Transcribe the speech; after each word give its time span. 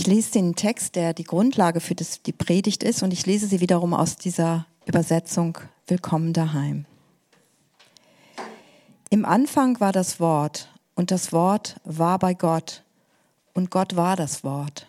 Ich 0.00 0.06
lese 0.06 0.32
den 0.32 0.54
Text, 0.54 0.96
der 0.96 1.12
die 1.12 1.24
Grundlage 1.24 1.78
für 1.78 1.94
das, 1.94 2.22
die 2.22 2.32
Predigt 2.32 2.82
ist, 2.82 3.02
und 3.02 3.12
ich 3.12 3.26
lese 3.26 3.46
sie 3.46 3.60
wiederum 3.60 3.92
aus 3.92 4.16
dieser 4.16 4.64
Übersetzung 4.86 5.58
Willkommen 5.86 6.32
daheim. 6.32 6.86
Im 9.10 9.26
Anfang 9.26 9.78
war 9.78 9.92
das 9.92 10.18
Wort, 10.18 10.70
und 10.94 11.10
das 11.10 11.34
Wort 11.34 11.78
war 11.84 12.18
bei 12.18 12.32
Gott, 12.32 12.82
und 13.52 13.70
Gott 13.70 13.94
war 13.94 14.16
das 14.16 14.42
Wort. 14.42 14.86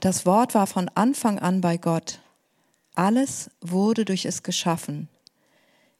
Das 0.00 0.26
Wort 0.26 0.56
war 0.56 0.66
von 0.66 0.90
Anfang 0.96 1.38
an 1.38 1.60
bei 1.60 1.76
Gott. 1.76 2.18
Alles 2.96 3.52
wurde 3.60 4.04
durch 4.04 4.24
es 4.24 4.42
geschaffen. 4.42 5.08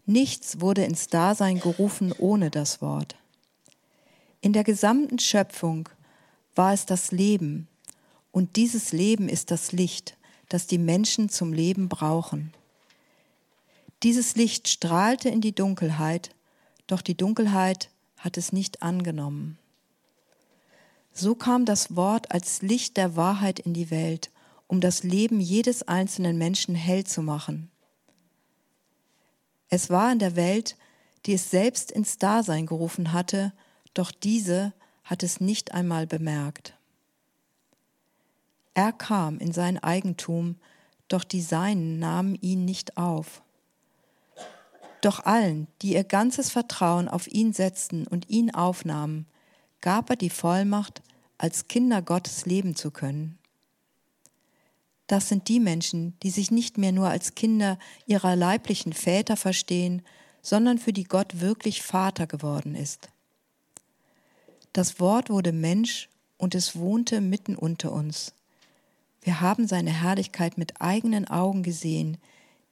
Nichts 0.06 0.60
wurde 0.60 0.82
ins 0.82 1.06
Dasein 1.06 1.60
gerufen 1.60 2.12
ohne 2.18 2.50
das 2.50 2.82
Wort. 2.82 3.14
In 4.40 4.52
der 4.52 4.64
gesamten 4.64 5.20
Schöpfung 5.20 5.88
war 6.54 6.72
es 6.72 6.86
das 6.86 7.12
Leben, 7.12 7.68
und 8.32 8.56
dieses 8.56 8.92
Leben 8.92 9.28
ist 9.28 9.50
das 9.50 9.72
Licht, 9.72 10.16
das 10.48 10.66
die 10.66 10.78
Menschen 10.78 11.28
zum 11.28 11.52
Leben 11.52 11.88
brauchen. 11.88 12.52
Dieses 14.02 14.36
Licht 14.36 14.68
strahlte 14.68 15.28
in 15.28 15.40
die 15.40 15.54
Dunkelheit, 15.54 16.30
doch 16.86 17.02
die 17.02 17.16
Dunkelheit 17.16 17.90
hat 18.16 18.36
es 18.36 18.52
nicht 18.52 18.82
angenommen. 18.82 19.58
So 21.12 21.34
kam 21.34 21.64
das 21.64 21.96
Wort 21.96 22.30
als 22.30 22.62
Licht 22.62 22.96
der 22.96 23.16
Wahrheit 23.16 23.58
in 23.58 23.74
die 23.74 23.90
Welt, 23.90 24.30
um 24.68 24.80
das 24.80 25.02
Leben 25.02 25.40
jedes 25.40 25.82
einzelnen 25.88 26.38
Menschen 26.38 26.74
hell 26.74 27.04
zu 27.04 27.22
machen. 27.22 27.70
Es 29.68 29.90
war 29.90 30.12
in 30.12 30.18
der 30.18 30.36
Welt, 30.36 30.76
die 31.26 31.34
es 31.34 31.50
selbst 31.50 31.90
ins 31.90 32.18
Dasein 32.18 32.66
gerufen 32.66 33.12
hatte, 33.12 33.52
doch 33.94 34.12
diese 34.12 34.72
hat 35.08 35.22
es 35.22 35.40
nicht 35.40 35.72
einmal 35.72 36.06
bemerkt. 36.06 36.74
Er 38.74 38.92
kam 38.92 39.38
in 39.38 39.52
sein 39.52 39.82
Eigentum, 39.82 40.56
doch 41.08 41.24
die 41.24 41.40
Seinen 41.40 41.98
nahmen 41.98 42.34
ihn 42.34 42.66
nicht 42.66 42.98
auf. 42.98 43.42
Doch 45.00 45.24
allen, 45.24 45.66
die 45.80 45.94
ihr 45.94 46.04
ganzes 46.04 46.50
Vertrauen 46.50 47.08
auf 47.08 47.26
ihn 47.26 47.54
setzten 47.54 48.06
und 48.06 48.28
ihn 48.28 48.54
aufnahmen, 48.54 49.26
gab 49.80 50.10
er 50.10 50.16
die 50.16 50.30
Vollmacht, 50.30 51.02
als 51.38 51.68
Kinder 51.68 52.02
Gottes 52.02 52.44
leben 52.44 52.76
zu 52.76 52.90
können. 52.90 53.38
Das 55.06 55.30
sind 55.30 55.48
die 55.48 55.60
Menschen, 55.60 56.18
die 56.22 56.30
sich 56.30 56.50
nicht 56.50 56.76
mehr 56.76 56.92
nur 56.92 57.08
als 57.08 57.34
Kinder 57.34 57.78
ihrer 58.06 58.36
leiblichen 58.36 58.92
Väter 58.92 59.36
verstehen, 59.36 60.02
sondern 60.42 60.78
für 60.78 60.92
die 60.92 61.04
Gott 61.04 61.40
wirklich 61.40 61.82
Vater 61.82 62.26
geworden 62.26 62.74
ist. 62.74 63.08
Das 64.78 65.00
Wort 65.00 65.28
wurde 65.28 65.50
Mensch 65.50 66.08
und 66.36 66.54
es 66.54 66.76
wohnte 66.76 67.20
mitten 67.20 67.56
unter 67.56 67.90
uns. 67.90 68.32
Wir 69.22 69.40
haben 69.40 69.66
seine 69.66 69.90
Herrlichkeit 69.90 70.56
mit 70.56 70.80
eigenen 70.80 71.26
Augen 71.26 71.64
gesehen, 71.64 72.16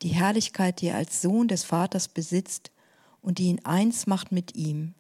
die 0.03 0.11
Herrlichkeit, 0.11 0.81
die 0.81 0.87
er 0.87 0.99
als 0.99 1.21
Sohn 1.21 1.49
des 1.49 1.65
Vaters 1.65 2.07
besitzt 2.07 2.71
und 3.23 3.39
die 3.39 3.49
ihn 3.49 3.65
eins 3.65 4.07
macht 4.07 4.31
mit 4.31 4.55
ihm. 4.55 4.95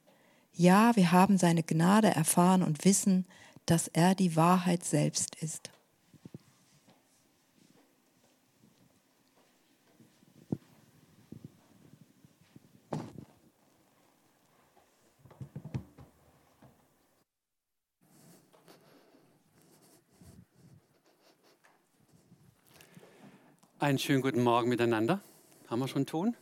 Ja, 0.53 0.97
wir 0.97 1.12
haben 1.12 1.39
seine 1.39 1.62
Gnade 1.62 2.09
erfahren 2.09 2.65
und 2.65 2.84
wissen, 2.84 3.25
dass 3.67 3.87
er 3.87 4.17
die 4.17 4.34
Wahrheit 4.34 4.84
selbst 4.84 5.37
ist. 5.37 5.71
Einen 23.79 23.99
schönen 23.99 24.23
guten 24.23 24.43
Morgen 24.43 24.71
miteinander. 24.71 25.21
Haben 25.69 25.81
wir 25.81 25.89
schon 25.89 26.07
Ton? 26.07 26.35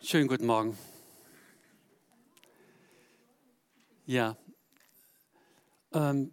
Schönen 0.00 0.28
guten 0.28 0.46
Morgen. 0.46 0.78
Ja, 4.06 4.38
ähm, 5.92 6.32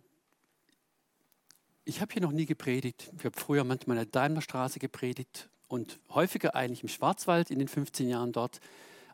ich 1.84 2.00
habe 2.00 2.14
hier 2.14 2.22
noch 2.22 2.32
nie 2.32 2.46
gepredigt. 2.46 3.12
Ich 3.18 3.26
habe 3.26 3.38
früher 3.38 3.66
manchmal 3.66 3.98
in 3.98 4.04
der 4.04 4.22
Daimlerstraße 4.22 4.80
gepredigt 4.80 5.50
und 5.68 6.00
häufiger 6.10 6.56
eigentlich 6.56 6.82
im 6.82 6.88
Schwarzwald 6.88 7.52
in 7.52 7.60
den 7.60 7.68
15 7.68 8.08
Jahren 8.08 8.32
dort. 8.32 8.62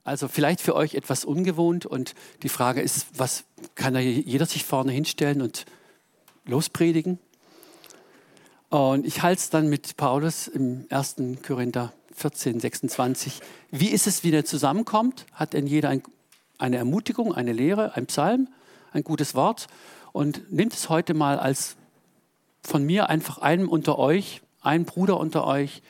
Also 0.03 0.27
vielleicht 0.27 0.61
für 0.61 0.75
euch 0.75 0.93
etwas 0.93 1.25
ungewohnt 1.25 1.87
und 1.87 2.13
die 2.43 2.49
Frage 2.49 2.81
ist, 2.81 3.07
was 3.17 3.43
kann 3.73 3.95
da 3.95 3.99
jeder 3.99 4.45
sich 4.45 4.65
vorne 4.65 4.91
hinstellen 4.91 5.41
und 5.41 5.65
lospredigen? 6.45 7.17
Und 8.71 9.05
ich 9.05 9.21
halte 9.21 9.41
es 9.41 9.49
dann 9.49 9.67
mit 9.67 9.97
Paulus 9.97 10.47
im 10.47 10.85
1. 10.89 11.17
Korinther 11.45 11.91
14, 12.13 12.61
26. 12.61 13.41
Wie 13.69 13.89
ist 13.89 14.07
es, 14.07 14.23
wie 14.23 14.31
der 14.31 14.45
zusammenkommt? 14.45 15.25
Hat 15.33 15.51
denn 15.51 15.67
jeder 15.67 15.89
ein, 15.89 16.01
eine 16.57 16.77
Ermutigung, 16.77 17.35
eine 17.35 17.51
Lehre, 17.51 17.97
ein 17.97 18.05
Psalm, 18.05 18.47
ein 18.93 19.03
gutes 19.03 19.35
Wort? 19.35 19.67
Und 20.13 20.53
nimmt 20.53 20.73
es 20.73 20.87
heute 20.87 21.13
mal 21.13 21.37
als 21.37 21.75
von 22.63 22.85
mir 22.85 23.09
einfach 23.09 23.39
einem 23.39 23.67
unter 23.67 23.99
euch, 23.99 24.41
ein 24.61 24.85
Bruder 24.85 25.19
unter 25.19 25.45
euch. 25.45 25.81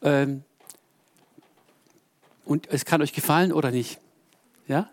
Ähm, 0.00 0.44
und 2.44 2.68
es 2.68 2.84
kann 2.84 3.02
euch 3.02 3.14
gefallen 3.14 3.52
oder 3.52 3.72
nicht. 3.72 3.98
Ja? 4.68 4.88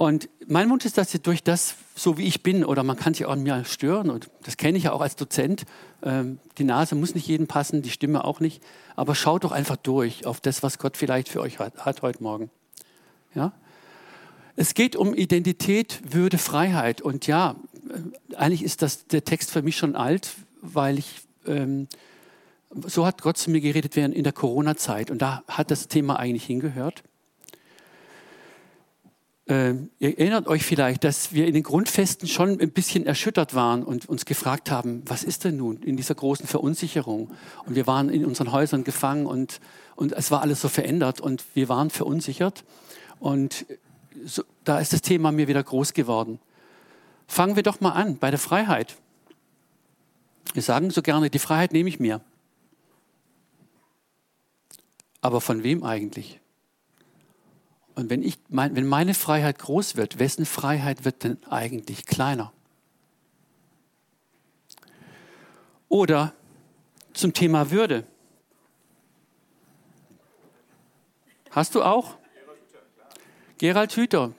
Und 0.00 0.30
mein 0.46 0.70
Wunsch 0.70 0.86
ist, 0.86 0.96
dass 0.96 1.12
ihr 1.12 1.20
durch 1.20 1.42
das, 1.42 1.74
so 1.94 2.16
wie 2.16 2.26
ich 2.26 2.42
bin, 2.42 2.64
oder 2.64 2.82
man 2.82 2.96
kann 2.96 3.12
sich 3.12 3.26
auch 3.26 3.32
an 3.32 3.42
mir 3.42 3.66
stören, 3.66 4.08
und 4.08 4.30
das 4.44 4.56
kenne 4.56 4.78
ich 4.78 4.84
ja 4.84 4.92
auch 4.92 5.02
als 5.02 5.14
Dozent, 5.14 5.66
ähm, 6.02 6.38
die 6.56 6.64
Nase 6.64 6.94
muss 6.94 7.14
nicht 7.14 7.26
jedem 7.26 7.46
passen, 7.46 7.82
die 7.82 7.90
Stimme 7.90 8.24
auch 8.24 8.40
nicht, 8.40 8.62
aber 8.96 9.14
schaut 9.14 9.44
doch 9.44 9.52
einfach 9.52 9.76
durch 9.76 10.24
auf 10.24 10.40
das, 10.40 10.62
was 10.62 10.78
Gott 10.78 10.96
vielleicht 10.96 11.28
für 11.28 11.42
euch 11.42 11.58
hat, 11.58 11.84
hat 11.84 12.00
heute 12.00 12.22
Morgen. 12.22 12.48
Ja? 13.34 13.52
Es 14.56 14.72
geht 14.72 14.96
um 14.96 15.12
Identität, 15.12 16.00
Würde, 16.02 16.38
Freiheit. 16.38 17.02
Und 17.02 17.26
ja, 17.26 17.56
äh, 17.90 18.36
eigentlich 18.36 18.64
ist 18.64 18.80
das, 18.80 19.06
der 19.06 19.26
Text 19.26 19.50
für 19.50 19.60
mich 19.60 19.76
schon 19.76 19.96
alt, 19.96 20.30
weil 20.62 20.98
ich, 20.98 21.20
ähm, 21.46 21.88
so 22.86 23.04
hat 23.04 23.20
Gott 23.20 23.36
zu 23.36 23.50
mir 23.50 23.60
geredet 23.60 23.96
während 23.96 24.14
in 24.14 24.24
der 24.24 24.32
Corona-Zeit. 24.32 25.10
Und 25.10 25.20
da 25.20 25.42
hat 25.46 25.70
das 25.70 25.88
Thema 25.88 26.18
eigentlich 26.18 26.44
hingehört. 26.44 27.02
Äh, 29.50 29.74
ihr 29.98 30.16
erinnert 30.16 30.46
euch 30.46 30.64
vielleicht, 30.64 31.02
dass 31.02 31.32
wir 31.32 31.46
in 31.46 31.54
den 31.54 31.64
Grundfesten 31.64 32.28
schon 32.28 32.60
ein 32.60 32.70
bisschen 32.70 33.04
erschüttert 33.04 33.52
waren 33.52 33.82
und 33.82 34.08
uns 34.08 34.24
gefragt 34.24 34.70
haben, 34.70 35.02
was 35.06 35.24
ist 35.24 35.42
denn 35.42 35.56
nun 35.56 35.82
in 35.82 35.96
dieser 35.96 36.14
großen 36.14 36.46
Verunsicherung? 36.46 37.32
Und 37.66 37.74
wir 37.74 37.88
waren 37.88 38.10
in 38.10 38.24
unseren 38.24 38.52
Häusern 38.52 38.84
gefangen 38.84 39.26
und, 39.26 39.60
und 39.96 40.12
es 40.12 40.30
war 40.30 40.42
alles 40.42 40.60
so 40.60 40.68
verändert 40.68 41.20
und 41.20 41.44
wir 41.54 41.68
waren 41.68 41.90
verunsichert. 41.90 42.64
Und 43.18 43.66
so, 44.24 44.44
da 44.62 44.78
ist 44.78 44.92
das 44.92 45.02
Thema 45.02 45.32
mir 45.32 45.48
wieder 45.48 45.64
groß 45.64 45.94
geworden. 45.94 46.38
Fangen 47.26 47.56
wir 47.56 47.64
doch 47.64 47.80
mal 47.80 47.92
an 47.92 48.18
bei 48.18 48.30
der 48.30 48.38
Freiheit. 48.38 48.96
Wir 50.54 50.62
sagen 50.62 50.90
so 50.90 51.02
gerne, 51.02 51.28
die 51.28 51.38
Freiheit 51.40 51.72
nehme 51.72 51.88
ich 51.88 51.98
mir. 51.98 52.20
Aber 55.20 55.40
von 55.40 55.64
wem 55.64 55.82
eigentlich? 55.82 56.40
Und 58.00 58.08
wenn, 58.08 58.22
ich, 58.22 58.38
mein, 58.48 58.74
wenn 58.74 58.86
meine 58.86 59.12
Freiheit 59.12 59.58
groß 59.58 59.96
wird, 59.96 60.18
wessen 60.18 60.46
Freiheit 60.46 61.04
wird 61.04 61.22
denn 61.22 61.36
eigentlich 61.50 62.06
kleiner? 62.06 62.50
Oder 65.90 66.32
zum 67.12 67.34
Thema 67.34 67.70
Würde. 67.70 68.04
Hast 71.50 71.74
du 71.74 71.82
auch? 71.82 72.16
Gerald 73.58 73.94
Hüther, 73.94 74.32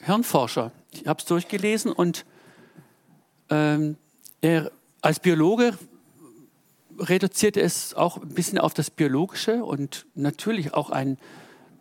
Hirnforscher. 0.00 0.72
Ich 0.90 1.06
habe 1.06 1.20
es 1.20 1.24
durchgelesen 1.24 1.90
und 1.90 2.26
ähm, 3.48 3.96
er 4.42 4.70
als 5.00 5.20
Biologe 5.20 5.78
reduziert 6.98 7.56
es 7.56 7.94
auch 7.94 8.18
ein 8.18 8.34
bisschen 8.34 8.58
auf 8.58 8.74
das 8.74 8.90
Biologische 8.90 9.64
und 9.64 10.04
natürlich 10.14 10.74
auch 10.74 10.90
ein 10.90 11.16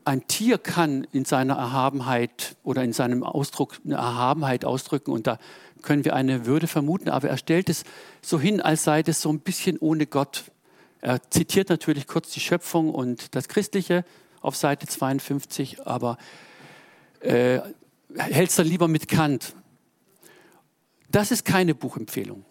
ein 0.06 0.28
Tier 0.28 0.58
kann 0.58 1.06
in 1.12 1.26
seiner 1.26 1.56
Erhabenheit 1.56 2.56
oder 2.64 2.84
in 2.84 2.94
seinem 2.94 3.24
Ausdruck 3.24 3.80
eine 3.86 3.96
Erhabenheit 3.96 4.66
ausdrücken 4.66 5.12
und 5.12 5.28
da 5.28 5.38
können 5.82 6.06
wir 6.06 6.16
eine 6.16 6.46
Würde 6.46 6.68
vermuten, 6.68 7.10
aber 7.10 7.30
er 7.30 7.38
stellt 7.38 7.70
es 7.70 7.84
so 8.22 8.40
hin, 8.40 8.62
als 8.62 8.84
sei 8.84 9.04
das 9.04 9.22
so 9.22 9.32
ein 9.32 9.40
bisschen 9.40 9.78
ohne 9.78 10.06
Gott. 10.06 10.46
Er 11.02 11.22
zitiert 11.30 11.70
natürlich 11.70 12.08
kurz 12.08 12.32
die 12.32 12.40
Schöpfung 12.40 12.94
und 12.94 13.36
das 13.36 13.48
Christliche 13.48 14.06
auf 14.42 14.56
Seite 14.56 14.88
52, 14.88 15.86
aber 15.86 16.18
äh, 17.22 17.60
hält 18.16 18.50
es 18.50 18.56
dann 18.56 18.68
lieber 18.68 18.88
mit 18.88 19.08
Kant. 19.08 19.56
Das 21.10 21.32
ist 21.32 21.46
keine 21.46 21.76
Buchempfehlung. 21.76 22.46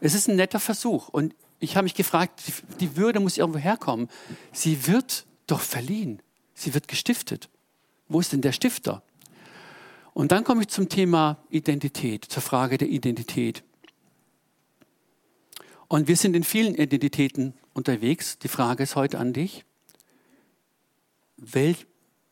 Es 0.00 0.14
ist 0.14 0.28
ein 0.28 0.36
netter 0.36 0.60
Versuch 0.60 1.08
und 1.08 1.34
ich 1.60 1.76
habe 1.76 1.84
mich 1.84 1.94
gefragt, 1.94 2.42
die 2.80 2.96
Würde 2.96 3.20
muss 3.20 3.38
irgendwo 3.38 3.60
herkommen. 3.60 4.08
Sie 4.52 4.88
wird 4.88 5.26
doch 5.52 5.60
verliehen. 5.60 6.22
Sie 6.54 6.74
wird 6.74 6.88
gestiftet. 6.88 7.48
Wo 8.08 8.20
ist 8.20 8.32
denn 8.32 8.40
der 8.40 8.52
Stifter? 8.52 9.02
Und 10.14 10.32
dann 10.32 10.44
komme 10.44 10.62
ich 10.62 10.68
zum 10.68 10.88
Thema 10.88 11.38
Identität, 11.50 12.24
zur 12.24 12.42
Frage 12.42 12.78
der 12.78 12.88
Identität. 12.88 13.62
Und 15.88 16.08
wir 16.08 16.16
sind 16.16 16.34
in 16.34 16.42
vielen 16.42 16.74
Identitäten 16.74 17.54
unterwegs. 17.74 18.38
Die 18.38 18.48
Frage 18.48 18.82
ist 18.82 18.96
heute 18.96 19.18
an 19.18 19.32
dich. 19.32 19.64
Wel 21.36 21.76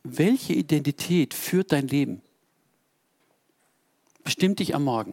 welche 0.03 0.55
Identität 0.55 1.35
führt 1.35 1.73
dein 1.73 1.87
Leben? 1.87 2.23
Bestimmt 4.25 4.61
dich 4.61 4.75
am 4.75 4.85
Morgen. 4.85 5.13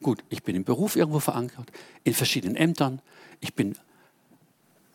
Gut, 0.00 0.24
ich 0.30 0.42
bin 0.42 0.56
im 0.56 0.64
Beruf 0.64 0.96
irgendwo 0.96 1.20
verankert, 1.20 1.70
in 2.04 2.14
verschiedenen 2.14 2.56
Ämtern, 2.56 3.02
ich 3.40 3.52
bin 3.52 3.76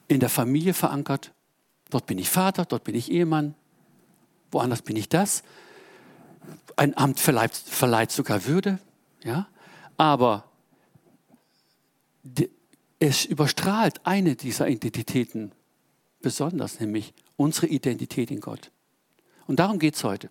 in 0.08 0.20
der 0.20 0.30
Familie 0.30 0.74
verankert, 0.74 1.34
dort 1.90 2.06
bin 2.06 2.18
ich 2.18 2.30
Vater, 2.30 2.66
dort 2.66 2.84
bin 2.84 2.96
ich 2.96 3.12
Ehemann, 3.12 3.56
woanders 4.52 4.82
bin 4.82 4.96
ich 4.96 5.10
das. 5.10 5.44
Ein 6.76 6.98
Amt 6.98 7.20
verleiht, 7.20 7.56
verleiht 7.56 8.12
sogar 8.12 8.46
Würde, 8.46 8.80
ja, 9.24 9.48
aber 9.98 10.46
es 13.00 13.26
überstrahlt 13.26 14.02
eine 14.06 14.36
dieser 14.36 14.68
Identitäten 14.68 15.52
besonders, 16.22 16.80
nämlich 16.80 17.14
unsere 17.36 17.68
Identität 17.68 18.32
in 18.32 18.40
Gott. 18.40 18.72
Und 19.46 19.60
darum 19.60 19.78
geht 19.78 19.96
es 19.96 20.04
heute. 20.04 20.30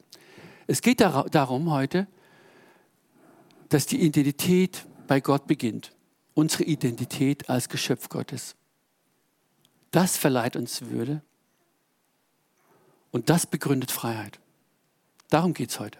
Es 0.66 0.80
geht 0.80 1.00
darum 1.00 1.70
heute, 1.70 2.06
dass 3.68 3.86
die 3.86 4.00
Identität 4.00 4.86
bei 5.06 5.20
Gott 5.20 5.46
beginnt. 5.46 5.92
Unsere 6.34 6.64
Identität 6.64 7.50
als 7.50 7.68
Geschöpf 7.68 8.08
Gottes. 8.08 8.56
Das 9.92 10.16
verleiht 10.16 10.56
uns 10.56 10.82
Würde 10.82 11.22
und 13.12 13.30
das 13.30 13.46
begründet 13.46 13.92
Freiheit. 13.92 14.40
Darum 15.30 15.54
geht 15.54 15.70
es 15.70 15.78
heute. 15.78 15.98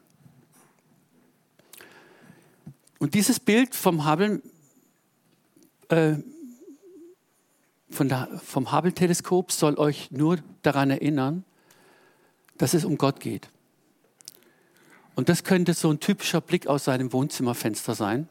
Und 2.98 3.14
dieses 3.14 3.38
Bild 3.38 3.74
vom 3.74 4.08
Hubble 4.08 4.42
äh, 5.88 6.16
der, 8.00 8.28
vom 8.42 8.72
Hubble-Teleskop 8.72 9.52
soll 9.52 9.78
euch 9.78 10.10
nur 10.10 10.38
daran 10.62 10.90
erinnern, 10.90 11.44
dass 12.58 12.74
es 12.74 12.84
um 12.84 12.96
Gott 12.96 13.20
geht. 13.20 13.48
Und 15.14 15.28
das 15.28 15.44
könnte 15.44 15.74
so 15.74 15.90
ein 15.90 16.00
typischer 16.00 16.40
Blick 16.40 16.66
aus 16.66 16.84
seinem 16.84 17.12
Wohnzimmerfenster 17.12 17.94
sein, 17.94 18.28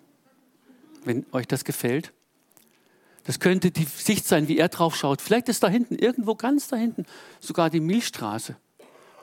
wenn 1.03 1.25
euch 1.31 1.47
das 1.47 1.63
gefällt. 1.63 2.11
Das 3.23 3.39
könnte 3.39 3.71
die 3.71 3.85
Sicht 3.85 4.27
sein, 4.27 4.47
wie 4.47 4.57
er 4.57 4.69
drauf 4.69 4.95
schaut. 4.95 5.21
Vielleicht 5.21 5.49
ist 5.49 5.63
da 5.63 5.67
hinten, 5.67 5.95
irgendwo 5.95 6.35
ganz 6.35 6.67
da 6.67 6.75
hinten, 6.75 7.05
sogar 7.39 7.69
die 7.69 7.79
Milchstraße. 7.79 8.55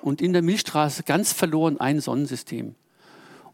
Und 0.02 0.22
in 0.22 0.32
der 0.32 0.42
Milchstraße 0.42 1.02
ganz 1.02 1.32
verloren 1.32 1.80
ein 1.80 2.00
Sonnensystem. 2.00 2.76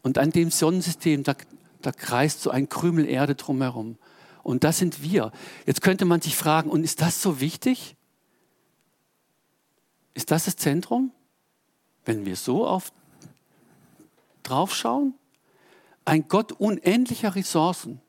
Und 0.03 0.19
an 0.19 0.29
dem 0.29 0.51
Sonnensystem, 0.51 1.23
da, 1.23 1.35
da 1.81 1.91
kreist 1.91 2.41
so 2.41 2.51
ein 2.51 2.69
Krümel 2.69 3.07
Erde 3.07 3.33
drumherum. 3.33 3.97
Und 4.43 4.63
das 4.63 4.77
sind 4.77 5.01
wir. 5.01 5.31
Jetzt 5.65 5.81
könnte 5.81 6.05
man 6.05 6.21
sich 6.21 6.35
fragen, 6.35 6.69
und 6.69 6.83
ist 6.83 7.01
das 7.01 7.19
so 7.19 7.39
wichtig? 7.39 7.95
Ist 10.13 10.29
das 10.29 10.45
das 10.45 10.55
Zentrum? 10.55 11.11
Wenn 12.05 12.25
wir 12.25 12.35
so 12.35 12.67
oft 12.67 12.93
draufschauen? 14.43 15.15
Ein 16.05 16.27
Gott 16.27 16.51
unendlicher 16.51 17.33
Ressourcen. 17.33 17.99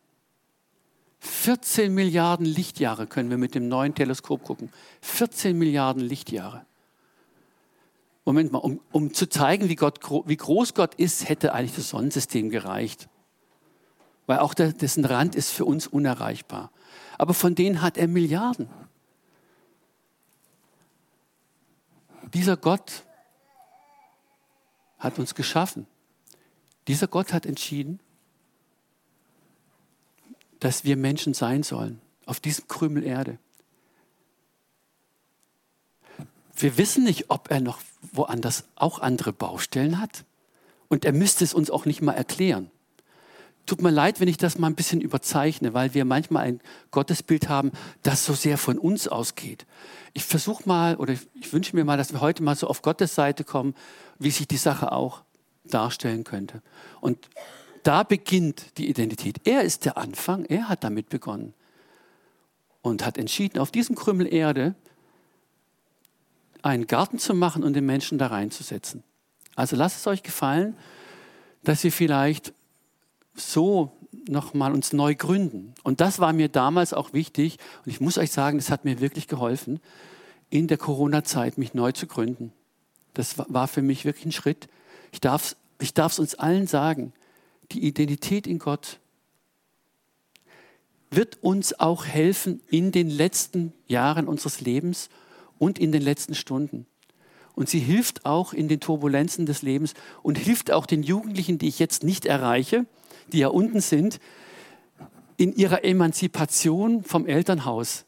14 1.19 1.95
Milliarden 1.95 2.47
Lichtjahre 2.47 3.07
können 3.07 3.31
wir 3.31 3.39
mit 3.39 3.55
dem 3.55 3.69
neuen 3.69 3.95
Teleskop 3.95 4.45
gucken. 4.45 4.71
14 5.03 5.57
Milliarden 5.57 6.03
Lichtjahre. 6.03 6.67
Moment 8.25 8.53
mal, 8.53 8.59
um, 8.59 8.81
um 8.93 9.15
zu 9.15 9.29
zeigen, 9.29 9.69
wie, 9.69 9.77
Gott, 9.77 10.01
wie 10.27 10.37
groß 10.37 10.75
Gott 10.75 10.95
ist, 10.97 11.29
hätte 11.29 11.53
eigentlich 11.53 11.77
das 11.77 11.91
Sonnensystem 11.91 12.51
gereicht 12.51 13.09
weil 14.27 14.41
auch 14.41 14.55
der, 14.55 14.73
dessen 14.73 15.05
Rand 15.05 15.35
ist 15.35 15.51
für 15.51 15.65
uns 15.65 15.87
unerreichbar. 15.87 16.71
Aber 17.17 17.33
von 17.33 17.55
denen 17.55 17.81
hat 17.81 17.97
er 17.97 18.09
Milliarden. 18.09 18.69
Dieser 22.35 22.57
Gott 22.57 23.05
hat 24.99 25.19
uns 25.19 25.35
geschaffen. 25.35 25.87
Dieser 26.89 27.07
Gott 27.07 27.33
hat 27.33 27.47
entschieden, 27.47 28.01
dass 30.61 30.85
wir 30.85 30.97
Menschen 30.97 31.35
sein 31.35 31.63
sollen 31.63 32.01
auf 32.25 32.41
diesem 32.41 32.67
Krümel 32.69 33.05
Erde. 33.05 33.39
Wir 36.57 36.79
wissen 36.79 37.05
nicht, 37.05 37.27
ob 37.29 37.51
er 37.51 37.61
noch 37.61 37.81
woanders 38.13 38.65
auch 38.77 39.01
andere 39.01 39.33
Baustellen 39.33 40.01
hat. 40.01 40.25
Und 40.89 41.05
er 41.05 41.13
müsste 41.13 41.45
es 41.45 41.53
uns 41.53 41.71
auch 41.71 41.85
nicht 41.85 42.01
mal 42.01 42.13
erklären. 42.13 42.71
Tut 43.67 43.83
mir 43.83 43.91
leid, 43.91 44.21
wenn 44.21 44.29
ich 44.29 44.37
das 44.37 44.59
mal 44.59 44.69
ein 44.69 44.77
bisschen 44.77 45.01
überzeichne, 45.01 45.75
weil 45.75 45.93
wir 45.93 46.05
manchmal 46.05 46.45
ein 46.45 46.61
Gottesbild 46.93 47.49
haben, 47.49 47.73
das 48.05 48.25
so 48.25 48.33
sehr 48.33 48.59
von 48.59 48.79
uns 48.79 49.09
ausgeht. 49.09 49.67
Ich 50.13 50.25
versuche 50.25 50.63
mal 50.67 50.95
oder 50.97 51.15
ich 51.35 51.53
wünsche 51.53 51.75
mir 51.75 51.85
mal, 51.85 51.99
dass 51.99 52.13
wir 52.13 52.21
heute 52.21 52.45
mal 52.45 52.55
so 52.55 52.69
auf 52.69 52.83
Gottes 52.83 53.17
Seite 53.17 53.43
kommen, 53.43 53.75
wie 54.19 54.31
sich 54.31 54.47
die 54.47 54.57
Sache 54.57 54.93
auch 54.93 55.23
darstellen 55.65 56.23
könnte. 56.23 56.63
Und 57.01 57.29
da 57.87 58.03
beginnt 58.03 58.79
die 58.79 58.89
Identität. 58.89 59.41
Er 59.45 59.63
ist 59.63 59.85
der 59.85 59.97
Anfang, 59.97 60.45
er 60.47 60.69
hat 60.69 60.83
damit 60.83 61.09
begonnen 61.09 61.55
und 62.83 63.07
hat 63.07 63.17
entschieden, 63.17 63.61
auf 63.61 63.71
diesem 63.71 63.95
Krümmel 63.95 64.33
Erde 64.33 64.75
einen 66.63 66.89
Garten 66.89 67.21
zu 67.21 67.33
machen 67.33 67.63
und 67.63 67.75
den 67.75 67.87
Menschen 67.87 68.19
da 68.19 68.27
reinzusetzen. 68.27 69.05
Also 69.55 69.77
lasst 69.77 69.99
es 69.99 70.07
euch 70.09 70.25
gefallen, 70.25 70.77
dass 71.63 71.85
ihr 71.85 71.93
vielleicht 71.93 72.53
so 73.35 73.93
nochmal 74.29 74.73
uns 74.73 74.93
neu 74.93 75.15
gründen. 75.15 75.73
Und 75.85 76.01
das 76.01 76.19
war 76.19 76.33
mir 76.33 76.49
damals 76.49 76.93
auch 76.93 77.13
wichtig. 77.13 77.59
Und 77.85 77.93
ich 77.93 78.01
muss 78.01 78.19
euch 78.19 78.33
sagen, 78.33 78.59
das 78.59 78.71
hat 78.71 78.85
mir 78.85 79.01
wirklich 79.01 79.29
geholfen, 79.29 79.79
in 80.51 80.67
der 80.67 80.79
Corona-Zeit 80.79 81.57
mich 81.57 81.75
neu 81.75 81.93
zu 81.93 82.09
gründen. 82.09 82.53
Das 83.15 83.39
war 83.39 83.69
für 83.69 83.83
mich 83.83 84.05
wirklich 84.05 84.27
ein 84.27 84.33
Schritt. 84.33 84.69
Ich 85.13 85.21
darf 85.21 85.53
es 85.53 85.57
ich 85.79 86.19
uns 86.19 86.35
allen 86.35 86.67
sagen, 86.67 87.13
die 87.73 87.85
Identität 87.85 88.47
in 88.47 88.59
Gott 88.59 89.01
wird 91.11 91.43
uns 91.43 91.79
auch 91.79 92.05
helfen 92.05 92.61
in 92.69 92.93
den 92.93 93.09
letzten 93.09 93.73
Jahren 93.87 94.29
unseres 94.29 94.61
Lebens 94.61 95.09
und 95.59 95.79
in 95.79 95.93
den 95.93 96.03
letzten 96.03 96.35
Stunden. 96.35 96.87
Und 97.55 97.71
sie 97.71 97.79
hilft 97.79 98.27
auch 98.27 98.53
in 98.53 98.69
den 98.69 98.81
Turbulenzen 98.81 99.47
des 99.47 99.63
Lebens 99.63 99.95
und 100.23 100.37
hilft 100.37 100.71
auch 100.71 100.85
den 100.85 101.03
Jugendlichen, 101.03 101.59
die 101.59 101.69
ich 101.69 101.79
jetzt 101.79 102.05
nicht 102.05 102.27
erreiche, 102.27 102.85
die 103.33 103.39
ja 103.39 103.49
unten 103.49 103.81
sind, 103.81 104.21
in 105.39 105.55
ihrer 105.55 105.85
Emanzipation 105.85 107.03
vom 107.03 107.27
Elternhaus. 107.27 108.05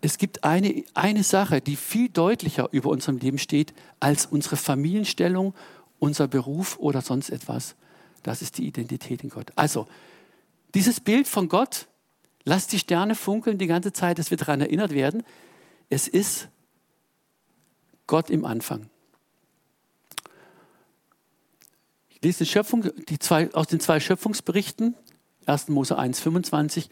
Es 0.00 0.18
gibt 0.18 0.44
eine, 0.44 0.84
eine 0.94 1.24
Sache, 1.24 1.60
die 1.60 1.76
viel 1.76 2.08
deutlicher 2.08 2.68
über 2.72 2.90
unserem 2.90 3.18
Leben 3.18 3.38
steht 3.38 3.72
als 3.98 4.26
unsere 4.26 4.56
Familienstellung, 4.56 5.54
unser 5.98 6.28
Beruf 6.28 6.78
oder 6.78 7.02
sonst 7.02 7.30
etwas. 7.30 7.74
Das 8.22 8.42
ist 8.42 8.58
die 8.58 8.66
Identität 8.66 9.22
in 9.22 9.30
Gott. 9.30 9.52
Also, 9.56 9.86
dieses 10.74 11.00
Bild 11.00 11.28
von 11.28 11.48
Gott, 11.48 11.86
lasst 12.44 12.72
die 12.72 12.78
Sterne 12.78 13.14
funkeln 13.14 13.58
die 13.58 13.66
ganze 13.66 13.92
Zeit, 13.92 14.18
dass 14.18 14.30
wir 14.30 14.36
daran 14.36 14.60
erinnert 14.60 14.92
werden. 14.92 15.22
Es 15.88 16.08
ist 16.08 16.48
Gott 18.06 18.30
im 18.30 18.44
Anfang. 18.44 18.88
Ich 22.08 22.22
lese 22.22 22.44
die 22.44 22.50
Schöpfung, 22.50 22.90
die 23.08 23.18
zwei, 23.18 23.52
aus 23.54 23.68
den 23.68 23.80
zwei 23.80 24.00
Schöpfungsberichten, 24.00 24.96
1. 25.46 25.68
Mose 25.68 25.96
1, 25.96 26.20
25. 26.20 26.90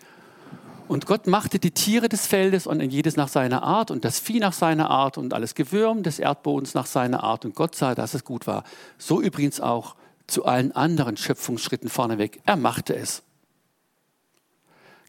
Und 0.88 1.06
Gott 1.06 1.26
machte 1.26 1.58
die 1.58 1.72
Tiere 1.72 2.08
des 2.08 2.26
Feldes 2.26 2.66
und 2.66 2.80
jedes 2.80 3.16
nach 3.16 3.28
seiner 3.28 3.62
Art 3.62 3.90
und 3.90 4.04
das 4.04 4.20
Vieh 4.20 4.38
nach 4.38 4.52
seiner 4.52 4.90
Art 4.90 5.18
und 5.18 5.34
alles 5.34 5.54
Gewürm 5.54 6.02
des 6.02 6.18
Erdbodens 6.18 6.74
nach 6.74 6.86
seiner 6.86 7.24
Art. 7.24 7.44
Und 7.44 7.54
Gott 7.54 7.74
sah, 7.74 7.94
dass 7.94 8.14
es 8.14 8.24
gut 8.24 8.46
war. 8.46 8.64
So 8.98 9.20
übrigens 9.20 9.60
auch 9.60 9.96
zu 10.26 10.44
allen 10.44 10.72
anderen 10.72 11.16
Schöpfungsschritten 11.16 11.88
vorneweg. 11.88 12.40
Er 12.46 12.56
machte 12.56 12.94
es. 12.94 13.22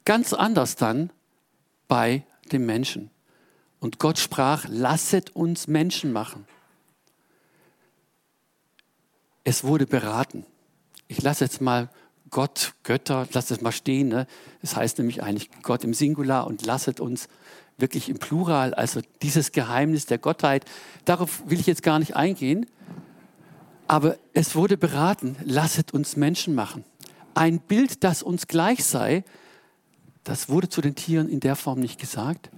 Ganz 0.05 0.33
anders 0.33 0.75
dann 0.75 1.11
bei 1.87 2.23
dem 2.51 2.65
Menschen. 2.65 3.11
Und 3.79 3.99
Gott 3.99 4.17
sprach, 4.17 4.65
lasset 4.67 5.35
uns 5.35 5.67
Menschen 5.67 6.11
machen 6.11 6.47
es 9.47 9.63
wurde 9.63 9.85
beraten. 9.85 10.45
Ich 11.07 11.21
lasse 11.21 11.45
jetzt 11.45 11.61
mal 11.61 11.89
Gott, 12.29 12.73
Götter, 12.83 13.27
lasse 13.31 13.53
es 13.53 13.61
mal 13.61 13.71
stehen. 13.71 14.09
Ne? 14.09 14.27
Das 14.61 14.75
heißt 14.75 14.97
nämlich 14.97 15.23
eigentlich 15.23 15.49
Gott 15.63 15.83
im 15.83 15.93
Singular 15.93 16.47
und 16.47 16.65
lasset 16.65 16.99
uns 16.99 17.27
wirklich 17.77 18.09
im 18.09 18.17
Plural, 18.17 18.73
also 18.73 19.01
dieses 19.21 19.51
Geheimnis 19.51 20.05
der 20.05 20.17
Gottheit. 20.17 20.65
Darauf 21.05 21.43
will 21.47 21.59
ich 21.59 21.67
jetzt 21.67 21.83
gar 21.83 21.99
nicht 21.99 22.15
eingehen. 22.15 22.65
Aber 23.87 24.17
es 24.33 24.55
wurde 24.55 24.77
beraten, 24.77 25.37
lasset 25.45 25.93
uns 25.93 26.17
Menschen 26.17 26.55
machen. 26.55 26.83
Ein 27.35 27.59
Bild, 27.59 28.03
das 28.03 28.21
uns 28.23 28.47
gleich 28.47 28.83
sei, 28.83 29.23
das 30.23 30.49
wurde 30.49 30.67
zu 30.67 30.81
den 30.81 30.95
Tieren 30.95 31.29
in 31.29 31.39
der 31.39 31.55
Form 31.55 31.79
nicht 31.79 31.99
gesagt. 31.99 32.49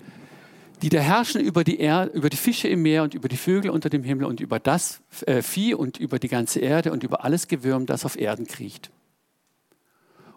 die 0.81 0.89
da 0.89 0.99
herrschen 0.99 1.41
über 1.41 1.65
die, 1.65 1.79
Erde, 1.79 2.11
über 2.11 2.29
die 2.29 2.37
Fische 2.37 2.69
im 2.69 2.81
Meer 2.81 3.03
und 3.03 3.13
über 3.13 3.27
die 3.27 3.37
Vögel 3.37 3.69
unter 3.69 3.89
dem 3.89 4.03
Himmel 4.03 4.25
und 4.25 4.39
über 4.39 4.59
das 4.59 5.01
äh, 5.25 5.41
Vieh 5.41 5.73
und 5.73 5.97
über 5.97 6.19
die 6.19 6.29
ganze 6.29 6.59
Erde 6.59 6.93
und 6.93 7.03
über 7.03 7.25
alles 7.25 7.49
Gewürm, 7.49 7.85
das 7.85 8.05
auf 8.05 8.17
Erden 8.17 8.47
kriecht. 8.47 8.89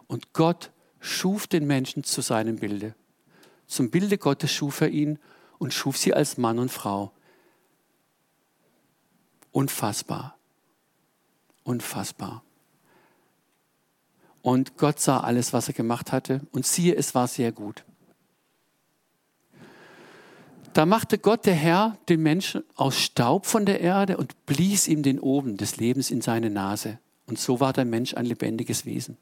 Und 0.07 0.33
Gott 0.33 0.71
schuf 0.99 1.47
den 1.47 1.65
Menschen 1.65 2.03
zu 2.03 2.21
seinem 2.21 2.57
Bilde. 2.57 2.95
Zum 3.67 3.89
Bilde 3.89 4.17
Gottes 4.17 4.51
schuf 4.51 4.81
er 4.81 4.89
ihn 4.89 5.19
und 5.57 5.73
schuf 5.73 5.97
sie 5.97 6.13
als 6.13 6.37
Mann 6.37 6.59
und 6.59 6.69
Frau. 6.69 7.11
Unfassbar. 9.51 10.37
Unfassbar. 11.63 12.43
Und 14.41 14.77
Gott 14.77 14.99
sah 14.99 15.21
alles, 15.21 15.53
was 15.53 15.69
er 15.69 15.73
gemacht 15.73 16.11
hatte, 16.11 16.41
und 16.51 16.65
siehe, 16.65 16.95
es 16.95 17.15
war 17.15 17.27
sehr 17.27 17.53
gut. 17.53 17.85
Da 20.73 20.85
machte 20.85 21.19
Gott 21.19 21.45
der 21.45 21.53
Herr 21.53 21.97
den 22.09 22.21
Menschen 22.21 22.63
aus 22.75 22.99
Staub 22.99 23.45
von 23.45 23.65
der 23.65 23.79
Erde 23.79 24.17
und 24.17 24.45
blies 24.45 24.87
ihm 24.87 25.03
den 25.03 25.19
Oben 25.19 25.55
des 25.55 25.77
Lebens 25.77 26.11
in 26.11 26.21
seine 26.21 26.49
Nase. 26.49 26.99
Und 27.27 27.39
so 27.39 27.59
war 27.59 27.73
der 27.73 27.85
Mensch 27.85 28.15
ein 28.15 28.25
lebendiges 28.25 28.85
Wesen. 28.85 29.17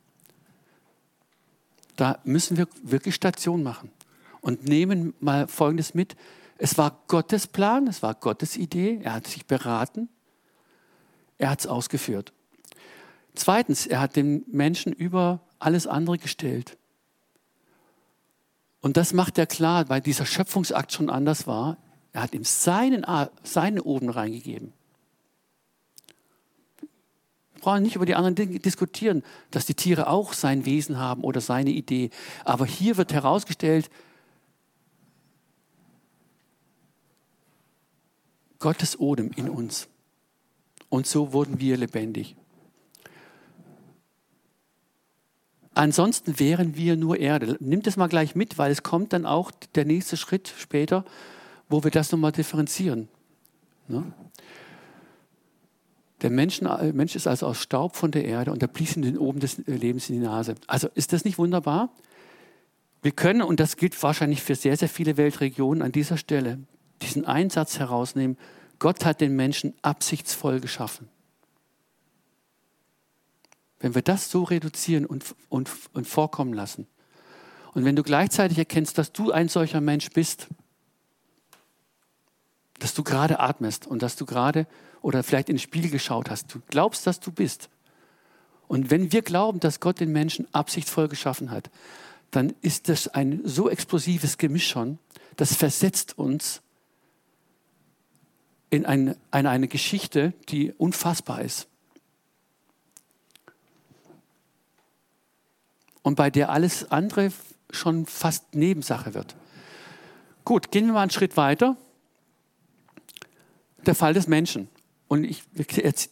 Da 2.01 2.17
müssen 2.23 2.57
wir 2.57 2.67
wirklich 2.81 3.13
Station 3.13 3.61
machen 3.61 3.91
und 4.41 4.67
nehmen 4.67 5.13
mal 5.19 5.47
Folgendes 5.47 5.93
mit. 5.93 6.15
Es 6.57 6.75
war 6.79 7.03
Gottes 7.05 7.45
Plan, 7.45 7.85
es 7.85 8.01
war 8.01 8.15
Gottes 8.15 8.57
Idee, 8.57 9.01
er 9.03 9.13
hat 9.13 9.27
sich 9.27 9.45
beraten, 9.45 10.09
er 11.37 11.51
hat 11.51 11.59
es 11.59 11.67
ausgeführt. 11.67 12.33
Zweitens, 13.35 13.85
er 13.85 13.99
hat 13.99 14.15
den 14.15 14.43
Menschen 14.47 14.93
über 14.93 15.41
alles 15.59 15.85
andere 15.85 16.17
gestellt. 16.17 16.75
Und 18.79 18.97
das 18.97 19.13
macht 19.13 19.37
er 19.37 19.45
klar, 19.45 19.87
weil 19.87 20.01
dieser 20.01 20.25
Schöpfungsakt 20.25 20.91
schon 20.91 21.11
anders 21.11 21.45
war. 21.45 21.77
Er 22.13 22.23
hat 22.23 22.33
ihm 22.33 22.45
seinen, 22.45 23.05
seine 23.43 23.83
Oben 23.83 24.09
reingegeben. 24.09 24.73
Brauchen 27.61 27.83
nicht 27.83 27.95
über 27.95 28.05
die 28.05 28.15
anderen 28.15 28.35
Dinge 28.35 28.59
diskutieren, 28.59 29.23
dass 29.51 29.65
die 29.65 29.75
Tiere 29.75 30.07
auch 30.07 30.33
sein 30.33 30.65
Wesen 30.65 30.97
haben 30.97 31.23
oder 31.23 31.41
seine 31.41 31.69
Idee. 31.69 32.09
Aber 32.43 32.65
hier 32.65 32.97
wird 32.97 33.13
herausgestellt, 33.13 33.89
Gottes 38.59 38.99
Odem 38.99 39.31
in 39.35 39.49
uns. 39.49 39.87
Und 40.89 41.07
so 41.07 41.33
wurden 41.33 41.59
wir 41.59 41.77
lebendig. 41.77 42.35
Ansonsten 45.73 46.39
wären 46.39 46.75
wir 46.75 46.97
nur 46.97 47.17
Erde. 47.17 47.57
Nimm 47.59 47.81
das 47.81 47.95
mal 47.95 48.07
gleich 48.07 48.35
mit, 48.35 48.57
weil 48.57 48.71
es 48.71 48.83
kommt 48.83 49.13
dann 49.13 49.25
auch 49.25 49.51
der 49.75 49.85
nächste 49.85 50.17
Schritt 50.17 50.53
später, 50.57 51.05
wo 51.69 51.83
wir 51.83 51.91
das 51.91 52.11
nochmal 52.11 52.33
differenzieren. 52.33 53.07
Ne? 53.87 54.11
Der 56.21 56.29
Mensch, 56.29 56.61
äh, 56.61 56.93
Mensch 56.93 57.15
ist 57.15 57.27
also 57.27 57.47
aus 57.47 57.61
Staub 57.61 57.95
von 57.95 58.11
der 58.11 58.25
Erde 58.25 58.51
und 58.51 58.61
er 58.61 58.67
blies 58.67 58.95
ihm 58.95 59.01
den 59.01 59.17
oben 59.17 59.39
des 59.39 59.57
Lebens 59.65 60.09
in 60.09 60.15
die 60.15 60.25
Nase. 60.25 60.55
Also 60.67 60.87
ist 60.93 61.13
das 61.13 61.25
nicht 61.25 61.37
wunderbar? 61.37 61.89
Wir 63.01 63.11
können, 63.11 63.41
und 63.41 63.59
das 63.59 63.77
gilt 63.77 64.01
wahrscheinlich 64.03 64.43
für 64.43 64.55
sehr, 64.55 64.77
sehr 64.77 64.89
viele 64.89 65.17
Weltregionen 65.17 65.81
an 65.81 65.91
dieser 65.91 66.17
Stelle, 66.17 66.59
diesen 67.01 67.25
Einsatz 67.25 67.79
herausnehmen. 67.79 68.37
Gott 68.77 69.03
hat 69.05 69.21
den 69.21 69.35
Menschen 69.35 69.73
absichtsvoll 69.81 70.59
geschaffen. 70.59 71.09
Wenn 73.79 73.95
wir 73.95 74.03
das 74.03 74.29
so 74.29 74.43
reduzieren 74.43 75.07
und, 75.07 75.35
und, 75.49 75.71
und 75.93 76.07
vorkommen 76.07 76.53
lassen, 76.53 76.87
und 77.73 77.85
wenn 77.85 77.95
du 77.95 78.03
gleichzeitig 78.03 78.57
erkennst, 78.57 78.97
dass 78.97 79.13
du 79.13 79.31
ein 79.31 79.47
solcher 79.47 79.81
Mensch 79.81 80.09
bist, 80.09 80.47
dass 82.79 82.93
du 82.93 83.03
gerade 83.03 83.39
atmest 83.39 83.87
und 83.87 84.01
dass 84.01 84.15
du 84.15 84.25
gerade 84.25 84.67
oder 85.01 85.23
vielleicht 85.23 85.49
in 85.49 85.55
den 85.55 85.61
Spiegel 85.61 85.91
geschaut 85.91 86.29
hast, 86.29 86.53
du 86.53 86.61
glaubst, 86.69 87.07
dass 87.07 87.19
du 87.19 87.31
bist. 87.31 87.69
Und 88.67 88.89
wenn 88.89 89.11
wir 89.11 89.21
glauben, 89.21 89.59
dass 89.59 89.79
Gott 89.79 89.99
den 89.99 90.11
Menschen 90.11 90.47
absichtsvoll 90.53 91.07
geschaffen 91.07 91.51
hat, 91.51 91.69
dann 92.29 92.53
ist 92.61 92.87
das 92.87 93.07
ein 93.09 93.41
so 93.43 93.69
explosives 93.69 94.37
Gemisch 94.37 94.67
schon, 94.67 94.99
das 95.35 95.55
versetzt 95.55 96.17
uns 96.17 96.61
in, 98.69 98.85
ein, 98.85 99.15
in 99.33 99.47
eine 99.47 99.67
Geschichte, 99.67 100.33
die 100.49 100.71
unfassbar 100.71 101.41
ist. 101.41 101.67
und 106.03 106.15
bei 106.15 106.29
der 106.29 106.49
alles 106.49 106.91
andere 106.91 107.31
schon 107.69 108.05
fast 108.05 108.55
Nebensache 108.55 109.13
wird. 109.13 109.35
Gut, 110.43 110.71
gehen 110.71 110.87
wir 110.87 110.93
mal 110.93 111.03
einen 111.03 111.11
Schritt 111.11 111.37
weiter. 111.37 111.77
Der 113.85 113.95
Fall 113.95 114.13
des 114.13 114.27
Menschen. 114.27 114.67
Und 115.11 115.25
ich, 115.25 115.43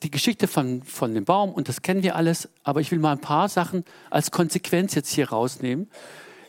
die 0.03 0.11
Geschichte 0.11 0.49
von, 0.49 0.83
von 0.83 1.13
dem 1.13 1.23
Baum, 1.23 1.53
und 1.53 1.69
das 1.69 1.81
kennen 1.81 2.03
wir 2.03 2.17
alles, 2.17 2.49
aber 2.65 2.81
ich 2.81 2.91
will 2.91 2.99
mal 2.99 3.13
ein 3.13 3.21
paar 3.21 3.47
Sachen 3.47 3.85
als 4.09 4.29
Konsequenz 4.29 4.93
jetzt 4.93 5.13
hier 5.13 5.29
rausnehmen. 5.29 5.89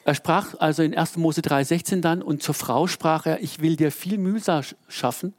Er 0.04 0.16
sprach 0.16 0.56
also 0.58 0.82
in 0.82 0.92
1. 0.98 1.16
Mose 1.16 1.42
3,16 1.42 2.00
dann, 2.00 2.22
und 2.22 2.42
zur 2.42 2.56
Frau 2.56 2.88
sprach 2.88 3.24
er, 3.24 3.40
ich 3.40 3.60
will 3.60 3.76
dir 3.76 3.92
viel 3.92 4.18
Mühsal 4.18 4.64
schaffen. 4.88 5.32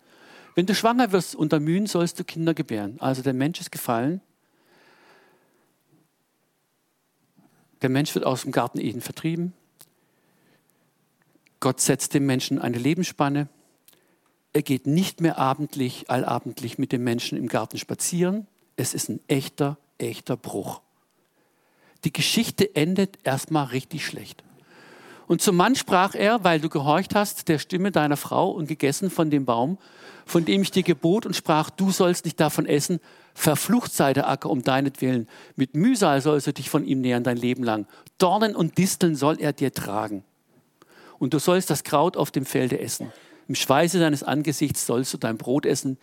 Wenn 0.55 0.67
du 0.67 0.73
schwanger 0.73 1.11
wirst 1.11 1.35
unter 1.35 1.59
Mühen, 1.59 1.85
sollst 1.85 2.17
du 2.17 2.23
Kinder 2.23 2.53
gebären. 2.53 2.95
Also 3.01 3.21
der 3.21 3.33
Mensch 3.33 3.59
ist 3.59 3.73
gefallen 3.73 4.21
Der 7.81 7.89
Mensch 7.89 8.15
wird 8.15 8.25
aus 8.25 8.43
dem 8.43 8.53
Garten 8.53 8.79
Eden 8.79 9.01
vertrieben. 9.01 9.51
Gott 11.59 11.81
setzt 11.81 12.13
dem 12.13 12.25
Menschen 12.25 12.57
eine 12.57 12.77
Lebensspanne. 12.77 13.49
Er 14.53 14.61
geht 14.61 14.85
nicht 14.85 15.21
mehr 15.21 15.37
abendlich, 15.37 16.09
allabendlich 16.09 16.77
mit 16.77 16.91
dem 16.91 17.03
Menschen 17.03 17.37
im 17.37 17.47
Garten 17.47 17.77
spazieren. 17.77 18.47
Es 18.75 18.93
ist 18.93 19.09
ein 19.09 19.21
echter, 19.27 19.77
echter 19.97 20.35
Bruch. 20.35 20.81
Die 22.03 22.11
Geschichte 22.11 22.75
endet 22.75 23.19
erstmal 23.23 23.67
richtig 23.67 24.05
schlecht. 24.05 24.43
Und 25.27 25.41
zum 25.41 25.55
Mann 25.55 25.75
sprach 25.75 26.13
er, 26.13 26.43
weil 26.43 26.59
du 26.59 26.67
gehorcht 26.67 27.15
hast 27.15 27.47
der 27.47 27.59
Stimme 27.59 27.91
deiner 27.91 28.17
Frau 28.17 28.51
und 28.51 28.67
gegessen 28.67 29.09
von 29.09 29.29
dem 29.29 29.45
Baum, 29.45 29.77
von 30.25 30.43
dem 30.43 30.61
ich 30.61 30.71
dir 30.71 30.83
gebot 30.83 31.25
und 31.25 31.35
sprach, 31.35 31.69
du 31.69 31.91
sollst 31.91 32.25
nicht 32.25 32.39
davon 32.39 32.65
essen, 32.65 32.99
verflucht 33.33 33.93
sei 33.93 34.11
der 34.11 34.27
Acker 34.27 34.49
um 34.49 34.61
deinetwillen. 34.61 35.29
Mit 35.55 35.73
Mühsal 35.73 36.19
sollst 36.21 36.47
du 36.47 36.53
dich 36.53 36.69
von 36.69 36.83
ihm 36.83 36.99
nähern 36.99 37.23
dein 37.23 37.37
Leben 37.37 37.63
lang. 37.63 37.87
Dornen 38.17 38.55
und 38.57 38.77
Disteln 38.77 39.15
soll 39.15 39.39
er 39.39 39.53
dir 39.53 39.71
tragen. 39.71 40.25
Und 41.17 41.33
du 41.33 41.39
sollst 41.39 41.69
das 41.69 41.85
Kraut 41.85 42.17
auf 42.17 42.31
dem 42.31 42.45
Felde 42.45 42.79
essen. 42.79 43.13
Im 43.51 43.55
Schweiße 43.55 43.99
deines 43.99 44.23
Angesichts 44.23 44.85
sollst 44.85 45.13
du 45.13 45.17
dein 45.17 45.37
Brot 45.37 45.65
essen, 45.65 45.97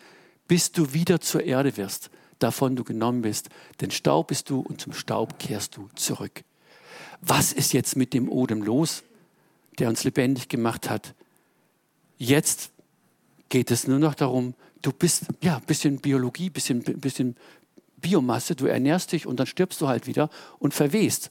bis 0.48 0.70
du 0.70 0.92
wieder 0.92 1.18
zur 1.22 1.44
Erde 1.44 1.78
wirst, 1.78 2.10
davon 2.40 2.76
du 2.76 2.84
genommen 2.84 3.22
bist. 3.22 3.48
Denn 3.80 3.90
Staub 3.90 4.26
bist 4.26 4.50
du 4.50 4.60
und 4.60 4.82
zum 4.82 4.92
Staub 4.92 5.38
kehrst 5.38 5.78
du 5.78 5.88
zurück. 5.94 6.44
Was 7.22 7.54
ist 7.54 7.72
jetzt 7.72 7.96
mit 7.96 8.12
dem 8.12 8.28
Odem 8.28 8.60
los, 8.60 9.02
der 9.78 9.88
uns 9.88 10.04
lebendig 10.04 10.50
gemacht 10.50 10.90
hat? 10.90 11.14
Jetzt 12.18 12.70
geht 13.48 13.70
es 13.70 13.86
nur 13.86 13.98
noch 13.98 14.14
darum, 14.14 14.52
du 14.82 14.92
bist 14.92 15.24
ja 15.40 15.56
ein 15.56 15.62
bisschen 15.62 16.00
Biologie, 16.00 16.50
ein 16.50 16.52
bisschen, 16.52 16.82
bisschen 16.82 17.34
Biomasse, 17.96 18.56
du 18.56 18.66
ernährst 18.66 19.12
dich 19.12 19.26
und 19.26 19.40
dann 19.40 19.46
stirbst 19.46 19.80
du 19.80 19.88
halt 19.88 20.06
wieder 20.06 20.28
und 20.58 20.74
verwehst. 20.74 21.30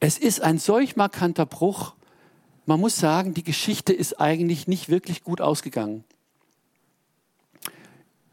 Es 0.00 0.18
ist 0.18 0.40
ein 0.40 0.58
solch 0.58 0.96
markanter 0.96 1.46
Bruch. 1.46 1.94
Man 2.66 2.80
muss 2.80 2.96
sagen, 2.96 3.32
die 3.32 3.44
Geschichte 3.44 3.92
ist 3.92 4.20
eigentlich 4.20 4.66
nicht 4.66 4.88
wirklich 4.88 5.22
gut 5.22 5.40
ausgegangen. 5.40 6.04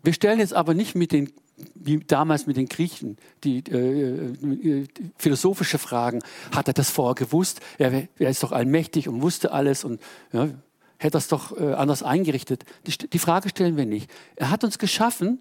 Wir 0.02 0.14
stellen 0.14 0.40
jetzt 0.40 0.54
aber 0.54 0.74
nicht 0.74 0.96
mit 0.96 1.12
den, 1.12 1.32
wie 1.76 2.00
damals 2.00 2.48
mit 2.48 2.58
den 2.58 2.68
Griechen, 2.68 3.18
die 3.44 3.60
äh, 3.70 4.32
äh, 4.32 4.88
philosophische 5.18 5.78
Fragen. 5.78 6.22
Hat 6.54 6.68
er 6.68 6.74
das 6.74 6.90
vorher 6.90 7.14
gewusst? 7.14 7.62
Er, 7.78 8.08
er, 8.18 8.30
ist 8.30 8.42
doch 8.42 8.52
allmächtig 8.52 9.08
und 9.08 9.22
wusste 9.22 9.52
alles 9.52 9.84
und 9.84 10.02
ja, 10.34 10.50
hätte 10.98 11.12
das 11.12 11.28
doch 11.28 11.56
äh, 11.56 11.74
anders 11.74 12.02
eingerichtet. 12.02 12.66
Die, 12.88 12.98
die 12.98 13.20
Frage 13.20 13.50
stellen 13.50 13.78
wir 13.78 13.86
nicht. 13.86 14.10
Er 14.36 14.50
hat 14.50 14.64
uns 14.64 14.80
geschaffen. 14.80 15.40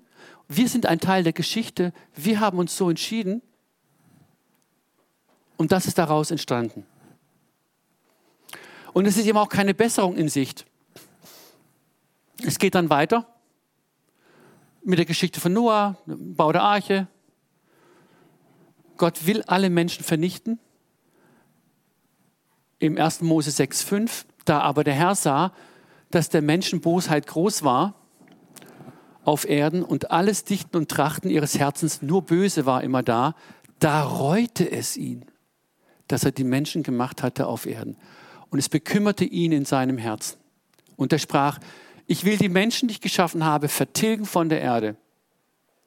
Wir 0.49 0.69
sind 0.69 0.85
ein 0.85 1.01
Teil 1.01 1.25
der 1.25 1.33
Geschichte. 1.33 1.95
Wir 2.15 2.41
haben 2.41 2.59
uns 2.59 2.77
so 2.77 2.91
entschieden. 2.91 3.41
Und 5.57 5.73
das 5.73 5.87
ist 5.87 5.97
daraus 5.97 6.31
entstanden. 6.31 6.85
Und 8.93 9.07
es 9.07 9.17
ist 9.17 9.27
eben 9.27 9.39
auch 9.39 9.49
keine 9.49 9.75
Besserung 9.75 10.17
in 10.17 10.29
Sicht. 10.29 10.67
Es 12.45 12.59
geht 12.59 12.75
dann 12.75 12.91
weiter 12.91 13.27
mit 14.85 14.99
der 14.99 15.07
Geschichte 15.07 15.41
von 15.41 15.53
Noah, 15.53 15.97
Bau 16.07 16.53
der 16.53 16.63
Arche. 16.63 17.07
Gott 18.97 19.27
will 19.27 19.43
alle 19.47 19.71
Menschen 19.71 20.05
vernichten. 20.05 20.59
Im 22.79 22.99
1. 22.99 23.23
Mose 23.23 23.51
6,5 23.51 24.25
da 24.45 24.61
aber 24.61 24.85
der 24.85 24.95
Herr 24.95 25.15
sah, 25.15 25.53
dass 26.11 26.29
der 26.29 26.43
Menschen 26.43 26.81
Bosheit 26.81 27.27
groß 27.27 27.63
war 27.63 27.95
auf 29.25 29.49
Erden 29.49 29.83
und 29.83 30.11
alles 30.11 30.45
Dichten 30.45 30.77
und 30.77 30.91
Trachten 30.91 31.31
ihres 31.31 31.59
Herzens 31.59 32.03
nur 32.03 32.23
böse 32.23 32.67
war 32.67 32.83
immer 32.83 33.03
da, 33.03 33.35
da 33.79 34.03
reute 34.03 34.71
es 34.71 34.97
ihn, 34.97 35.25
dass 36.09 36.25
er 36.25 36.33
die 36.33 36.45
Menschen 36.45 36.83
gemacht 36.83 37.23
hatte 37.23 37.47
auf 37.47 37.67
Erden. 37.67 37.97
Und 38.53 38.59
es 38.59 38.69
bekümmerte 38.69 39.25
ihn 39.25 39.51
in 39.51 39.65
seinem 39.65 39.97
Herzen. 39.97 40.39
Und 40.97 41.11
er 41.11 41.19
sprach, 41.19 41.59
ich 42.07 42.27
will 42.27 42.37
die 42.37 42.51
Menschen, 42.51 42.87
die 42.87 42.93
ich 42.93 43.01
geschaffen 43.01 43.47
habe, 43.47 43.69
vertilgen 43.69 44.27
von 44.27 44.51
der 44.51 44.61
Erde. 44.61 44.97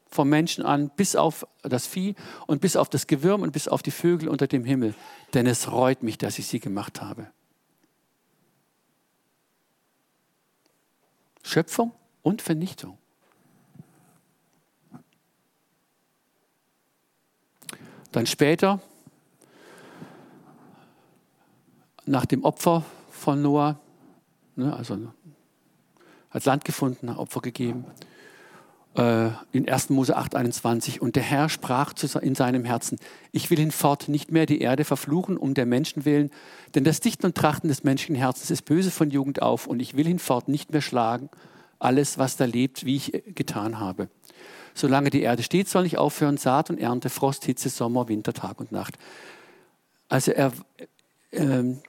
Vom 0.07 0.29
Menschen 0.29 0.65
an 0.65 0.89
bis 0.95 1.15
auf 1.15 1.45
das 1.61 1.85
Vieh 1.85 2.15
und 2.47 2.61
bis 2.61 2.75
auf 2.75 2.89
das 2.89 3.05
Gewürm 3.05 3.43
und 3.43 3.51
bis 3.51 3.67
auf 3.67 3.83
die 3.83 3.91
Vögel 3.91 4.27
unter 4.27 4.47
dem 4.47 4.65
Himmel. 4.65 4.95
Denn 5.35 5.45
es 5.45 5.71
reut 5.71 6.01
mich, 6.01 6.17
dass 6.17 6.39
ich 6.39 6.47
sie 6.47 6.59
gemacht 6.59 7.01
habe. 7.01 7.27
Schöpfung 11.43 11.91
und 12.23 12.41
Vernichtung. 12.41 12.97
Dann 18.11 18.25
später, 18.25 18.81
nach 22.05 22.25
dem 22.25 22.43
Opfer 22.43 22.83
von 23.09 23.41
Noah, 23.41 23.79
ne, 24.55 24.75
also 24.75 24.97
als 26.29 26.45
Land 26.45 26.65
gefunden, 26.65 27.09
Opfer 27.09 27.41
gegeben, 27.41 27.85
äh, 28.95 29.29
in 29.51 29.69
1. 29.69 29.89
Mose 29.89 30.15
8, 30.15 30.35
21. 30.35 31.01
Und 31.01 31.15
der 31.15 31.23
Herr 31.23 31.49
sprach 31.49 31.93
in 32.21 32.35
seinem 32.35 32.65
Herzen, 32.65 32.97
ich 33.31 33.49
will 33.49 33.57
hinfort 33.57 34.09
nicht 34.09 34.31
mehr 34.31 34.45
die 34.45 34.61
Erde 34.61 34.83
verfluchen 34.83 35.37
um 35.37 35.53
der 35.53 35.65
Menschen 35.65 36.05
willen, 36.05 36.31
denn 36.75 36.83
das 36.83 36.99
Dichten 36.99 37.25
und 37.25 37.35
Trachten 37.35 37.69
des 37.69 37.83
menschlichen 37.83 38.15
Herzens 38.15 38.51
ist 38.51 38.65
böse 38.65 38.91
von 38.91 39.11
Jugend 39.11 39.41
auf 39.41 39.67
und 39.67 39.79
ich 39.79 39.95
will 39.95 40.05
hinfort 40.05 40.47
nicht 40.47 40.71
mehr 40.71 40.81
schlagen 40.81 41.29
alles, 41.79 42.17
was 42.17 42.37
da 42.37 42.45
lebt, 42.45 42.85
wie 42.85 42.95
ich 42.95 43.23
getan 43.35 43.79
habe. 43.79 44.09
Solange 44.73 45.09
die 45.09 45.21
Erde 45.21 45.43
steht, 45.43 45.69
soll 45.69 45.85
ich 45.85 45.97
aufhören, 45.97 46.37
Saat 46.37 46.69
und 46.69 46.79
Ernte, 46.79 47.09
Frost, 47.09 47.45
Hitze, 47.45 47.69
Sommer, 47.69 48.09
Winter, 48.09 48.33
Tag 48.33 48.59
und 48.59 48.71
Nacht. 48.71 48.95
Also 50.09 50.31
er, 50.31 50.51
ähm, 51.31 51.79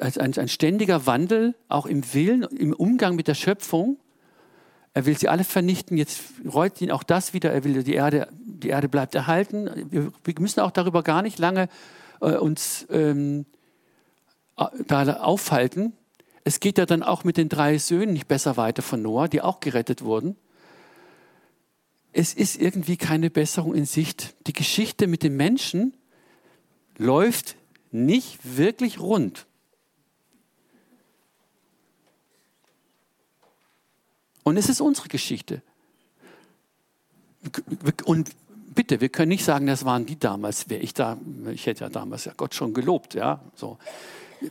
ein, 0.00 0.34
ein 0.36 0.48
ständiger 0.48 1.06
Wandel, 1.06 1.54
auch 1.68 1.86
im 1.86 2.12
Willen, 2.12 2.42
im 2.42 2.72
Umgang 2.72 3.16
mit 3.16 3.28
der 3.28 3.34
Schöpfung. 3.34 3.98
Er 4.94 5.06
will 5.06 5.16
sie 5.16 5.28
alle 5.28 5.44
vernichten. 5.44 5.96
Jetzt 5.96 6.22
reut 6.50 6.80
ihn 6.80 6.90
auch 6.90 7.02
das 7.02 7.34
wieder. 7.34 7.52
Er 7.52 7.64
will 7.64 7.82
die 7.82 7.94
Erde, 7.94 8.28
die 8.32 8.68
Erde 8.68 8.88
bleibt 8.88 9.14
erhalten. 9.14 9.70
Wir, 9.90 10.12
müssen 10.38 10.60
auch 10.60 10.70
darüber 10.70 11.02
gar 11.02 11.22
nicht 11.22 11.38
lange 11.38 11.68
äh, 12.20 12.36
uns 12.36 12.86
ähm, 12.90 13.46
da 14.86 15.12
aufhalten. 15.18 15.92
Es 16.44 16.60
geht 16.60 16.78
ja 16.78 16.86
dann 16.86 17.02
auch 17.02 17.24
mit 17.24 17.36
den 17.36 17.48
drei 17.48 17.76
Söhnen 17.78 18.12
nicht 18.12 18.28
besser 18.28 18.56
weiter 18.56 18.82
von 18.82 19.02
Noah, 19.02 19.28
die 19.28 19.42
auch 19.42 19.60
gerettet 19.60 20.02
wurden. 20.02 20.36
Es 22.12 22.32
ist 22.32 22.58
irgendwie 22.58 22.96
keine 22.96 23.28
Besserung 23.28 23.74
in 23.74 23.84
Sicht. 23.84 24.34
Die 24.46 24.54
Geschichte 24.54 25.06
mit 25.06 25.22
den 25.22 25.36
Menschen 25.36 25.94
läuft 26.96 27.56
nicht 27.90 28.56
wirklich 28.56 29.00
rund. 29.00 29.45
Und 34.46 34.56
es 34.56 34.68
ist 34.68 34.80
unsere 34.80 35.08
Geschichte. 35.08 35.60
Und 38.04 38.30
bitte, 38.76 39.00
wir 39.00 39.08
können 39.08 39.30
nicht 39.30 39.44
sagen, 39.44 39.66
das 39.66 39.84
waren 39.84 40.06
die 40.06 40.20
damals, 40.20 40.70
wäre 40.70 40.80
ich 40.82 40.94
da, 40.94 41.18
ich 41.50 41.66
hätte 41.66 41.82
ja 41.82 41.90
damals 41.90 42.26
ja 42.26 42.32
Gott 42.36 42.54
schon 42.54 42.72
gelobt, 42.72 43.14
ja, 43.14 43.40
so. 43.56 43.76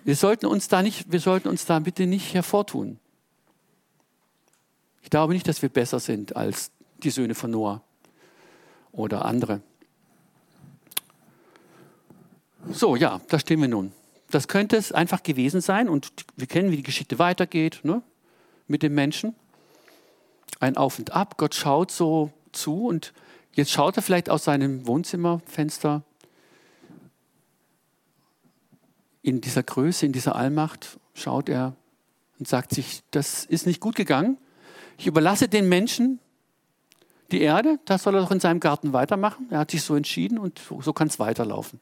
Wir 0.04 0.18
sollten 0.18 0.48
uns 0.48 0.68
da 0.68 0.82
nicht, 0.82 1.14
wir 1.14 1.22
sollten 1.22 1.48
uns 1.48 1.64
da 1.64 1.80
bitte 1.80 2.08
nicht 2.08 2.34
hervortun. 2.34 3.00
Ich 5.02 5.10
glaube 5.10 5.32
nicht, 5.32 5.48
dass 5.48 5.62
wir 5.62 5.70
besser 5.70 6.02
sind 6.02 6.36
als 6.36 6.72
die 7.02 7.10
Söhne 7.10 7.34
von 7.34 7.52
Noah 7.52 7.82
oder 8.92 9.24
andere. 9.24 9.62
So, 12.70 12.98
ja, 12.98 13.22
da 13.30 13.40
stehen 13.40 13.62
wir 13.62 13.70
nun. 13.70 13.94
Das 14.30 14.50
könnte 14.50 14.76
es 14.76 14.92
einfach 14.92 15.24
gewesen 15.24 15.62
sein 15.62 15.88
und 15.88 16.12
wir 16.36 16.48
kennen, 16.48 16.72
wie 16.72 16.78
die 16.78 16.84
Geschichte 16.84 17.18
weitergeht 17.18 17.80
ne, 17.84 18.02
mit 18.68 18.84
dem 18.84 18.94
Menschen 18.94 19.36
ein 20.60 20.78
Auf 20.78 21.00
und 21.00 21.14
Ab. 21.14 21.38
Gott 21.38 21.56
schaut 21.56 21.92
so 21.92 22.32
zu 22.52 22.88
und 22.88 23.14
jetzt 23.54 23.72
schaut 23.72 23.98
er 23.98 24.04
vielleicht 24.04 24.30
aus 24.30 24.44
seinem 24.44 24.88
Wohnzimmerfenster 24.88 26.04
in 29.22 29.42
dieser 29.42 29.64
Größe, 29.64 30.06
in 30.06 30.12
dieser 30.12 30.36
Allmacht, 30.36 31.00
schaut 31.16 31.50
er 31.50 31.76
und 32.38 32.48
sagt 32.48 32.72
sich, 32.74 33.02
das 33.12 33.44
ist 33.46 33.66
nicht 33.66 33.80
gut 33.80 33.96
gegangen. 33.96 34.38
Ich 34.98 35.08
überlasse 35.08 35.48
den 35.48 35.68
Menschen 35.68 36.20
die 37.32 37.42
Erde, 37.42 37.80
das 37.86 38.04
soll 38.04 38.16
er 38.16 38.22
doch 38.22 38.32
in 38.32 38.40
seinem 38.40 38.60
Garten 38.60 38.94
weitermachen. 38.94 39.48
Er 39.50 39.60
hat 39.60 39.72
sich 39.72 39.82
so 39.82 39.96
entschieden 39.96 40.38
und 40.38 40.62
so 40.80 40.94
kann 40.94 41.08
es 41.08 41.18
weiterlaufen. 41.18 41.80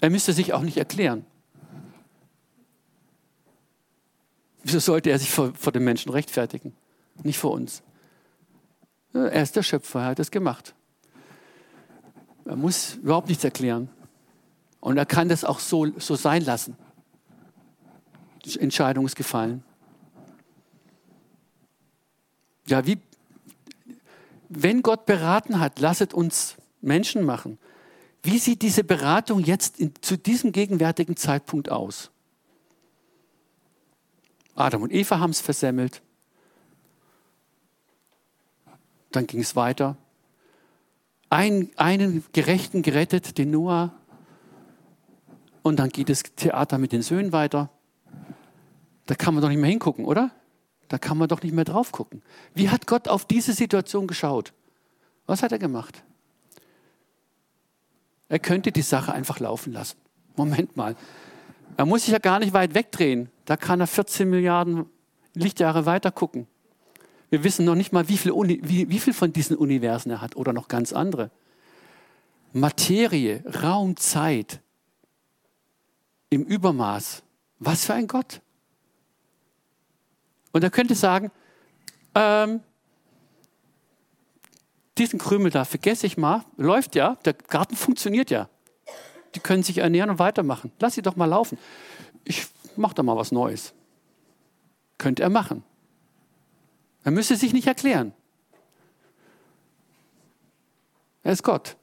Er 0.00 0.08
müsste 0.08 0.32
sich 0.32 0.54
auch 0.54 0.62
nicht 0.62 0.78
erklären. 0.78 1.26
Wieso 4.70 4.78
sollte 4.78 5.10
er 5.10 5.18
sich 5.18 5.32
vor, 5.32 5.52
vor 5.58 5.72
den 5.72 5.82
Menschen 5.82 6.12
rechtfertigen? 6.12 6.76
Nicht 7.24 7.40
vor 7.40 7.50
uns. 7.50 7.82
Er 9.12 9.42
ist 9.42 9.56
der 9.56 9.64
Schöpfer, 9.64 9.98
er 9.98 10.06
hat 10.10 10.20
es 10.20 10.30
gemacht. 10.30 10.76
Er 12.44 12.54
muss 12.54 12.94
überhaupt 12.94 13.28
nichts 13.28 13.42
erklären. 13.42 13.90
Und 14.78 14.96
er 14.96 15.06
kann 15.06 15.28
das 15.28 15.44
auch 15.44 15.58
so, 15.58 15.88
so 15.98 16.14
sein 16.14 16.44
lassen. 16.44 16.76
Die 18.44 18.60
Entscheidung 18.60 19.06
ist 19.06 19.16
gefallen. 19.16 19.64
Ja, 22.68 22.86
wie, 22.86 23.00
wenn 24.48 24.82
Gott 24.82 25.04
beraten 25.04 25.58
hat, 25.58 25.80
lasset 25.80 26.14
uns 26.14 26.54
Menschen 26.80 27.24
machen. 27.24 27.58
Wie 28.22 28.38
sieht 28.38 28.62
diese 28.62 28.84
Beratung 28.84 29.40
jetzt 29.40 29.80
in, 29.80 29.94
zu 30.00 30.16
diesem 30.16 30.52
gegenwärtigen 30.52 31.16
Zeitpunkt 31.16 31.72
aus? 31.72 32.12
Adam 34.54 34.82
und 34.82 34.92
Eva 34.92 35.18
haben 35.18 35.30
es 35.30 35.40
versemmelt. 35.40 36.02
Dann 39.12 39.26
ging 39.26 39.40
es 39.40 39.56
weiter. 39.56 39.96
Ein, 41.28 41.70
einen 41.76 42.24
Gerechten 42.32 42.82
gerettet, 42.82 43.38
den 43.38 43.50
Noah. 43.50 43.92
Und 45.62 45.78
dann 45.78 45.90
geht 45.90 46.08
das 46.08 46.22
Theater 46.22 46.78
mit 46.78 46.92
den 46.92 47.02
Söhnen 47.02 47.32
weiter. 47.32 47.70
Da 49.06 49.14
kann 49.14 49.34
man 49.34 49.42
doch 49.42 49.48
nicht 49.48 49.60
mehr 49.60 49.70
hingucken, 49.70 50.04
oder? 50.04 50.30
Da 50.88 50.98
kann 50.98 51.18
man 51.18 51.28
doch 51.28 51.42
nicht 51.42 51.54
mehr 51.54 51.64
drauf 51.64 51.92
gucken. 51.92 52.22
Wie 52.54 52.68
hat 52.68 52.86
Gott 52.86 53.08
auf 53.08 53.24
diese 53.24 53.52
Situation 53.52 54.06
geschaut? 54.06 54.52
Was 55.26 55.42
hat 55.42 55.52
er 55.52 55.58
gemacht? 55.58 56.02
Er 58.28 58.38
könnte 58.38 58.72
die 58.72 58.82
Sache 58.82 59.12
einfach 59.12 59.40
laufen 59.40 59.72
lassen. 59.72 59.96
Moment 60.36 60.76
mal. 60.76 60.96
Er 61.76 61.86
muss 61.86 62.04
sich 62.04 62.12
ja 62.12 62.18
gar 62.18 62.38
nicht 62.38 62.52
weit 62.52 62.74
wegdrehen. 62.74 63.30
Da 63.44 63.56
kann 63.56 63.80
er 63.80 63.86
14 63.86 64.28
Milliarden 64.28 64.86
Lichtjahre 65.34 65.86
weiter 65.86 66.10
gucken. 66.10 66.46
Wir 67.30 67.44
wissen 67.44 67.64
noch 67.64 67.76
nicht 67.76 67.92
mal, 67.92 68.08
wie 68.08 68.18
viel, 68.18 68.32
Uni, 68.32 68.60
wie, 68.62 68.88
wie 68.90 68.98
viel 68.98 69.14
von 69.14 69.32
diesen 69.32 69.56
Universen 69.56 70.10
er 70.10 70.20
hat 70.20 70.36
oder 70.36 70.52
noch 70.52 70.68
ganz 70.68 70.92
andere. 70.92 71.30
Materie, 72.52 73.44
Raum, 73.62 73.96
Zeit 73.96 74.60
im 76.28 76.42
Übermaß. 76.44 77.22
Was 77.58 77.84
für 77.84 77.94
ein 77.94 78.08
Gott. 78.08 78.40
Und 80.52 80.64
er 80.64 80.70
könnte 80.70 80.94
sagen, 80.94 81.30
ähm, 82.14 82.60
diesen 84.98 85.18
Krümel 85.18 85.50
da 85.50 85.64
vergesse 85.64 86.06
ich 86.06 86.16
mal, 86.16 86.44
läuft 86.56 86.94
ja, 86.94 87.16
der 87.24 87.34
Garten 87.34 87.76
funktioniert 87.76 88.30
ja. 88.30 88.48
Die 89.34 89.40
können 89.40 89.62
sich 89.62 89.78
ernähren 89.78 90.10
und 90.10 90.18
weitermachen. 90.18 90.72
Lass 90.80 90.94
sie 90.94 91.02
doch 91.02 91.16
mal 91.16 91.26
laufen. 91.26 91.58
Ich 92.24 92.46
mache 92.76 92.94
da 92.94 93.02
mal 93.02 93.16
was 93.16 93.32
Neues. 93.32 93.72
Könnte 94.98 95.22
er 95.22 95.30
machen. 95.30 95.62
Er 97.04 97.12
müsste 97.12 97.36
sich 97.36 97.52
nicht 97.52 97.66
erklären. 97.66 98.12
Er 101.22 101.32
ist 101.32 101.42
Gott. 101.42 101.76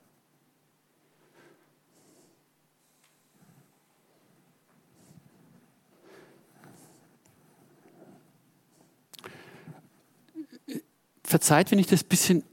Verzeiht, 11.24 11.72
wenn 11.72 11.80
ich 11.80 11.88
das 11.88 12.04
ein 12.04 12.08
bisschen 12.08 12.44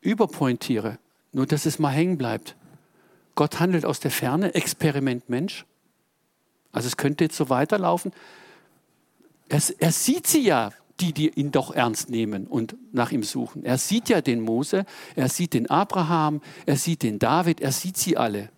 überpointiere, 0.00 0.98
nur 1.32 1.46
dass 1.46 1.66
es 1.66 1.78
mal 1.78 1.90
hängen 1.90 2.18
bleibt. 2.18 2.56
Gott 3.40 3.58
handelt 3.58 3.86
aus 3.86 4.00
der 4.00 4.10
Ferne, 4.10 4.54
Experiment 4.54 5.30
Mensch. 5.30 5.64
Also 6.72 6.88
es 6.88 6.98
könnte 6.98 7.24
jetzt 7.24 7.38
so 7.38 7.48
weiterlaufen. 7.48 8.12
Er, 9.48 9.62
er 9.78 9.92
sieht 9.92 10.26
sie 10.26 10.42
ja, 10.42 10.72
die, 11.00 11.14
die 11.14 11.30
ihn 11.30 11.50
doch 11.50 11.74
ernst 11.74 12.10
nehmen 12.10 12.46
und 12.46 12.76
nach 12.92 13.12
ihm 13.12 13.22
suchen. 13.22 13.64
Er 13.64 13.78
sieht 13.78 14.10
ja 14.10 14.20
den 14.20 14.42
Mose, 14.42 14.84
er 15.16 15.30
sieht 15.30 15.54
den 15.54 15.70
Abraham, 15.70 16.42
er 16.66 16.76
sieht 16.76 17.02
den 17.02 17.18
David, 17.18 17.62
er 17.62 17.72
sieht 17.72 17.96
sie 17.96 18.18
alle. 18.18 18.50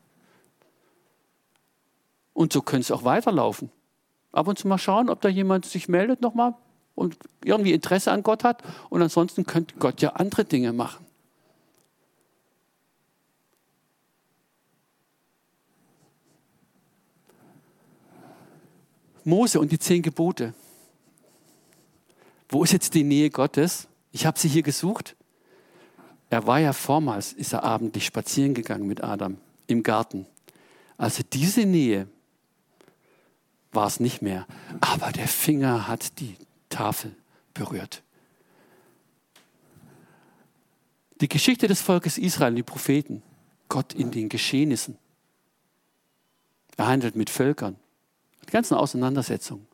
Und 2.32 2.52
so 2.52 2.60
könnte 2.60 2.80
es 2.82 2.90
auch 2.90 3.04
weiterlaufen. 3.04 3.70
Ab 4.32 4.48
und 4.48 4.58
zu 4.58 4.66
mal 4.66 4.78
schauen, 4.78 5.10
ob 5.10 5.20
da 5.20 5.28
jemand 5.28 5.64
sich 5.64 5.88
meldet 5.88 6.22
nochmal 6.22 6.54
und 6.96 7.16
irgendwie 7.44 7.72
Interesse 7.72 8.10
an 8.10 8.24
Gott 8.24 8.42
hat. 8.42 8.64
Und 8.90 9.00
ansonsten 9.00 9.46
könnte 9.46 9.76
Gott 9.78 10.02
ja 10.02 10.14
andere 10.14 10.44
Dinge 10.44 10.72
machen. 10.72 11.06
Mose 19.24 19.60
und 19.60 19.72
die 19.72 19.78
zehn 19.78 20.02
Gebote. 20.02 20.54
Wo 22.48 22.64
ist 22.64 22.72
jetzt 22.72 22.94
die 22.94 23.04
Nähe 23.04 23.30
Gottes? 23.30 23.88
Ich 24.12 24.26
habe 24.26 24.38
sie 24.38 24.48
hier 24.48 24.62
gesucht. 24.62 25.16
Er 26.30 26.46
war 26.46 26.60
ja 26.60 26.72
vormals, 26.72 27.32
ist 27.32 27.52
er 27.52 27.62
abendlich 27.62 28.06
spazieren 28.06 28.54
gegangen 28.54 28.86
mit 28.86 29.02
Adam 29.02 29.38
im 29.66 29.82
Garten. 29.82 30.26
Also 30.96 31.22
diese 31.32 31.64
Nähe 31.66 32.08
war 33.72 33.86
es 33.86 34.00
nicht 34.00 34.22
mehr. 34.22 34.46
Aber 34.80 35.12
der 35.12 35.28
Finger 35.28 35.88
hat 35.88 36.20
die 36.20 36.36
Tafel 36.68 37.14
berührt. 37.54 38.02
Die 41.20 41.28
Geschichte 41.28 41.68
des 41.68 41.80
Volkes 41.80 42.18
Israel, 42.18 42.54
die 42.54 42.62
Propheten, 42.62 43.22
Gott 43.68 43.94
in 43.94 44.10
den 44.10 44.28
Geschehnissen. 44.28 44.98
Er 46.76 46.88
handelt 46.88 47.14
mit 47.14 47.30
Völkern, 47.30 47.76
die 48.46 48.50
ganzen 48.50 48.74
Auseinandersetzungen. 48.74 49.66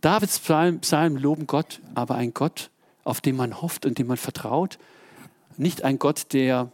Davids 0.00 0.38
Psalm, 0.38 0.80
Psalm 0.80 1.16
loben 1.16 1.46
Gott, 1.46 1.80
aber 1.94 2.14
ein 2.14 2.32
Gott, 2.32 2.70
auf 3.04 3.20
den 3.20 3.36
man 3.36 3.60
hofft 3.60 3.84
und 3.84 3.98
dem 3.98 4.06
man 4.06 4.16
vertraut. 4.16 4.78
Nicht 5.56 5.82
ein 5.82 5.98
Gott, 5.98 6.32
der, 6.32 6.70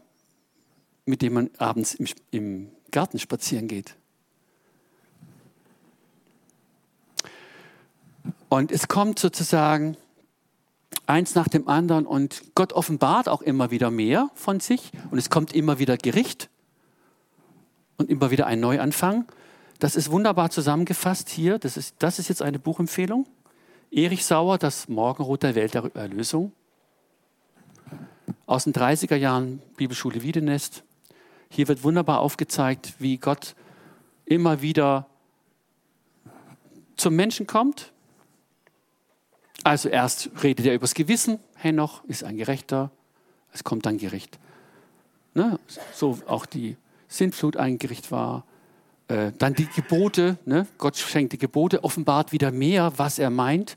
mit 1.06 1.22
dem 1.22 1.32
man 1.32 1.50
abends 1.58 1.94
im, 1.94 2.06
im 2.30 2.70
Garten 2.90 3.18
spazieren 3.18 3.66
geht. 3.66 3.96
Und 8.48 8.70
es 8.70 8.88
kommt 8.88 9.18
sozusagen 9.18 9.96
eins 11.06 11.34
nach 11.34 11.48
dem 11.48 11.68
anderen 11.68 12.06
und 12.06 12.42
Gott 12.54 12.72
offenbart 12.72 13.28
auch 13.28 13.42
immer 13.42 13.70
wieder 13.70 13.90
mehr 13.90 14.30
von 14.34 14.60
sich 14.60 14.92
und 15.10 15.18
es 15.18 15.30
kommt 15.30 15.54
immer 15.54 15.78
wieder 15.78 15.96
Gericht 15.96 16.48
und 17.96 18.10
immer 18.10 18.30
wieder 18.30 18.46
ein 18.46 18.60
Neuanfang. 18.60 19.26
Das 19.78 19.96
ist 19.96 20.10
wunderbar 20.10 20.50
zusammengefasst 20.50 21.28
hier. 21.28 21.58
Das 21.58 21.76
ist, 21.76 21.96
das 21.98 22.18
ist 22.18 22.28
jetzt 22.28 22.42
eine 22.42 22.58
Buchempfehlung. 22.58 23.26
Erich 23.90 24.24
Sauer, 24.24 24.58
das 24.58 24.88
Morgenrot 24.88 25.42
der 25.42 25.54
Welt 25.54 25.74
der 25.74 25.94
Erlösung. 25.94 26.52
Aus 28.46 28.64
den 28.64 28.72
30er 28.72 29.16
Jahren 29.16 29.62
Bibelschule 29.76 30.22
Wiedenest. 30.22 30.82
Hier 31.48 31.68
wird 31.68 31.84
wunderbar 31.84 32.20
aufgezeigt, 32.20 32.94
wie 32.98 33.18
Gott 33.18 33.54
immer 34.24 34.62
wieder 34.62 35.06
zum 36.96 37.14
Menschen 37.14 37.46
kommt. 37.46 37.92
Also 39.62 39.88
erst 39.88 40.30
redet 40.42 40.66
er 40.66 40.74
übers 40.74 40.94
Gewissen. 40.94 41.38
Henoch 41.56 42.04
ist 42.04 42.24
ein 42.24 42.36
Gerechter. 42.36 42.90
Es 43.52 43.64
kommt 43.64 43.86
dann 43.86 43.98
Gericht. 43.98 44.38
Ne? 45.34 45.58
So 45.94 46.18
auch 46.26 46.46
die 46.46 46.76
Sintflut 47.08 47.56
ein 47.56 47.78
Gericht 47.78 48.10
war. 48.10 48.44
Äh, 49.08 49.32
dann 49.38 49.54
die 49.54 49.66
Gebote, 49.66 50.38
ne? 50.46 50.66
Gott 50.78 50.96
schenkt 50.96 51.32
die 51.32 51.38
Gebote, 51.38 51.84
offenbart 51.84 52.32
wieder 52.32 52.50
mehr, 52.50 52.92
was 52.96 53.18
er 53.18 53.30
meint. 53.30 53.76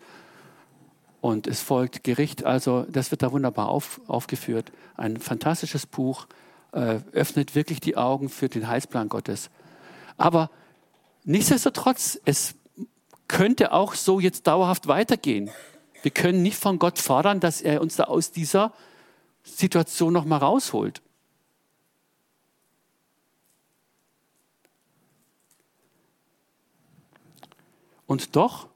Und 1.20 1.48
es 1.48 1.62
folgt 1.62 2.04
Gericht. 2.04 2.46
Also 2.46 2.86
das 2.90 3.12
wird 3.12 3.24
da 3.24 3.32
wunderbar 3.32 3.70
auf, 3.70 4.00
aufgeführt. 4.08 4.72
Ein 4.96 5.18
fantastisches 5.18 5.86
Buch, 5.86 6.28
äh, 6.72 7.00
öffnet 7.12 7.56
wirklich 7.56 7.80
die 7.80 7.98
Augen 7.98 8.30
für 8.30 8.50
den 8.50 8.68
Heilsplan 8.68 9.10
Gottes. 9.10 9.50
Aber 10.18 10.50
nichtsdestotrotz, 11.24 12.20
es 12.26 12.56
könnte 13.28 13.74
auch 13.74 13.96
so 13.96 14.20
jetzt 14.20 14.48
dauerhaft 14.48 14.88
weitergehen. 14.88 15.50
Wir 16.02 16.12
können 16.12 16.42
nicht 16.42 16.58
von 16.58 16.80
Gott 16.80 17.00
fordern, 17.00 17.40
dass 17.40 17.62
er 17.62 17.82
uns 17.82 17.96
da 17.96 18.06
aus 18.06 18.32
dieser 18.32 18.72
Situation 19.44 20.14
noch 20.14 20.26
mal 20.26 20.38
rausholt. 20.38 21.02
Und 28.08 28.36
doch 28.36 28.68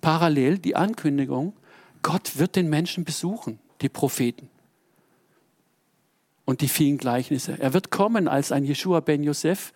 parallel 0.00 0.58
die 0.58 0.76
Ankündigung, 0.76 1.54
Gott 2.02 2.38
wird 2.38 2.56
den 2.56 2.68
Menschen 2.68 3.04
besuchen, 3.04 3.58
die 3.80 3.88
Propheten 3.88 4.48
und 6.44 6.60
die 6.60 6.68
vielen 6.68 6.98
Gleichnisse. 6.98 7.58
Er 7.58 7.72
wird 7.72 7.90
kommen 7.90 8.28
als 8.28 8.52
ein 8.52 8.64
Jeshua 8.64 9.00
ben 9.00 9.22
Josef 9.22 9.72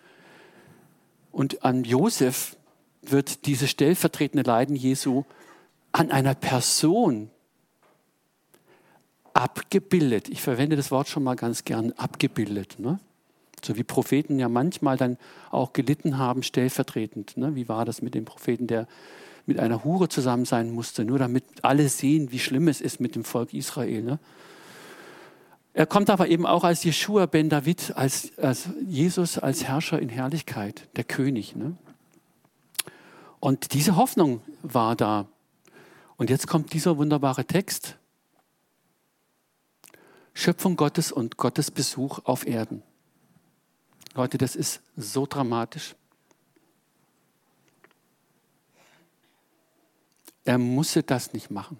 und 1.31 1.63
an 1.63 1.83
Josef 1.83 2.57
wird 3.01 3.45
dieses 3.45 3.69
stellvertretende 3.69 4.47
Leiden 4.47 4.75
Jesu 4.75 5.23
an 5.91 6.11
einer 6.11 6.35
Person 6.35 7.29
abgebildet. 9.33 10.29
Ich 10.29 10.41
verwende 10.41 10.75
das 10.75 10.91
Wort 10.91 11.07
schon 11.07 11.23
mal 11.23 11.35
ganz 11.35 11.63
gern, 11.63 11.93
abgebildet. 11.93 12.79
Ne? 12.79 12.99
So 13.63 13.75
wie 13.75 13.83
Propheten 13.83 14.39
ja 14.39 14.49
manchmal 14.49 14.97
dann 14.97 15.17
auch 15.49 15.73
gelitten 15.73 16.17
haben, 16.17 16.43
stellvertretend. 16.43 17.37
Ne? 17.37 17.55
Wie 17.55 17.67
war 17.67 17.85
das 17.85 18.01
mit 18.01 18.13
dem 18.13 18.25
Propheten, 18.25 18.67
der 18.67 18.87
mit 19.47 19.59
einer 19.59 19.83
Hure 19.83 20.09
zusammen 20.09 20.45
sein 20.45 20.71
musste, 20.71 21.05
nur 21.05 21.17
damit 21.17 21.43
alle 21.63 21.87
sehen, 21.89 22.31
wie 22.31 22.39
schlimm 22.39 22.67
es 22.67 22.81
ist 22.81 22.99
mit 22.99 23.15
dem 23.15 23.23
Volk 23.23 23.53
Israel. 23.53 24.03
Ne? 24.03 24.19
Er 25.73 25.85
kommt 25.85 26.09
aber 26.09 26.27
eben 26.27 26.45
auch 26.45 26.63
als 26.63 26.83
Jeshua 26.83 27.27
ben 27.27 27.49
David, 27.49 27.93
als, 27.95 28.37
als 28.37 28.69
Jesus, 28.85 29.37
als 29.37 29.63
Herrscher 29.63 29.99
in 29.99 30.09
Herrlichkeit, 30.09 30.87
der 30.97 31.05
König. 31.05 31.55
Ne? 31.55 31.77
Und 33.39 33.73
diese 33.73 33.95
Hoffnung 33.95 34.41
war 34.63 34.95
da. 34.95 35.27
Und 36.17 36.29
jetzt 36.29 36.47
kommt 36.47 36.73
dieser 36.73 36.97
wunderbare 36.97 37.45
Text. 37.45 37.97
Schöpfung 40.33 40.75
Gottes 40.75 41.11
und 41.11 41.37
Gottes 41.37 41.71
Besuch 41.71 42.19
auf 42.25 42.45
Erden. 42.45 42.83
Leute, 44.17 44.39
das 44.39 44.55
ist 44.55 44.81
so 44.95 45.27
dramatisch. 45.27 45.95
Er 50.43 50.57
musste 50.57 51.03
das 51.03 51.33
nicht 51.33 51.51
machen. 51.51 51.79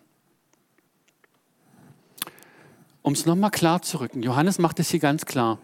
Um 3.02 3.14
es 3.14 3.26
nochmal 3.26 3.50
klar 3.52 3.82
zu 3.82 4.00
rücken, 4.00 4.22
Johannes 4.22 4.60
macht 4.60 4.80
es 4.80 4.90
hier 4.90 5.00
ganz 5.00 5.26
klar. 5.26 5.58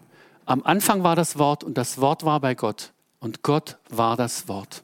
Am 0.46 0.64
Anfang 0.64 1.04
war 1.04 1.14
das 1.14 1.38
Wort 1.38 1.62
und 1.62 1.78
das 1.78 2.00
Wort 2.00 2.24
war 2.24 2.40
bei 2.40 2.54
Gott 2.54 2.92
und 3.20 3.42
Gott 3.42 3.78
war 3.88 4.16
das 4.16 4.48
Wort. 4.48 4.82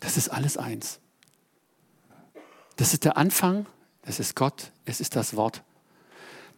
Das 0.00 0.16
ist 0.16 0.28
alles 0.28 0.58
eins. 0.58 1.00
Das 2.76 2.92
ist 2.92 3.04
der 3.04 3.16
Anfang, 3.16 3.66
das 4.02 4.20
ist 4.20 4.36
Gott, 4.36 4.70
es 4.84 5.00
ist 5.00 5.16
das 5.16 5.34
Wort. 5.34 5.62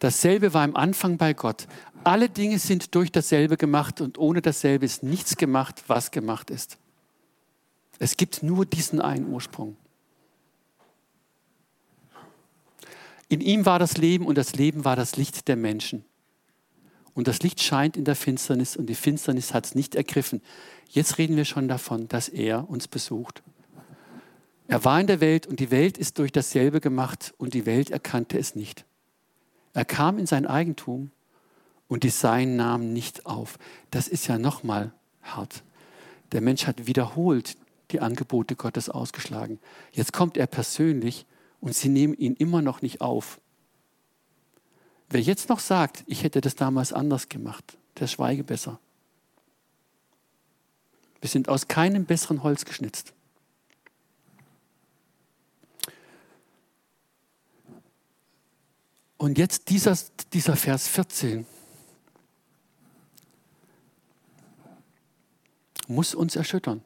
Dasselbe 0.05 0.53
war 0.53 0.63
im 0.63 0.75
Anfang 0.75 1.17
bei 1.17 1.33
Gott. 1.33 1.65
Alle 2.03 2.29
Dinge 2.29 2.59
sind 2.59 2.93
durch 2.93 3.11
dasselbe 3.11 3.57
gemacht 3.57 4.01
und 4.01 4.19
ohne 4.19 4.39
dasselbe 4.39 4.85
ist 4.85 5.01
nichts 5.01 5.35
gemacht, 5.35 5.83
was 5.87 6.11
gemacht 6.11 6.51
ist. 6.51 6.77
Es 7.97 8.15
gibt 8.15 8.43
nur 8.43 8.67
diesen 8.67 9.01
einen 9.01 9.27
Ursprung. 9.33 9.77
In 13.29 13.41
ihm 13.41 13.65
war 13.65 13.79
das 13.79 13.97
Leben 13.97 14.27
und 14.27 14.37
das 14.37 14.53
Leben 14.53 14.85
war 14.85 14.95
das 14.95 15.17
Licht 15.17 15.47
der 15.47 15.55
Menschen. 15.55 16.05
Und 17.15 17.27
das 17.27 17.39
Licht 17.39 17.63
scheint 17.63 17.97
in 17.97 18.05
der 18.05 18.15
Finsternis 18.15 18.77
und 18.77 18.85
die 18.85 18.93
Finsternis 18.93 19.55
hat 19.55 19.65
es 19.65 19.73
nicht 19.73 19.95
ergriffen. 19.95 20.43
Jetzt 20.87 21.17
reden 21.17 21.35
wir 21.35 21.45
schon 21.45 21.67
davon, 21.67 22.07
dass 22.09 22.29
er 22.29 22.69
uns 22.69 22.87
besucht. 22.87 23.41
Er 24.67 24.85
war 24.85 25.01
in 25.01 25.07
der 25.07 25.19
Welt 25.19 25.47
und 25.47 25.59
die 25.59 25.71
Welt 25.71 25.97
ist 25.97 26.19
durch 26.19 26.31
dasselbe 26.31 26.79
gemacht 26.79 27.33
und 27.39 27.55
die 27.55 27.65
Welt 27.65 27.89
erkannte 27.89 28.37
es 28.37 28.53
nicht. 28.53 28.85
Er 29.75 29.85
kam 29.85 30.17
in 30.17 30.25
sein 30.25 30.47
Eigentum 30.47 31.11
und 31.89 32.03
die 32.03 32.09
Seinen 32.09 32.55
nahmen 32.55 32.93
nicht 32.93 33.25
auf. 33.25 33.59
Das 33.91 34.07
ist 34.07 34.25
ja 34.25 34.39
nochmal 34.39 34.93
hart. 35.21 35.63
Der 36.31 36.39
Mensch 36.41 36.65
hat 36.65 36.87
wiederholt 36.87 37.57
die 37.91 37.99
Angebote 37.99 38.55
Gottes 38.55 38.89
ausgeschlagen. 38.89 39.59
Jetzt 39.91 40.13
kommt 40.13 40.37
er 40.37 40.47
persönlich 40.47 41.25
und 41.59 41.75
sie 41.75 41.89
nehmen 41.89 42.13
ihn 42.13 42.35
immer 42.35 42.61
noch 42.61 42.81
nicht 42.81 43.01
auf. 43.01 43.39
Wer 45.09 45.21
jetzt 45.21 45.49
noch 45.49 45.59
sagt, 45.59 46.03
ich 46.07 46.23
hätte 46.23 46.39
das 46.39 46.55
damals 46.55 46.93
anders 46.93 47.27
gemacht, 47.27 47.77
der 47.99 48.07
schweige 48.07 48.45
besser. 48.45 48.79
Wir 51.19 51.29
sind 51.29 51.49
aus 51.49 51.67
keinem 51.67 52.05
besseren 52.05 52.43
Holz 52.43 52.63
geschnitzt. 52.63 53.14
Und 59.25 59.39
jetzt 59.39 59.71
dieser, 59.71 59.97
dieser 60.33 60.55
Vers 60.55 60.87
14. 60.87 61.47
muss 65.87 66.13
uns 66.13 66.35
erschüttern. 66.35 66.83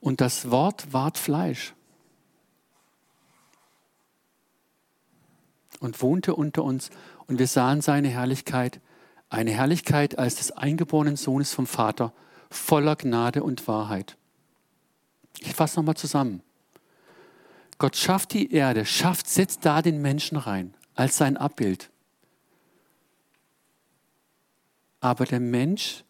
Und 0.00 0.20
das 0.20 0.50
Wort 0.50 0.92
ward 0.92 1.18
Fleisch 1.18 1.72
und 5.78 6.02
wohnte 6.02 6.34
unter 6.34 6.64
uns 6.64 6.90
und 7.28 7.38
wir 7.38 7.46
sahen 7.46 7.80
seine 7.80 8.08
Herrlichkeit, 8.08 8.80
eine 9.30 9.52
Herrlichkeit 9.52 10.18
als 10.18 10.34
des 10.34 10.50
eingeborenen 10.50 11.14
Sohnes 11.14 11.52
vom 11.52 11.68
Vater, 11.68 12.12
voller 12.50 12.96
Gnade 12.96 13.44
und 13.44 13.68
Wahrheit. 13.68 14.16
Ich 15.38 15.54
fasse 15.54 15.78
nochmal 15.78 15.96
zusammen. 15.96 16.42
Gott 17.82 17.96
schafft 17.96 18.32
die 18.34 18.52
Erde, 18.52 18.86
schafft, 18.86 19.28
setzt 19.28 19.64
da 19.64 19.82
den 19.82 20.00
Menschen 20.00 20.36
rein 20.36 20.72
als 20.94 21.16
sein 21.16 21.36
Abbild. 21.36 21.90
Aber 25.00 25.24
der 25.24 25.40
Mensch 25.40 26.04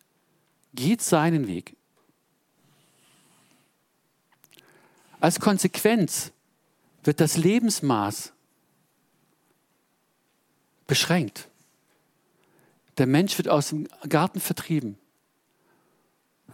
geht 0.74 1.00
seinen 1.00 1.46
Weg. 1.46 1.74
Als 5.18 5.40
Konsequenz 5.40 6.30
wird 7.04 7.20
das 7.20 7.38
Lebensmaß 7.38 8.34
beschränkt. 10.86 11.48
Der 12.98 13.06
Mensch 13.06 13.38
wird 13.38 13.48
aus 13.48 13.70
dem 13.70 13.88
Garten 14.10 14.40
vertrieben 14.40 14.98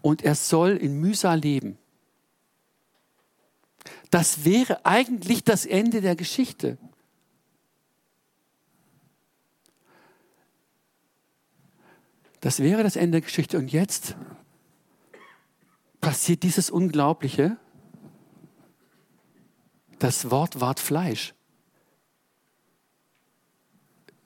und 0.01 0.23
er 0.23 0.37
soll 0.37 0.77
in 0.77 1.01
Mühsal 1.01 1.41
leben. 1.41 1.77
Das 4.11 4.45
wäre 4.45 4.85
eigentlich 4.87 5.45
das 5.45 5.67
Ende 5.67 6.01
der 6.01 6.17
Geschichte. 6.17 6.79
Das 12.41 12.61
wäre 12.61 12.83
das 12.83 12.97
Ende 12.97 13.21
der 13.21 13.21
Geschichte. 13.23 13.59
Und 13.59 13.73
jetzt 13.73 14.17
passiert 16.01 16.43
dieses 16.43 16.71
Unglaubliche. 16.71 17.57
Das 19.99 20.31
Wort 20.31 20.61
ward 20.61 20.79
Fleisch. 20.79 21.35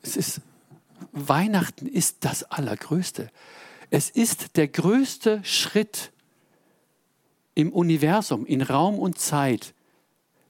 Es 0.03 0.17
ist, 0.17 0.41
Weihnachten 1.13 1.87
ist 1.87 2.25
das 2.25 2.45
Allergrößte. 2.45 3.31
Es 3.91 4.11
ist 4.11 4.57
der 4.57 4.69
größte 4.69 5.43
Schritt 5.45 6.13
im 7.55 7.73
Universum, 7.73 8.47
in 8.47 8.63
Raum 8.63 8.99
und 8.99 9.19
Zeit, 9.19 9.75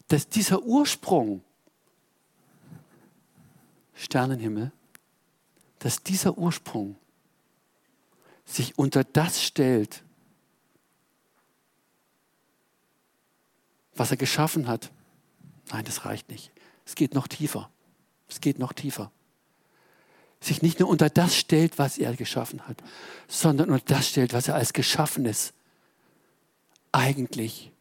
dass 0.09 0.29
dieser 0.29 0.63
Ursprung, 0.63 1.43
Sternenhimmel, 3.95 4.73
dass 5.79 6.03
dieser 6.03 6.39
Ursprung 6.39 6.97
sich 8.45 8.79
unter 8.79 9.05
das 9.05 9.43
stellt, 9.43 10.03
was 13.95 14.11
er 14.11 14.17
geschaffen 14.17 14.69
hat. 14.69 14.91
Nein, 15.71 15.85
das 15.85 16.05
reicht 16.05 16.29
nicht. 16.29 16.51
Es 16.85 16.95
geht 16.95 17.15
noch 17.15 17.29
tiefer. 17.29 17.71
Es 18.29 18.41
geht 18.41 18.59
noch 18.59 18.73
tiefer. 18.73 19.11
Sich 20.41 20.63
nicht 20.63 20.81
nur 20.81 20.89
unter 20.89 21.09
das 21.09 21.37
stellt, 21.37 21.79
was 21.79 21.99
er 21.99 22.17
geschaffen 22.17 22.67
hat, 22.67 22.83
sondern 23.29 23.71
unter 23.71 23.95
das 23.95 24.09
stellt, 24.09 24.33
was 24.33 24.49
er 24.49 24.57
als 24.57 24.73
Geschaffenes 24.73 25.53
eigentlich 26.93 27.73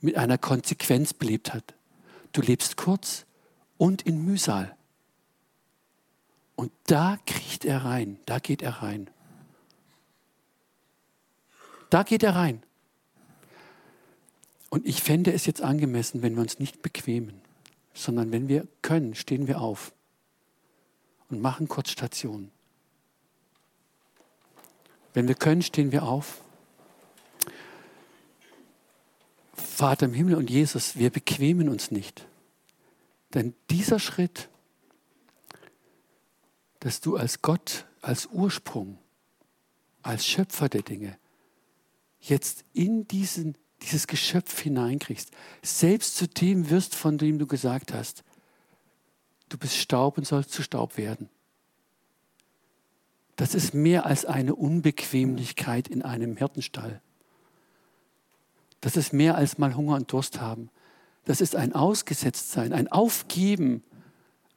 mit 0.00 0.16
einer 0.16 0.38
Konsequenz 0.38 1.12
belebt 1.12 1.52
hat. 1.52 1.74
Du 2.32 2.40
lebst 2.40 2.76
kurz 2.76 3.26
und 3.76 4.02
in 4.02 4.24
Mühsal. 4.24 4.76
Und 6.54 6.72
da 6.86 7.18
kriecht 7.26 7.64
er 7.64 7.84
rein, 7.84 8.18
da 8.26 8.38
geht 8.38 8.62
er 8.62 8.82
rein. 8.82 9.10
Da 11.90 12.02
geht 12.02 12.22
er 12.22 12.36
rein. 12.36 12.62
Und 14.68 14.86
ich 14.86 15.02
fände 15.02 15.32
es 15.32 15.46
jetzt 15.46 15.62
angemessen, 15.62 16.22
wenn 16.22 16.34
wir 16.34 16.42
uns 16.42 16.60
nicht 16.60 16.82
bequemen, 16.82 17.40
sondern 17.92 18.30
wenn 18.30 18.48
wir 18.48 18.68
können, 18.82 19.16
stehen 19.16 19.48
wir 19.48 19.60
auf 19.60 19.92
und 21.28 21.40
machen 21.40 21.66
kurz 21.66 21.90
Station. 21.90 22.50
Wenn 25.12 25.26
wir 25.26 25.34
können, 25.34 25.62
stehen 25.62 25.90
wir 25.90 26.04
auf. 26.04 26.40
Vater 29.60 30.06
im 30.06 30.14
Himmel 30.14 30.34
und 30.34 30.50
Jesus, 30.50 30.96
wir 30.96 31.10
bequemen 31.10 31.68
uns 31.68 31.90
nicht. 31.90 32.26
Denn 33.34 33.54
dieser 33.70 33.98
Schritt, 33.98 34.48
dass 36.80 37.00
du 37.00 37.16
als 37.16 37.42
Gott, 37.42 37.86
als 38.00 38.26
Ursprung, 38.26 38.98
als 40.02 40.26
Schöpfer 40.26 40.68
der 40.68 40.82
Dinge 40.82 41.18
jetzt 42.20 42.64
in 42.72 43.06
diesen, 43.06 43.56
dieses 43.82 44.06
Geschöpf 44.06 44.60
hineinkriegst, 44.60 45.30
selbst 45.62 46.16
zu 46.16 46.28
dem 46.28 46.70
wirst, 46.70 46.94
von 46.94 47.18
dem 47.18 47.38
du 47.38 47.46
gesagt 47.46 47.92
hast, 47.92 48.24
du 49.48 49.58
bist 49.58 49.76
Staub 49.76 50.18
und 50.18 50.26
sollst 50.26 50.52
zu 50.52 50.62
Staub 50.62 50.96
werden. 50.96 51.28
Das 53.36 53.54
ist 53.54 53.72
mehr 53.72 54.04
als 54.04 54.26
eine 54.26 54.54
Unbequemlichkeit 54.54 55.88
in 55.88 56.02
einem 56.02 56.36
Hirtenstall. 56.36 57.00
Das 58.80 58.96
ist 58.96 59.12
mehr 59.12 59.34
als 59.34 59.58
mal 59.58 59.74
Hunger 59.74 59.96
und 59.96 60.12
Durst 60.12 60.40
haben. 60.40 60.70
Das 61.24 61.40
ist 61.40 61.54
ein 61.54 61.74
Ausgesetztsein, 61.74 62.72
ein 62.72 62.88
Aufgeben 62.88 63.82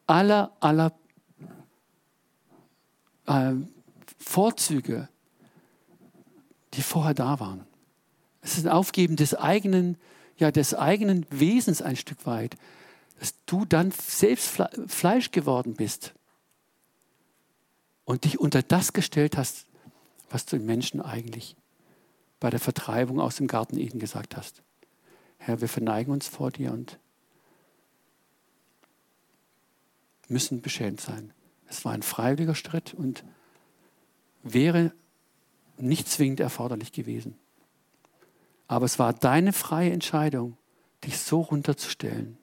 aller, 0.08 0.56
aller 0.60 0.94
äh, 3.28 3.54
Vorzüge, 4.18 5.10
die 6.74 6.82
vorher 6.82 7.14
da 7.14 7.40
waren. 7.40 7.66
Es 8.42 8.58
ist 8.58 8.66
ein 8.66 8.72
Aufgeben 8.72 9.16
des 9.16 9.36
eigenen, 9.36 9.98
ja, 10.38 10.52
des 10.52 10.74
eigenen 10.74 11.26
Wesens 11.30 11.82
ein 11.82 11.96
Stück 11.96 12.26
weit, 12.26 12.56
dass 13.20 13.36
du 13.46 13.66
dann 13.66 13.92
selbst 13.92 14.62
Fleisch 14.88 15.32
geworden 15.32 15.76
bist 15.76 16.14
und 18.06 18.24
dich 18.24 18.40
unter 18.40 18.64
das 18.64 18.94
gestellt 18.94 19.38
hast, 19.38 19.68
was 20.30 20.46
du 20.46 20.58
den 20.58 20.66
Menschen 20.66 21.02
eigentlich 21.02 21.56
bei 22.44 22.50
der 22.50 22.60
Vertreibung 22.60 23.22
aus 23.22 23.38
dem 23.38 23.48
Garten 23.48 23.78
Eden 23.78 24.00
gesagt 24.00 24.36
hast. 24.36 24.64
Herr, 25.38 25.62
wir 25.62 25.70
verneigen 25.70 26.12
uns 26.12 26.28
vor 26.28 26.52
dir 26.52 26.74
und 26.74 27.00
müssen 30.28 30.62
beschämt 30.62 31.00
sein. 31.00 31.32
Es 31.70 31.86
war 31.86 31.94
ein 31.94 32.02
freiwilliger 32.04 32.54
Schritt 32.54 32.94
und 32.94 33.24
wäre 34.42 34.92
nicht 35.78 36.10
zwingend 36.10 36.42
erforderlich 36.42 36.92
gewesen. 36.92 37.40
Aber 38.68 38.88
es 38.88 39.00
war 39.00 39.14
deine 39.14 39.54
freie 39.54 39.94
Entscheidung, 39.94 40.58
dich 41.06 41.20
so 41.20 41.40
runterzustellen. 41.40 42.38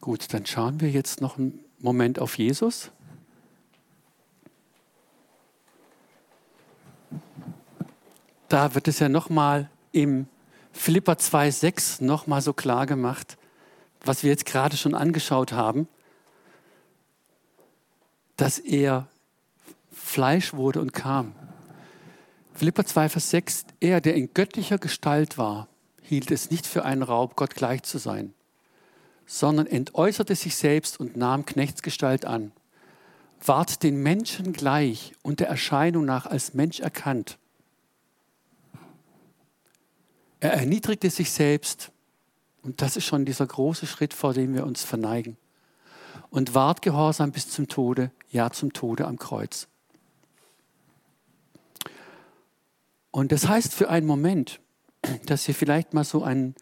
Gut, 0.00 0.32
dann 0.32 0.46
schauen 0.46 0.80
wir 0.80 0.90
jetzt 0.90 1.20
noch 1.20 1.36
einen 1.36 1.62
Moment 1.78 2.18
auf 2.20 2.38
Jesus. 2.38 2.90
Da 8.48 8.74
wird 8.74 8.88
es 8.88 8.98
ja 8.98 9.10
nochmal 9.10 9.68
im 9.92 10.26
Philippa 10.72 11.12
2,6 11.12 12.02
nochmal 12.02 12.40
so 12.40 12.54
klar 12.54 12.86
gemacht, 12.86 13.36
was 14.02 14.22
wir 14.22 14.30
jetzt 14.30 14.46
gerade 14.46 14.78
schon 14.78 14.94
angeschaut 14.94 15.52
haben, 15.52 15.86
dass 18.36 18.58
er 18.58 19.06
Fleisch 19.92 20.54
wurde 20.54 20.80
und 20.80 20.94
kam. 20.94 21.34
Philippa 22.54 22.86
2, 22.86 23.10
Vers 23.10 23.30
6, 23.30 23.64
er, 23.80 24.00
der 24.00 24.14
in 24.14 24.32
göttlicher 24.32 24.78
Gestalt 24.78 25.36
war, 25.36 25.68
hielt 26.00 26.30
es 26.30 26.50
nicht 26.50 26.66
für 26.66 26.86
einen 26.86 27.02
Raub, 27.02 27.36
Gott 27.36 27.54
gleich 27.54 27.82
zu 27.82 27.98
sein 27.98 28.32
sondern 29.32 29.68
entäußerte 29.68 30.34
sich 30.34 30.56
selbst 30.56 30.98
und 30.98 31.16
nahm 31.16 31.46
Knechtsgestalt 31.46 32.24
an, 32.24 32.50
ward 33.46 33.84
den 33.84 34.02
Menschen 34.02 34.52
gleich 34.52 35.12
und 35.22 35.38
der 35.38 35.46
Erscheinung 35.46 36.04
nach 36.04 36.26
als 36.26 36.52
Mensch 36.52 36.80
erkannt. 36.80 37.38
Er 40.40 40.54
erniedrigte 40.54 41.10
sich 41.10 41.30
selbst, 41.30 41.92
und 42.62 42.82
das 42.82 42.96
ist 42.96 43.04
schon 43.04 43.24
dieser 43.24 43.46
große 43.46 43.86
Schritt, 43.86 44.14
vor 44.14 44.34
dem 44.34 44.52
wir 44.52 44.66
uns 44.66 44.82
verneigen, 44.82 45.36
und 46.30 46.56
ward 46.56 46.82
gehorsam 46.82 47.30
bis 47.30 47.48
zum 47.48 47.68
Tode, 47.68 48.10
ja 48.32 48.50
zum 48.50 48.72
Tode 48.72 49.06
am 49.06 49.16
Kreuz. 49.16 49.68
Und 53.12 53.30
das 53.30 53.46
heißt 53.46 53.74
für 53.74 53.90
einen 53.90 54.08
Moment, 54.08 54.58
dass 55.26 55.46
wir 55.46 55.54
vielleicht 55.54 55.94
mal 55.94 56.02
so 56.02 56.24
einen 56.24 56.56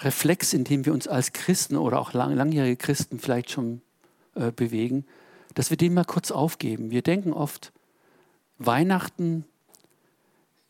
Reflex, 0.00 0.52
in 0.52 0.64
dem 0.64 0.86
wir 0.86 0.92
uns 0.92 1.06
als 1.06 1.32
Christen 1.32 1.76
oder 1.76 2.00
auch 2.00 2.12
lang, 2.12 2.34
langjährige 2.34 2.76
Christen 2.76 3.18
vielleicht 3.18 3.50
schon 3.50 3.82
äh, 4.34 4.50
bewegen, 4.50 5.04
dass 5.54 5.70
wir 5.70 5.76
den 5.76 5.94
mal 5.94 6.04
kurz 6.04 6.30
aufgeben. 6.30 6.90
Wir 6.90 7.02
denken 7.02 7.32
oft, 7.32 7.72
Weihnachten, 8.58 9.44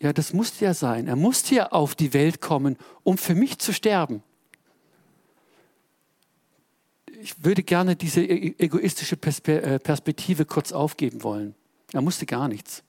ja, 0.01 0.13
das 0.13 0.33
musste 0.33 0.65
ja 0.65 0.75
sein. 0.75 1.07
Er 1.09 1.17
musste 1.17 1.55
ja 1.55 1.73
auf 1.73 1.95
die 1.95 2.15
Welt 2.15 2.41
kommen, 2.41 2.77
um 3.03 3.19
für 3.19 3.35
mich 3.35 3.59
zu 3.59 3.73
sterben. 3.73 4.23
Ich 7.23 7.45
würde 7.45 7.63
gerne 7.63 7.97
diese 7.97 8.23
e-, 8.23 8.55
egoistische 8.59 9.17
äh, 9.17 9.79
Perspektive 9.79 10.47
kurz 10.47 10.73
aufgeben 10.73 11.23
wollen. 11.23 11.55
Er 11.93 12.01
musste 12.01 12.25
gar 12.25 12.49
nichts. 12.49 12.83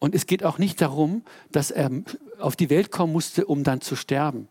Und 0.00 0.14
es 0.14 0.26
geht 0.26 0.44
auch 0.44 0.58
nicht 0.58 0.80
darum, 0.80 1.22
dass 1.52 1.70
er 1.70 1.90
auf 2.38 2.56
die 2.56 2.70
Welt 2.70 2.90
kommen 2.90 3.12
musste, 3.12 3.46
um 3.46 3.62
dann 3.62 3.80
zu 3.80 3.94
sterben. 3.94 4.48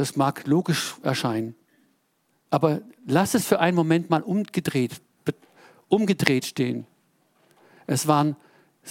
Das 0.00 0.16
mag 0.16 0.46
logisch 0.46 0.94
erscheinen. 1.02 1.54
Aber 2.48 2.80
lass 3.04 3.34
es 3.34 3.46
für 3.46 3.60
einen 3.60 3.76
Moment 3.76 4.08
mal 4.08 4.22
umgedreht, 4.22 4.98
umgedreht 5.88 6.46
stehen. 6.46 6.86
Es, 7.86 8.06
waren, 8.06 8.34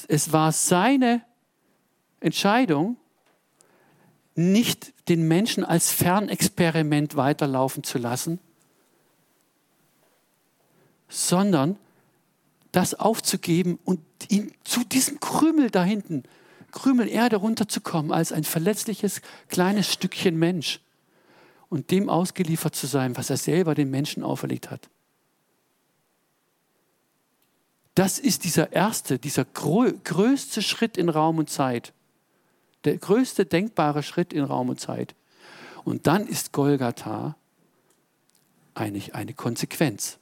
es 0.08 0.34
war 0.34 0.52
seine 0.52 1.24
Entscheidung, 2.20 2.98
nicht 4.36 4.94
den 5.10 5.28
Menschen 5.28 5.66
als 5.66 5.92
Fernexperiment 5.92 7.16
weiterlaufen 7.16 7.84
zu 7.84 7.98
lassen, 7.98 8.40
sondern 11.08 11.80
das 12.72 12.94
aufzugeben 12.94 13.80
und 13.84 14.00
ihn 14.28 14.54
zu 14.64 14.84
diesem 14.84 15.20
Krümel 15.20 15.72
da 15.72 15.84
hinten, 15.84 16.22
Krümel 16.72 17.08
Erde 17.08 17.38
runterzukommen 17.38 18.12
als 18.12 18.32
ein 18.32 18.44
verletzliches 18.44 19.24
kleines 19.48 19.92
Stückchen 19.92 20.38
Mensch 20.38 20.82
und 21.70 21.92
dem 21.92 22.10
ausgeliefert 22.10 22.76
zu 22.76 22.88
sein, 22.88 23.16
was 23.16 23.30
er 23.30 23.38
selber 23.38 23.76
den 23.76 23.90
Menschen 23.90 24.24
auferlegt 24.24 24.72
hat. 24.72 24.90
Das 27.96 28.18
ist 28.18 28.44
dieser 28.44 28.72
erste, 28.72 29.20
dieser 29.20 29.46
größte 29.46 30.62
Schritt 30.62 30.98
in 30.98 31.10
Raum 31.10 31.38
und 31.38 31.50
Zeit. 31.50 31.94
Der 32.86 32.98
größte 32.98 33.46
denkbare 33.46 34.04
Schritt 34.04 34.32
in 34.32 34.44
Raum 34.44 34.70
und 34.70 34.80
Zeit. 34.80 35.16
Und 35.84 36.08
dann 36.08 36.26
ist 36.26 36.54
Golgatha 36.54 37.36
eigentlich 38.74 39.16
eine 39.16 39.34
Konsequenz. 39.34 40.18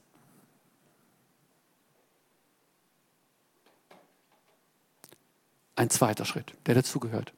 Ein 5.76 5.90
zweiter 5.90 6.24
Schritt, 6.24 6.52
der 6.66 6.74
dazugehört. 6.74 7.32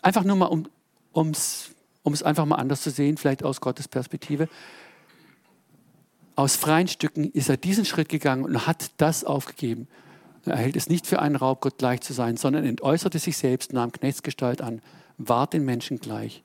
Einfach 0.00 0.24
nur 0.24 0.36
mal, 0.36 0.46
um, 0.46 0.66
um's, 1.12 1.73
um 2.04 2.12
es 2.12 2.22
einfach 2.22 2.44
mal 2.44 2.56
anders 2.56 2.82
zu 2.82 2.90
sehen, 2.90 3.16
vielleicht 3.16 3.42
aus 3.42 3.60
Gottes 3.60 3.88
Perspektive. 3.88 4.48
Aus 6.36 6.54
freien 6.54 6.86
Stücken 6.86 7.30
ist 7.32 7.48
er 7.48 7.56
diesen 7.56 7.84
Schritt 7.84 8.08
gegangen 8.08 8.44
und 8.44 8.66
hat 8.66 8.92
das 8.98 9.24
aufgegeben. 9.24 9.88
Er 10.44 10.58
hält 10.58 10.76
es 10.76 10.88
nicht 10.88 11.06
für 11.06 11.20
einen 11.20 11.36
Raub, 11.36 11.62
Gott 11.62 11.78
gleich 11.78 12.02
zu 12.02 12.12
sein, 12.12 12.36
sondern 12.36 12.64
entäußerte 12.64 13.18
sich 13.18 13.36
selbst, 13.36 13.72
nahm 13.72 13.90
Knechtsgestalt 13.90 14.60
an, 14.60 14.82
ward 15.16 15.54
den 15.54 15.64
Menschen 15.64 15.98
gleich 15.98 16.44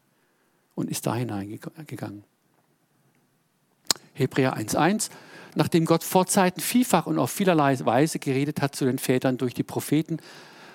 und 0.73 0.89
ist 0.89 1.05
da 1.05 1.13
hineingegangen. 1.15 2.23
Hebräer 4.13 4.57
1.1 4.57 5.09
Nachdem 5.55 5.85
Gott 5.85 6.03
vor 6.03 6.27
Zeiten 6.27 6.61
vielfach 6.61 7.07
und 7.07 7.17
auf 7.17 7.31
vielerlei 7.31 7.77
Weise 7.83 8.19
geredet 8.19 8.61
hat 8.61 8.75
zu 8.75 8.85
den 8.85 8.99
Vätern 8.99 9.37
durch 9.37 9.53
die 9.53 9.63
Propheten, 9.63 10.17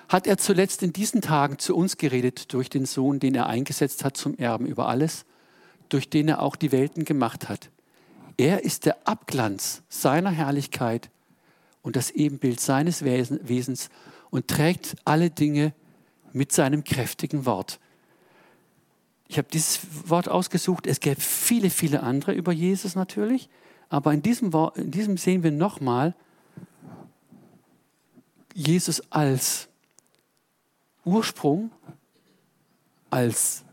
hat 0.07 0.27
er 0.27 0.37
zuletzt 0.37 0.83
in 0.83 0.93
diesen 0.93 1.21
Tagen 1.21 1.59
zu 1.59 1.75
uns 1.75 1.97
geredet 1.97 2.53
durch 2.53 2.69
den 2.69 2.85
Sohn, 2.85 3.19
den 3.19 3.35
er 3.35 3.47
eingesetzt 3.47 4.03
hat 4.03 4.17
zum 4.17 4.37
Erben 4.37 4.65
über 4.65 4.87
alles, 4.87 5.25
durch 5.89 6.09
den 6.09 6.27
er 6.27 6.41
auch 6.41 6.55
die 6.55 6.71
Welten 6.71 7.05
gemacht 7.05 7.49
hat. 7.49 7.69
Er 8.37 8.63
ist 8.63 8.85
der 8.85 9.07
Abglanz 9.07 9.81
seiner 9.89 10.31
Herrlichkeit 10.31 11.09
und 11.81 11.95
das 11.95 12.11
Ebenbild 12.11 12.59
seines 12.59 13.03
Wesens 13.03 13.89
und 14.29 14.47
trägt 14.47 14.95
alle 15.05 15.29
Dinge 15.29 15.73
mit 16.33 16.51
seinem 16.51 16.83
kräftigen 16.83 17.45
Wort. 17.45 17.79
Ich 19.27 19.37
habe 19.37 19.47
dieses 19.51 19.79
Wort 20.09 20.29
ausgesucht. 20.29 20.85
Es 20.85 20.99
gäbe 20.99 21.21
viele, 21.21 21.69
viele 21.69 22.03
andere 22.03 22.33
über 22.33 22.51
Jesus 22.51 22.95
natürlich. 22.95 23.49
Aber 23.89 24.13
in 24.13 24.21
diesem, 24.21 24.53
Wort, 24.53 24.77
in 24.77 24.91
diesem 24.91 25.17
sehen 25.17 25.43
wir 25.43 25.51
nochmal 25.51 26.13
Jesus 28.53 29.11
als 29.11 29.69
Ursprung, 31.05 31.71
als 33.09 33.63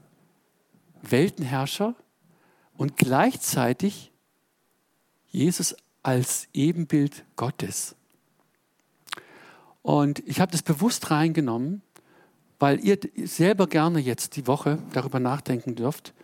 Weltenherrscher 1.03 1.95
und 2.77 2.97
gleichzeitig 2.97 4.13
Jesus 5.29 5.75
als 6.03 6.49
Ebenbild 6.53 7.25
Gottes. 7.37 7.97
Und 9.83 10.23
ich 10.29 10.41
habe 10.41 10.53
das 10.53 10.63
bewusst 10.63 11.11
reingenommen, 11.11 11.83
weil 12.59 12.85
ihr 12.85 12.99
selber 13.25 13.67
gerne 13.67 13.99
jetzt 13.99 14.37
die 14.37 14.47
Woche 14.47 14.79
darüber 14.93 15.19
nachdenken 15.19 15.75
dürft. 15.75 16.15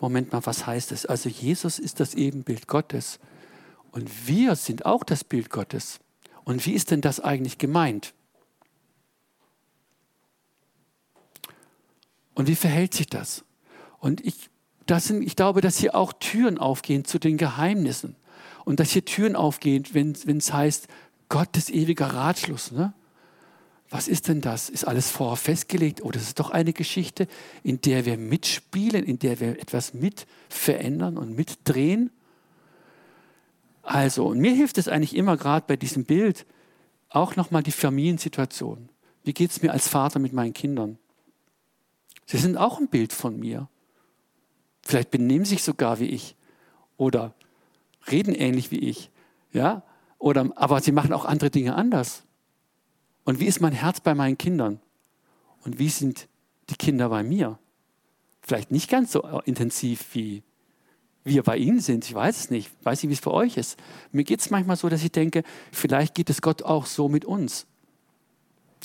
Moment 0.00 0.32
mal, 0.32 0.44
was 0.44 0.66
heißt 0.66 0.90
es? 0.90 1.06
Also 1.06 1.28
Jesus 1.28 1.78
ist 1.78 2.00
das 2.00 2.14
Ebenbild 2.14 2.66
Gottes 2.66 3.20
und 3.92 4.26
wir 4.26 4.56
sind 4.56 4.84
auch 4.86 5.04
das 5.04 5.22
Bild 5.22 5.50
Gottes. 5.50 6.00
Und 6.42 6.66
wie 6.66 6.72
ist 6.72 6.90
denn 6.90 7.00
das 7.00 7.20
eigentlich 7.20 7.58
gemeint? 7.58 8.12
Und 12.34 12.48
wie 12.48 12.54
verhält 12.54 12.94
sich 12.94 13.06
das? 13.06 13.44
Und 13.98 14.24
ich, 14.24 14.50
das 14.86 15.06
sind, 15.06 15.22
ich 15.22 15.36
glaube, 15.36 15.60
dass 15.60 15.78
hier 15.78 15.94
auch 15.94 16.12
Türen 16.12 16.58
aufgehen 16.58 17.04
zu 17.04 17.18
den 17.18 17.36
Geheimnissen. 17.36 18.16
Und 18.64 18.80
dass 18.80 18.90
hier 18.90 19.04
Türen 19.04 19.36
aufgehen, 19.36 19.84
wenn 19.92 20.12
es 20.12 20.52
heißt, 20.52 20.88
Gottes 21.28 21.70
ewiger 21.70 22.06
Ratschluss. 22.06 22.72
Ne? 22.72 22.94
Was 23.90 24.08
ist 24.08 24.28
denn 24.28 24.40
das? 24.40 24.68
Ist 24.68 24.86
alles 24.86 25.10
vorher 25.10 25.36
festgelegt? 25.36 26.02
Oder 26.02 26.18
ist 26.18 26.28
es 26.28 26.34
doch 26.34 26.50
eine 26.50 26.72
Geschichte, 26.72 27.28
in 27.62 27.80
der 27.80 28.04
wir 28.04 28.18
mitspielen, 28.18 29.04
in 29.04 29.18
der 29.18 29.40
wir 29.40 29.58
etwas 29.60 29.94
mit 29.94 30.26
verändern 30.48 31.16
und 31.16 31.36
mitdrehen? 31.36 32.10
Also, 33.82 34.26
und 34.26 34.38
mir 34.38 34.52
hilft 34.52 34.78
es 34.78 34.88
eigentlich 34.88 35.14
immer 35.14 35.36
gerade 35.36 35.66
bei 35.66 35.76
diesem 35.76 36.04
Bild 36.04 36.46
auch 37.10 37.36
nochmal 37.36 37.62
die 37.62 37.72
Familiensituation. 37.72 38.88
Wie 39.22 39.32
geht 39.32 39.50
es 39.50 39.62
mir 39.62 39.72
als 39.72 39.88
Vater 39.88 40.18
mit 40.18 40.32
meinen 40.32 40.54
Kindern? 40.54 40.98
Sie 42.26 42.38
sind 42.38 42.56
auch 42.56 42.78
ein 42.78 42.88
Bild 42.88 43.12
von 43.12 43.38
mir. 43.38 43.68
Vielleicht 44.82 45.10
benehmen 45.10 45.44
sich 45.44 45.62
sogar 45.62 45.98
wie 45.98 46.08
ich 46.08 46.36
oder 46.96 47.34
reden 48.10 48.34
ähnlich 48.34 48.70
wie 48.70 48.78
ich. 48.78 49.10
Ja? 49.52 49.82
Oder, 50.18 50.50
aber 50.56 50.80
sie 50.80 50.92
machen 50.92 51.12
auch 51.12 51.24
andere 51.24 51.50
Dinge 51.50 51.74
anders. 51.74 52.22
Und 53.24 53.40
wie 53.40 53.46
ist 53.46 53.60
mein 53.60 53.72
Herz 53.72 54.00
bei 54.00 54.14
meinen 54.14 54.38
Kindern? 54.38 54.80
Und 55.64 55.78
wie 55.78 55.88
sind 55.88 56.28
die 56.68 56.76
Kinder 56.76 57.08
bei 57.08 57.22
mir? 57.22 57.58
Vielleicht 58.42 58.70
nicht 58.70 58.90
ganz 58.90 59.12
so 59.12 59.22
intensiv, 59.44 60.14
wie 60.14 60.42
wir 61.24 61.42
bei 61.42 61.56
ihnen 61.56 61.80
sind. 61.80 62.04
Ich 62.04 62.14
weiß 62.14 62.38
es 62.38 62.50
nicht. 62.50 62.70
Ich 62.78 62.84
weiß 62.84 63.02
nicht, 63.02 63.08
wie 63.08 63.14
es 63.14 63.20
für 63.20 63.32
euch 63.32 63.56
ist. 63.56 63.78
Mir 64.12 64.24
geht 64.24 64.40
es 64.40 64.50
manchmal 64.50 64.76
so, 64.76 64.90
dass 64.90 65.02
ich 65.02 65.12
denke, 65.12 65.42
vielleicht 65.72 66.14
geht 66.14 66.28
es 66.28 66.42
Gott 66.42 66.62
auch 66.62 66.84
so 66.84 67.08
mit 67.08 67.24
uns. 67.24 67.66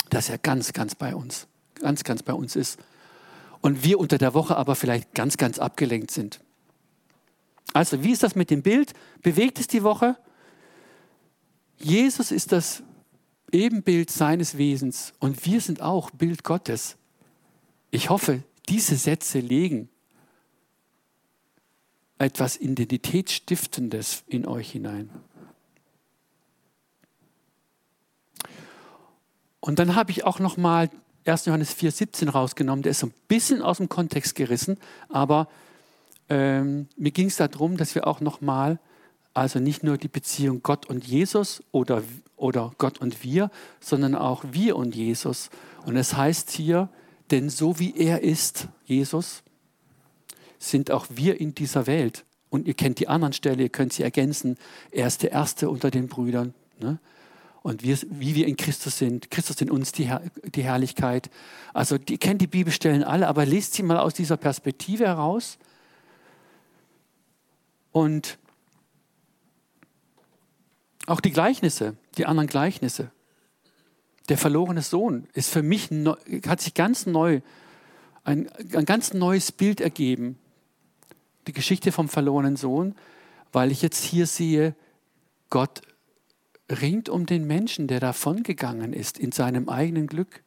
Dass 0.10 0.30
er 0.30 0.38
ganz, 0.38 0.72
ganz 0.72 0.96
bei 0.96 1.14
uns, 1.14 1.48
ganz, 1.76 2.06
ganz 2.06 2.24
bei 2.24 2.34
uns 2.34 2.56
ist. 2.56 2.80
Und 3.62 3.84
wir 3.84 4.00
unter 4.00 4.18
der 4.18 4.34
Woche 4.34 4.56
aber 4.56 4.76
vielleicht 4.76 5.14
ganz, 5.14 5.38
ganz 5.38 5.60
abgelenkt 5.60 6.12
sind. 6.12 6.40
Also, 7.74 8.04
wie 8.04 8.12
ist 8.12 8.24
das 8.24 8.36
mit 8.36 8.50
dem 8.50 8.62
Bild? 8.62 8.94
Bewegt 9.22 9.60
es 9.60 9.68
die 9.68 9.84
Woche? 9.84 10.18
Jesus 11.78 12.32
ist 12.32 12.52
das 12.52 12.84
Ebenbild 13.52 14.10
seines 14.12 14.58
Wesens 14.58 15.14
und 15.20 15.46
wir 15.46 15.62
sind 15.62 15.82
auch 15.82 16.12
Bild 16.12 16.44
Gottes. 16.44 16.98
Ich 17.92 18.10
hoffe, 18.10 18.44
diese 18.68 18.96
Sätze 18.96 19.40
legen 19.40 19.90
etwas 22.20 22.58
Identitätsstiftendes 22.58 24.24
in 24.28 24.46
euch 24.46 24.72
hinein. 24.72 25.10
Und 29.62 29.80
dann 29.80 29.96
habe 29.96 30.12
ich 30.12 30.26
auch 30.26 30.40
noch 30.40 30.58
mal 30.58 30.90
1. 31.26 31.46
Johannes 31.46 31.76
4,17 31.76 32.30
rausgenommen. 32.30 32.84
Der 32.84 32.92
ist 32.92 33.00
so 33.00 33.08
ein 33.08 33.14
bisschen 33.28 33.62
aus 33.62 33.78
dem 33.78 33.90
Kontext 33.90 34.36
gerissen, 34.36 34.78
aber 35.10 35.48
ähm, 36.30 36.88
mir 36.96 37.12
ging 37.12 37.28
es 37.28 37.38
darum, 37.38 37.78
dass 37.78 37.96
wir 37.96 38.08
auch 38.08 38.22
noch 38.22 38.42
mal 38.42 38.80
also 39.34 39.60
nicht 39.60 39.84
nur 39.84 39.98
die 39.98 40.08
Beziehung 40.08 40.62
Gott 40.64 40.88
und 40.88 41.06
Jesus 41.06 41.64
oder, 41.72 42.04
oder 42.36 42.72
Gott 42.78 43.00
und 43.00 43.24
wir, 43.24 43.52
sondern 43.80 44.16
auch 44.16 44.44
wir 44.52 44.76
und 44.76 44.96
Jesus. 44.96 45.50
Und 45.86 45.96
es 45.96 46.16
heißt 46.16 46.52
hier, 46.52 46.90
denn 47.32 47.50
so 47.50 47.80
wie 47.80 47.96
er 47.96 48.22
ist, 48.22 48.68
Jesus, 48.86 49.44
sind 50.58 50.92
auch 50.92 51.08
wir 51.10 51.40
in 51.40 51.56
dieser 51.56 51.88
Welt. 51.88 52.26
Und 52.50 52.68
ihr 52.68 52.74
kennt 52.74 53.00
die 53.00 53.08
anderen 53.08 53.34
Stelle, 53.34 53.64
ihr 53.64 53.70
könnt 53.70 53.94
sie 53.94 54.04
ergänzen. 54.04 54.58
Er 54.92 55.08
ist 55.08 55.22
der 55.22 55.32
Erste 55.32 55.70
unter 55.70 55.92
den 55.92 56.08
Brüdern. 56.08 56.54
Ne? 56.80 57.00
Und 57.62 57.84
wir, 57.84 57.98
wie 58.10 58.36
wir 58.36 58.48
in 58.48 58.56
Christus 58.56 58.98
sind, 58.98 59.30
Christus 59.32 59.60
in 59.62 59.70
uns 59.70 59.92
die, 59.92 60.06
Herr, 60.06 60.22
die 60.56 60.64
Herrlichkeit. 60.64 61.30
Also 61.74 61.98
ihr 62.10 62.18
kennt 62.18 62.42
die 62.42 62.48
Bibelstellen 62.48 63.04
alle, 63.04 63.28
aber 63.28 63.46
lest 63.46 63.74
sie 63.74 63.84
mal 63.84 63.98
aus 63.98 64.14
dieser 64.14 64.38
Perspektive 64.38 65.06
heraus. 65.06 65.58
Und 67.92 68.38
auch 71.06 71.20
die 71.20 71.32
Gleichnisse, 71.32 71.98
die 72.18 72.26
anderen 72.26 72.48
Gleichnisse. 72.48 73.12
Der 74.30 74.38
verlorene 74.38 74.84
Sohn 74.84 75.28
ist 75.34 75.50
für 75.50 75.64
mich, 75.64 75.90
hat 76.48 76.62
sich 76.62 76.76
ganz 76.76 77.08
neu, 77.08 77.42
ein, 78.24 78.48
ein 78.74 78.86
ganz 78.86 79.14
neues 79.14 79.52
Bild 79.52 79.82
ergeben. 79.82 80.38
Die 81.48 81.54
Geschichte 81.54 81.92
vom 81.92 82.10
verlorenen 82.10 82.56
Sohn, 82.56 82.96
weil 83.52 83.72
ich 83.72 83.82
jetzt 83.82 84.04
hier 84.04 84.28
sehe, 84.28 84.76
Gott 85.50 85.82
ringt 86.70 87.10
um 87.10 87.26
den 87.26 87.48
Menschen, 87.48 87.88
der 87.88 88.00
davongegangen 88.00 88.94
ist 88.94 89.18
in 89.18 89.32
seinem 89.32 89.70
eigenen 89.70 90.08
Glück. 90.08 90.44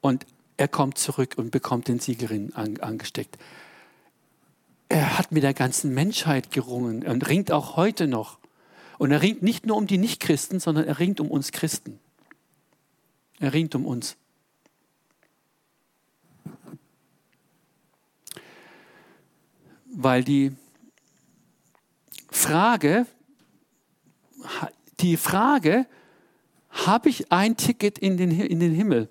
Und 0.00 0.26
er 0.56 0.68
kommt 0.68 0.98
zurück 0.98 1.34
und 1.36 1.50
bekommt 1.50 1.88
den 1.88 2.00
Siegelring 2.00 2.52
angesteckt. 2.54 3.38
Er 4.88 5.18
hat 5.18 5.32
mit 5.32 5.42
der 5.42 5.54
ganzen 5.54 5.94
Menschheit 5.94 6.50
gerungen 6.50 7.06
und 7.06 7.28
ringt 7.28 7.52
auch 7.52 7.76
heute 7.76 8.06
noch. 8.06 8.38
Und 8.98 9.12
er 9.12 9.22
ringt 9.22 9.42
nicht 9.42 9.66
nur 9.66 9.76
um 9.76 9.86
die 9.86 9.98
Nichtchristen, 9.98 10.60
sondern 10.60 10.84
er 10.84 10.98
ringt 10.98 11.20
um 11.20 11.30
uns 11.30 11.52
Christen. 11.52 11.98
Er 13.38 13.52
ringt 13.52 13.74
um 13.74 13.86
uns. 13.86 14.16
Weil 19.92 20.24
die 20.24 20.52
Frage, 22.30 23.06
die 25.00 25.16
Frage, 25.16 25.86
habe 26.70 27.08
ich 27.08 27.32
ein 27.32 27.56
Ticket 27.56 27.98
in 27.98 28.16
den, 28.16 28.30
in 28.30 28.60
den 28.60 28.72
Himmel, 28.72 29.08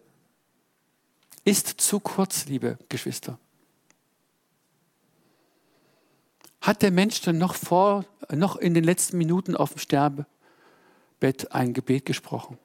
ist 1.44 1.68
zu 1.82 2.00
kurz, 2.00 2.46
liebe 2.46 2.78
Geschwister. 2.90 3.40
Hat 6.62 6.82
der 6.82 6.92
Mensch 6.92 7.22
dann 7.22 7.38
noch, 7.38 7.56
vor, 7.56 8.06
noch 8.32 8.56
in 8.56 8.74
den 8.74 8.84
letzten 8.84 9.18
Minuten 9.18 9.56
auf 9.56 9.74
dem 9.74 9.80
Sterbebett 9.80 11.52
ein 11.52 11.74
Gebet 11.74 12.06
gesprochen? 12.06 12.58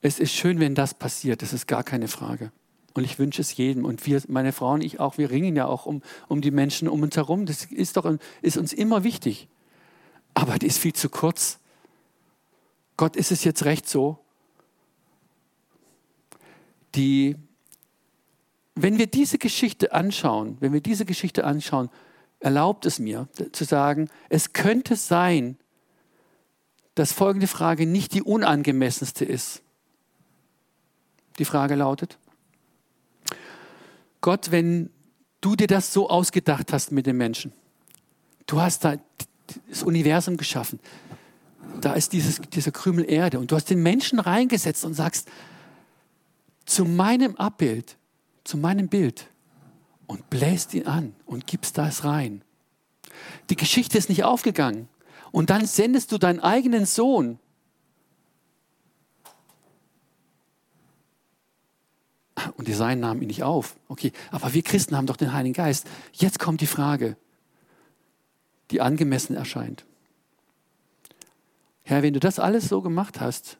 Es 0.00 0.18
ist 0.18 0.32
schön, 0.32 0.60
wenn 0.60 0.74
das 0.74 0.94
passiert, 0.94 1.42
das 1.42 1.52
ist 1.52 1.66
gar 1.66 1.82
keine 1.82 2.08
Frage. 2.08 2.52
Und 2.94 3.04
ich 3.04 3.18
wünsche 3.18 3.42
es 3.42 3.56
jedem. 3.56 3.84
Und 3.84 4.06
wir, 4.06 4.22
meine 4.28 4.52
Frau 4.52 4.72
und 4.72 4.84
ich 4.84 5.00
auch, 5.00 5.18
wir 5.18 5.30
ringen 5.30 5.56
ja 5.56 5.66
auch 5.66 5.84
um, 5.84 6.02
um 6.28 6.40
die 6.40 6.52
Menschen 6.52 6.88
um 6.88 7.02
uns 7.02 7.16
herum. 7.16 7.44
Das 7.44 7.64
ist, 7.66 7.96
doch, 7.96 8.10
ist 8.40 8.56
uns 8.56 8.72
immer 8.72 9.02
wichtig. 9.04 9.48
Aber 10.32 10.58
die 10.58 10.66
ist 10.66 10.78
viel 10.78 10.92
zu 10.92 11.08
kurz. 11.08 11.58
Gott, 12.96 13.16
ist 13.16 13.32
es 13.32 13.42
jetzt 13.42 13.64
recht 13.64 13.88
so? 13.88 14.18
Die, 16.94 17.36
wenn 18.76 18.98
wir 18.98 19.08
diese 19.08 19.38
Geschichte 19.38 19.92
anschauen, 19.92 20.56
wenn 20.60 20.72
wir 20.72 20.80
diese 20.80 21.04
Geschichte 21.04 21.44
anschauen, 21.44 21.90
erlaubt 22.38 22.86
es 22.86 23.00
mir 23.00 23.28
zu 23.50 23.64
sagen, 23.64 24.08
es 24.28 24.52
könnte 24.52 24.94
sein, 24.94 25.56
dass 26.94 27.12
folgende 27.12 27.48
Frage 27.48 27.86
nicht 27.86 28.14
die 28.14 28.22
unangemessenste 28.22 29.24
ist. 29.24 29.62
Die 31.38 31.44
Frage 31.44 31.74
lautet, 31.74 32.18
Gott, 34.24 34.50
wenn 34.50 34.88
du 35.42 35.54
dir 35.54 35.66
das 35.66 35.92
so 35.92 36.08
ausgedacht 36.08 36.72
hast 36.72 36.92
mit 36.92 37.04
den 37.04 37.18
Menschen, 37.18 37.52
du 38.46 38.58
hast 38.58 38.82
da 38.82 38.96
das 39.68 39.82
Universum 39.82 40.38
geschaffen, 40.38 40.80
da 41.82 41.92
ist 41.92 42.14
dieses, 42.14 42.40
dieser 42.40 42.70
Krümel 42.70 43.04
Erde 43.06 43.38
und 43.38 43.50
du 43.50 43.56
hast 43.56 43.68
den 43.68 43.82
Menschen 43.82 44.18
reingesetzt 44.18 44.86
und 44.86 44.94
sagst, 44.94 45.28
zu 46.64 46.86
meinem 46.86 47.36
Abbild, 47.36 47.98
zu 48.44 48.56
meinem 48.56 48.88
Bild 48.88 49.26
und 50.06 50.30
bläst 50.30 50.72
ihn 50.72 50.86
an 50.86 51.14
und 51.26 51.46
gibst 51.46 51.76
das 51.76 52.04
rein. 52.04 52.40
Die 53.50 53.56
Geschichte 53.56 53.98
ist 53.98 54.08
nicht 54.08 54.24
aufgegangen. 54.24 54.88
Und 55.32 55.50
dann 55.50 55.66
sendest 55.66 56.12
du 56.12 56.16
deinen 56.16 56.40
eigenen 56.40 56.86
Sohn. 56.86 57.38
Und 62.64 62.68
die 62.68 62.72
Seinen 62.72 63.00
nahmen 63.00 63.20
ihn 63.20 63.26
nicht 63.26 63.42
auf. 63.42 63.76
Okay, 63.88 64.10
aber 64.30 64.54
wir 64.54 64.62
Christen 64.62 64.96
haben 64.96 65.04
doch 65.04 65.18
den 65.18 65.34
Heiligen 65.34 65.52
Geist. 65.52 65.86
Jetzt 66.14 66.38
kommt 66.38 66.62
die 66.62 66.66
Frage, 66.66 67.18
die 68.70 68.80
angemessen 68.80 69.36
erscheint. 69.36 69.84
Herr, 71.82 72.02
wenn 72.02 72.14
du 72.14 72.20
das 72.20 72.38
alles 72.38 72.66
so 72.70 72.80
gemacht 72.80 73.20
hast, 73.20 73.58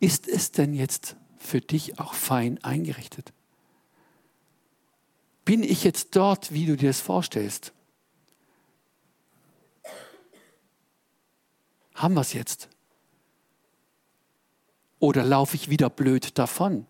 ist 0.00 0.28
es 0.28 0.52
denn 0.52 0.74
jetzt 0.74 1.16
für 1.38 1.62
dich 1.62 1.98
auch 1.98 2.12
fein 2.12 2.62
eingerichtet? 2.62 3.32
Bin 5.46 5.62
ich 5.62 5.82
jetzt 5.82 6.14
dort, 6.14 6.52
wie 6.52 6.66
du 6.66 6.76
dir 6.76 6.90
das 6.90 7.00
vorstellst? 7.00 7.72
Haben 11.94 12.12
wir 12.12 12.20
es 12.20 12.34
jetzt? 12.34 12.68
Oder 14.98 15.24
laufe 15.24 15.56
ich 15.56 15.70
wieder 15.70 15.88
blöd 15.88 16.36
davon 16.36 16.84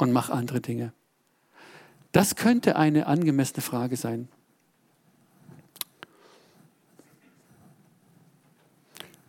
und 0.00 0.12
mache 0.12 0.32
andere 0.32 0.60
Dinge? 0.60 0.92
Das 2.12 2.36
könnte 2.36 2.76
eine 2.76 3.06
angemessene 3.06 3.62
Frage 3.62 3.96
sein. 3.96 4.28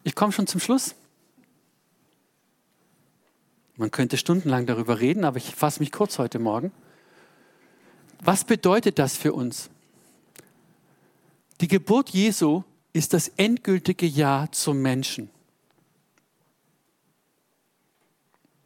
Ich 0.04 0.16
komme 0.16 0.32
schon 0.32 0.48
zum 0.48 0.60
Schluss. 0.60 0.96
Man 3.76 3.92
könnte 3.92 4.18
stundenlang 4.18 4.66
darüber 4.66 5.00
reden, 5.00 5.24
aber 5.26 5.38
ich 5.38 5.56
fasse 5.56 5.80
mich 5.80 5.92
kurz 5.92 6.18
heute 6.18 6.40
Morgen. 6.40 6.72
Was 8.24 8.44
bedeutet 8.44 9.00
das 9.00 9.16
für 9.16 9.34
uns? 9.34 9.70
Die 11.62 11.68
Geburt 11.68 12.10
Jesu 12.10 12.64
ist 12.94 13.14
das 13.14 13.30
endgültige 13.38 14.06
Ja 14.06 14.48
zum 14.52 14.82
Menschen. 14.82 15.30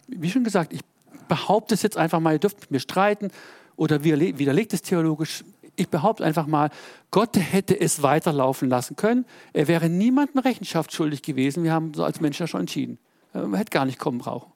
Wie 0.08 0.30
schon 0.30 0.43
gesagt, 0.43 0.74
ich 0.74 0.82
behaupte 1.28 1.73
es 1.73 1.82
jetzt 1.82 1.97
einfach 1.97 2.19
mal, 2.19 2.34
ihr 2.34 2.39
dürft 2.39 2.61
mit 2.61 2.71
mir 2.71 2.80
streiten 2.80 3.32
oder 3.76 4.03
widerlegt 4.03 4.73
es 4.73 4.82
theologisch. 4.82 5.43
Ich 5.76 5.89
behaupte 5.89 6.23
einfach 6.23 6.47
mal, 6.47 6.69
Gott 7.11 7.36
hätte 7.38 7.80
es 7.80 8.01
weiterlaufen 8.01 8.69
lassen 8.69 8.95
können. 8.95 9.26
Er 9.53 9.67
wäre 9.67 9.89
niemandem 9.89 10.39
Rechenschaft 10.39 10.93
schuldig 10.93 11.21
gewesen. 11.21 11.63
Wir 11.63 11.73
haben 11.73 11.93
so 11.93 12.03
als 12.03 12.21
Menschen 12.21 12.43
ja 12.43 12.47
schon 12.47 12.61
entschieden. 12.61 12.97
Er 13.34 13.49
hätte 13.57 13.71
gar 13.71 13.86
nicht 13.86 13.99
kommen 13.99 14.19
brauchen. 14.19 14.51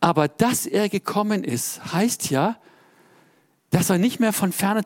Aber 0.00 0.28
dass 0.28 0.64
er 0.64 0.88
gekommen 0.88 1.44
ist, 1.44 1.92
heißt 1.92 2.30
ja, 2.30 2.56
dass 3.70 3.90
er 3.90 3.98
nicht 3.98 4.18
mehr 4.18 4.32
von 4.32 4.52
ferne 4.52 4.82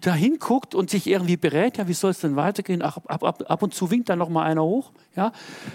dahin 0.00 0.38
guckt 0.38 0.74
und 0.74 0.90
sich 0.90 1.08
irgendwie 1.08 1.36
berät, 1.36 1.78
ja, 1.78 1.88
wie 1.88 1.94
soll 1.94 2.12
es 2.12 2.20
denn 2.20 2.36
weitergehen? 2.36 2.82
Ab, 2.82 3.02
ab, 3.06 3.42
ab 3.50 3.62
und 3.62 3.74
zu 3.74 3.90
winkt 3.90 4.08
da 4.08 4.16
noch 4.16 4.28
mal 4.28 4.44
einer 4.44 4.62
hoch, 4.62 4.92
ja, 5.16 5.32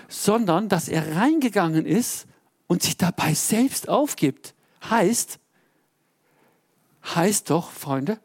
sondern 0.07 0.69
dass 0.69 0.87
er 0.87 1.17
reingegangen 1.17 1.85
ist 1.85 2.27
und 2.67 2.83
sich 2.83 2.97
dabei 2.97 3.33
selbst 3.33 3.89
aufgibt. 3.89 4.53
Heißt, 4.89 5.39
heißt 7.15 7.49
doch, 7.49 7.71
Freunde, 7.71 8.19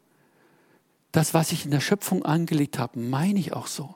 das, 1.11 1.33
was 1.33 1.51
ich 1.51 1.65
in 1.65 1.71
der 1.71 1.79
Schöpfung 1.79 2.23
angelegt 2.23 2.79
habe, 2.79 2.99
meine 2.99 3.39
ich 3.39 3.53
auch 3.53 3.67
so. 3.67 3.95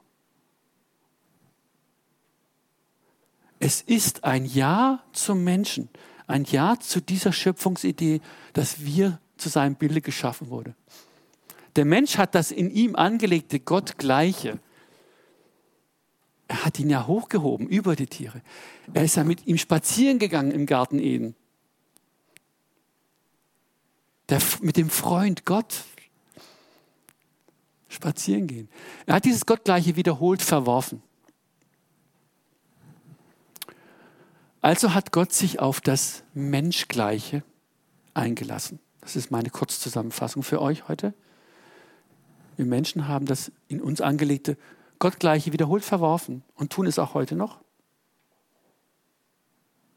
Es 3.60 3.82
ist 3.82 4.24
ein 4.24 4.46
Ja 4.46 5.04
zum 5.14 5.44
Menschen 5.44 5.90
ein 6.28 6.44
Ja 6.44 6.78
zu 6.80 7.02
dieser 7.02 7.32
Schöpfungsidee, 7.32 8.22
dass 8.54 8.86
wir 8.86 9.20
zu 9.38 9.50
seinem 9.50 9.76
Bilde 9.76 10.02
geschaffen 10.02 10.50
wurden. 10.50 10.76
Der 11.76 11.86
Mensch 11.86 12.18
hat 12.18 12.36
das 12.36 12.52
in 12.52 12.70
ihm 12.70 12.96
angelegte 12.96 13.60
Gottgleiche. 13.60 14.60
Er 16.48 16.64
hat 16.64 16.80
ihn 16.80 16.90
ja 16.90 17.08
hochgehoben 17.08 17.68
über 17.68 17.96
die 17.96 18.08
Tiere. 18.08 18.42
Er 18.94 19.04
ist 19.04 19.16
ja 19.16 19.24
mit 19.24 19.48
ihm 19.48 19.58
spazieren 19.58 20.20
gegangen 20.20 20.52
im 20.52 20.66
Garten 20.66 21.00
Eden. 21.00 21.36
Der, 24.30 24.42
mit 24.62 24.78
dem 24.78 24.90
Freund 24.90 25.46
Gott 25.46 25.84
spazieren 27.90 28.48
gehen. 28.48 28.70
Er 29.06 29.16
hat 29.16 29.26
dieses 29.26 29.46
Gottgleiche 29.46 29.96
wiederholt 29.96 30.42
verworfen. 30.42 31.02
Also 34.62 34.94
hat 34.94 35.12
Gott 35.12 35.34
sich 35.34 35.60
auf 35.60 35.82
das 35.82 36.24
Menschgleiche 36.34 37.44
eingelassen. 38.14 38.80
Das 39.02 39.16
ist 39.16 39.32
meine 39.32 39.50
Kurzzusammenfassung 39.50 40.44
für 40.44 40.62
euch 40.62 40.88
heute. 40.88 41.14
Wir 42.58 42.66
Menschen 42.66 43.08
haben 43.08 43.26
das 43.26 43.52
in 43.68 43.80
uns 43.80 44.02
angelegte 44.02 44.58
Gottgleiche 45.00 45.54
wiederholt 45.54 45.84
verworfen 45.84 46.44
und 46.56 46.72
tun 46.72 46.88
es 46.88 47.00
auch 47.00 47.14
heute 47.14 47.36
noch. 47.36 47.60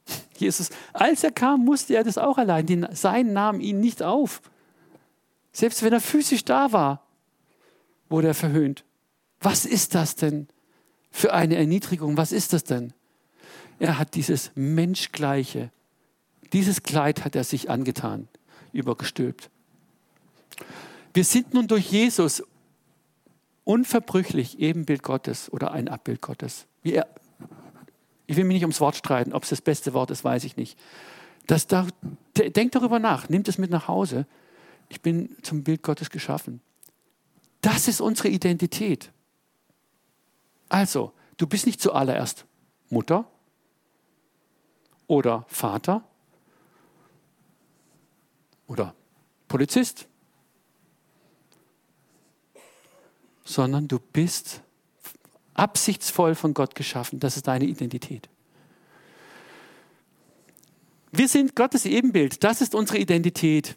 Jesus, 0.36 0.70
als 0.92 1.24
er 1.24 1.32
kam, 1.32 1.64
musste 1.64 1.94
er 1.94 2.05
das 2.05 2.18
auch 2.18 2.38
allein. 2.38 2.66
Die 2.66 2.86
Sein 2.92 3.32
nahm 3.32 3.61
ihn 3.61 3.80
nicht 3.80 4.03
auf. 4.03 4.42
Selbst 5.53 5.82
wenn 5.82 5.92
er 5.92 6.01
physisch 6.01 6.44
da 6.44 6.72
war, 6.72 7.03
wurde 8.09 8.28
er 8.28 8.34
verhöhnt. 8.34 8.84
Was 9.40 9.64
ist 9.64 9.94
das 9.94 10.16
denn 10.16 10.48
für 11.11 11.32
eine 11.32 11.57
Erniedrigung? 11.57 12.16
Was 12.16 12.32
ist 12.32 12.53
das 12.53 12.64
denn? 12.64 12.92
Er 13.78 13.98
hat 13.98 14.14
dieses 14.14 14.51
Menschgleiche, 14.55 15.70
dieses 16.53 16.82
Kleid 16.82 17.24
hat 17.24 17.34
er 17.34 17.44
sich 17.44 17.70
angetan, 17.70 18.28
übergestülpt. 18.72 19.51
Wir 21.14 21.24
sind 21.24 21.55
nun 21.55 21.66
durch 21.66 21.90
Jesus 21.90 22.42
unverbrüchlich 23.64 24.58
Ebenbild 24.58 25.02
Gottes 25.02 25.52
oder 25.52 25.72
ein 25.72 25.88
Abbild 25.88 26.20
Gottes. 26.20 26.66
Er, 26.82 27.06
ich 28.26 28.36
will 28.36 28.44
mich 28.44 28.54
nicht 28.54 28.64
ums 28.64 28.80
Wort 28.80 28.96
streiten, 28.96 29.32
ob 29.32 29.42
es 29.44 29.50
das 29.50 29.61
beste 29.61 29.92
Wort 29.92 30.11
ist, 30.11 30.24
weiß 30.24 30.44
ich 30.44 30.56
nicht. 30.56 30.78
Das, 31.46 31.66
da, 31.66 31.86
denkt 32.36 32.74
darüber 32.74 32.98
nach, 32.98 33.28
nimmt 33.28 33.48
es 33.48 33.58
mit 33.58 33.70
nach 33.70 33.88
Hause. 33.88 34.26
Ich 34.88 35.00
bin 35.00 35.36
zum 35.42 35.64
Bild 35.64 35.82
Gottes 35.82 36.11
geschaffen. 36.11 36.61
Das 37.61 37.88
ist 37.88 38.00
unsere 38.00 38.28
Identität. 38.28 39.11
Also, 40.68 41.12
du 41.36 41.46
bist 41.46 41.66
nicht 41.66 41.80
zuallererst 41.80 42.46
Mutter, 42.88 43.26
oder 45.11 45.44
Vater 45.48 46.04
oder 48.68 48.94
Polizist, 49.48 50.06
sondern 53.51 53.88
du 53.88 53.98
bist 53.98 54.61
absichtsvoll 55.55 56.34
von 56.34 56.55
Gott 56.55 56.74
geschaffen. 56.74 57.18
Das 57.18 57.36
ist 57.36 57.48
deine 57.48 57.64
Identität. 57.64 58.28
Wir 61.11 61.28
sind 61.28 61.57
Gottes 61.57 61.84
Ebenbild. 61.84 62.44
Das 62.44 62.61
ist 62.61 62.74
unsere 62.74 62.98
Identität. 62.98 63.76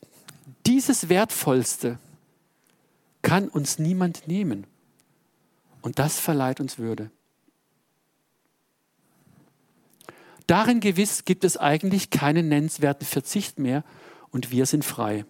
Dieses 0.67 1.09
Wertvollste 1.09 1.97
kann 3.23 3.47
uns 3.47 3.79
niemand 3.79 4.27
nehmen. 4.27 4.67
Und 5.81 5.97
das 5.97 6.19
verleiht 6.19 6.59
uns 6.59 6.77
Würde. 6.77 7.09
Darin 10.45 10.81
gewiss 10.81 11.25
gibt 11.25 11.43
es 11.43 11.57
eigentlich 11.57 12.11
keinen 12.11 12.47
nennenswerten 12.47 13.07
Verzicht 13.07 13.57
mehr 13.57 13.83
und 14.29 14.51
wir 14.51 14.65
sind 14.65 14.85
frei. 14.85 15.25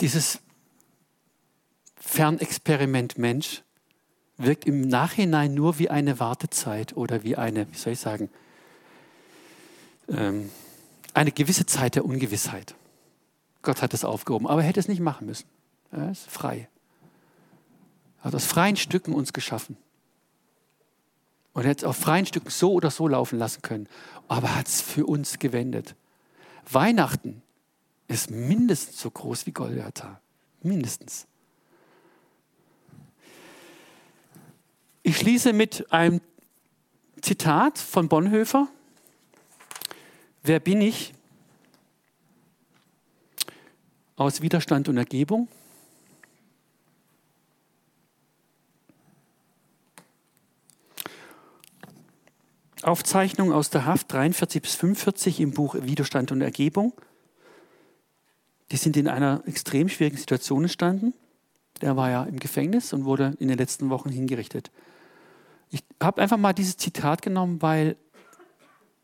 Dieses 0.00 0.40
Fernexperiment 1.96 3.18
Mensch 3.18 3.62
wirkt 4.36 4.66
im 4.66 4.82
Nachhinein 4.82 5.54
nur 5.54 5.78
wie 5.78 5.88
eine 5.88 6.20
Wartezeit 6.20 6.96
oder 6.96 7.22
wie 7.22 7.36
eine, 7.36 7.70
wie 7.72 7.76
soll 7.76 7.94
ich 7.94 8.00
sagen, 8.00 8.28
ähm, 10.08 10.50
eine 11.14 11.32
gewisse 11.32 11.66
Zeit 11.66 11.94
der 11.94 12.04
Ungewissheit. 12.04 12.74
Gott 13.62 13.80
hat 13.80 13.94
es 13.94 14.04
aufgehoben, 14.04 14.46
aber 14.46 14.60
er 14.60 14.68
hätte 14.68 14.80
es 14.80 14.88
nicht 14.88 15.00
machen 15.00 15.26
müssen. 15.26 15.46
Er 15.90 16.10
ist 16.10 16.30
frei. 16.30 16.68
Er 18.20 18.24
hat 18.24 18.34
aus 18.34 18.44
freien 18.44 18.76
Stücken 18.76 19.14
uns 19.14 19.32
geschaffen. 19.32 19.76
Und 21.54 21.62
er 21.64 21.70
hätte 21.70 21.86
es 21.86 21.88
auf 21.88 21.96
freien 21.96 22.26
Stücken 22.26 22.50
so 22.50 22.72
oder 22.72 22.90
so 22.90 23.08
laufen 23.08 23.38
lassen 23.38 23.62
können. 23.62 23.88
Aber 24.28 24.48
er 24.48 24.56
hat 24.56 24.68
es 24.68 24.82
für 24.82 25.06
uns 25.06 25.38
gewendet. 25.38 25.94
Weihnachten 26.70 27.42
ist 28.08 28.30
mindestens 28.30 29.00
so 29.00 29.10
groß 29.10 29.46
wie 29.46 29.52
Golgatha. 29.52 30.20
Mindestens. 30.62 31.26
Ich 35.02 35.18
schließe 35.18 35.52
mit 35.52 35.92
einem 35.92 36.20
Zitat 37.20 37.78
von 37.78 38.08
Bonhoeffer. 38.08 38.68
Wer 40.42 40.60
bin 40.60 40.80
ich? 40.80 41.14
Aus 44.16 44.40
Widerstand 44.40 44.88
und 44.88 44.96
Ergebung. 44.96 45.48
Aufzeichnung 52.82 53.52
aus 53.52 53.70
der 53.70 53.84
Haft 53.84 54.12
43 54.12 54.62
bis 54.62 54.74
45 54.76 55.40
im 55.40 55.50
Buch 55.52 55.74
Widerstand 55.74 56.30
und 56.30 56.40
Ergebung. 56.40 56.92
Die 58.70 58.76
sind 58.76 58.96
in 58.96 59.08
einer 59.08 59.42
extrem 59.46 59.88
schwierigen 59.88 60.16
Situation 60.16 60.62
entstanden. 60.62 61.14
Der 61.80 61.96
war 61.96 62.10
ja 62.10 62.24
im 62.24 62.38
Gefängnis 62.38 62.92
und 62.92 63.04
wurde 63.04 63.36
in 63.38 63.48
den 63.48 63.58
letzten 63.58 63.90
Wochen 63.90 64.08
hingerichtet. 64.08 64.70
Ich 65.70 65.84
habe 66.02 66.22
einfach 66.22 66.38
mal 66.38 66.52
dieses 66.52 66.76
Zitat 66.76 67.22
genommen, 67.22 67.60
weil, 67.62 67.96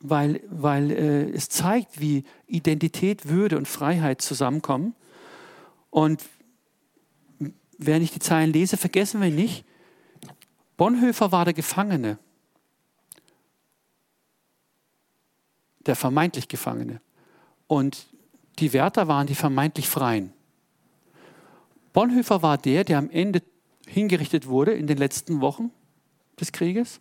weil, 0.01 0.41
weil 0.49 0.91
äh, 0.91 1.31
es 1.31 1.49
zeigt, 1.49 2.01
wie 2.01 2.25
Identität, 2.47 3.29
Würde 3.29 3.57
und 3.59 3.69
Freiheit 3.69 4.23
zusammenkommen. 4.23 4.95
Und 5.91 6.23
wenn 7.79 8.03
ich 8.03 8.13
die 8.13 8.21
Zeilen 8.21 8.53
lese, 8.53 8.77
vergessen 8.77 9.21
wir 9.21 9.31
nicht, 9.31 9.65
Bonhoeffer 10.77 11.33
war 11.33 11.45
der 11.45 11.55
Gefangene, 11.55 12.19
der 15.81 15.97
vermeintlich 15.97 16.49
Gefangene. 16.49 17.01
Und 17.67 18.12
die 18.59 18.73
Wärter 18.73 19.09
waren 19.09 19.27
die 19.27 19.35
vermeintlich 19.35 19.89
Freien. 19.89 20.33
Bonhoeffer 21.93 22.43
war 22.43 22.59
der, 22.59 22.85
der 22.85 22.99
am 22.99 23.11
Ende 23.11 23.43
hingerichtet 23.87 24.47
wurde 24.47 24.73
in 24.73 24.87
den 24.87 24.99
letzten 24.99 25.41
Wochen 25.41 25.71
des 26.41 26.53
Krieges. 26.53 27.01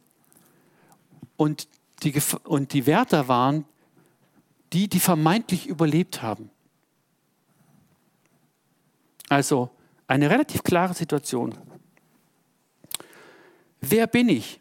Und 1.38 1.68
die, 2.04 2.14
und 2.43 2.74
die 2.74 2.86
Wärter 2.86 3.28
waren 3.28 3.66
die, 4.74 4.88
die 4.88 4.99
vermeintlich 4.99 5.68
überlebt 5.68 6.22
haben. 6.22 6.49
Also 9.30 9.70
eine 10.08 10.30
relativ 10.30 10.64
klare 10.64 10.93
Situation. 10.93 11.58
Wer 13.80 14.08
bin 14.08 14.30
ich? 14.30 14.60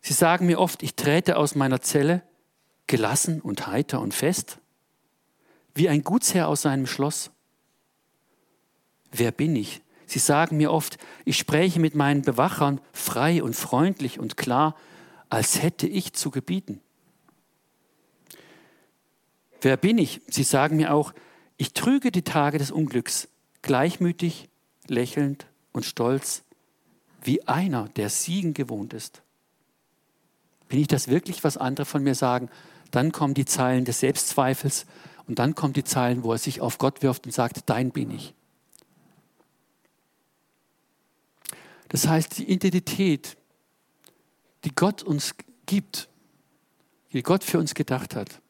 Sie 0.00 0.12
sagen 0.12 0.46
mir 0.46 0.58
oft, 0.58 0.82
ich 0.82 0.96
trete 0.96 1.36
aus 1.36 1.54
meiner 1.54 1.80
Zelle 1.80 2.22
gelassen 2.86 3.40
und 3.40 3.66
heiter 3.66 4.00
und 4.00 4.12
fest 4.12 4.58
wie 5.74 5.88
ein 5.88 6.04
Gutsherr 6.04 6.48
aus 6.48 6.62
seinem 6.62 6.86
Schloss. 6.86 7.30
Wer 9.10 9.32
bin 9.32 9.56
ich? 9.56 9.82
Sie 10.06 10.18
sagen 10.18 10.56
mir 10.56 10.72
oft, 10.72 10.98
ich 11.24 11.38
spreche 11.38 11.80
mit 11.80 11.94
meinen 11.94 12.22
Bewachern 12.22 12.80
frei 12.92 13.42
und 13.42 13.54
freundlich 13.54 14.18
und 14.18 14.36
klar, 14.36 14.76
als 15.28 15.62
hätte 15.62 15.86
ich 15.86 16.12
zu 16.12 16.30
gebieten. 16.30 16.80
Wer 19.60 19.76
bin 19.76 19.98
ich? 19.98 20.20
Sie 20.28 20.42
sagen 20.42 20.76
mir 20.76 20.92
auch, 20.92 21.14
ich 21.56 21.72
trüge 21.72 22.12
die 22.12 22.22
Tage 22.22 22.58
des 22.58 22.70
Unglücks, 22.70 23.28
gleichmütig, 23.62 24.48
lächelnd 24.86 25.46
und 25.72 25.84
stolz, 25.84 26.42
wie 27.22 27.46
einer, 27.48 27.88
der 27.96 28.10
Siegen 28.10 28.52
gewohnt 28.52 28.92
ist. 28.92 29.22
Bin 30.68 30.80
ich 30.80 30.88
das 30.88 31.08
wirklich, 31.08 31.44
was 31.44 31.56
andere 31.56 31.86
von 31.86 32.02
mir 32.02 32.14
sagen? 32.14 32.50
Dann 32.90 33.12
kommen 33.12 33.34
die 33.34 33.46
Zeilen 33.46 33.84
des 33.84 34.00
Selbstzweifels 34.00 34.86
und 35.26 35.38
dann 35.38 35.54
kommen 35.54 35.72
die 35.72 35.84
Zeilen, 35.84 36.22
wo 36.22 36.32
er 36.32 36.38
sich 36.38 36.60
auf 36.60 36.78
Gott 36.78 37.02
wirft 37.02 37.26
und 37.26 37.32
sagt, 37.32 37.68
dein 37.70 37.90
bin 37.90 38.10
ich. 38.10 38.34
Das 41.88 42.08
heißt, 42.08 42.38
die 42.38 42.50
Identität, 42.50 43.36
die 44.64 44.74
Gott 44.74 45.02
uns 45.02 45.34
gibt, 45.66 46.08
die 47.12 47.22
Gott 47.22 47.44
für 47.44 47.58
uns 47.58 47.74
gedacht 47.74 48.16
hat, 48.16 48.40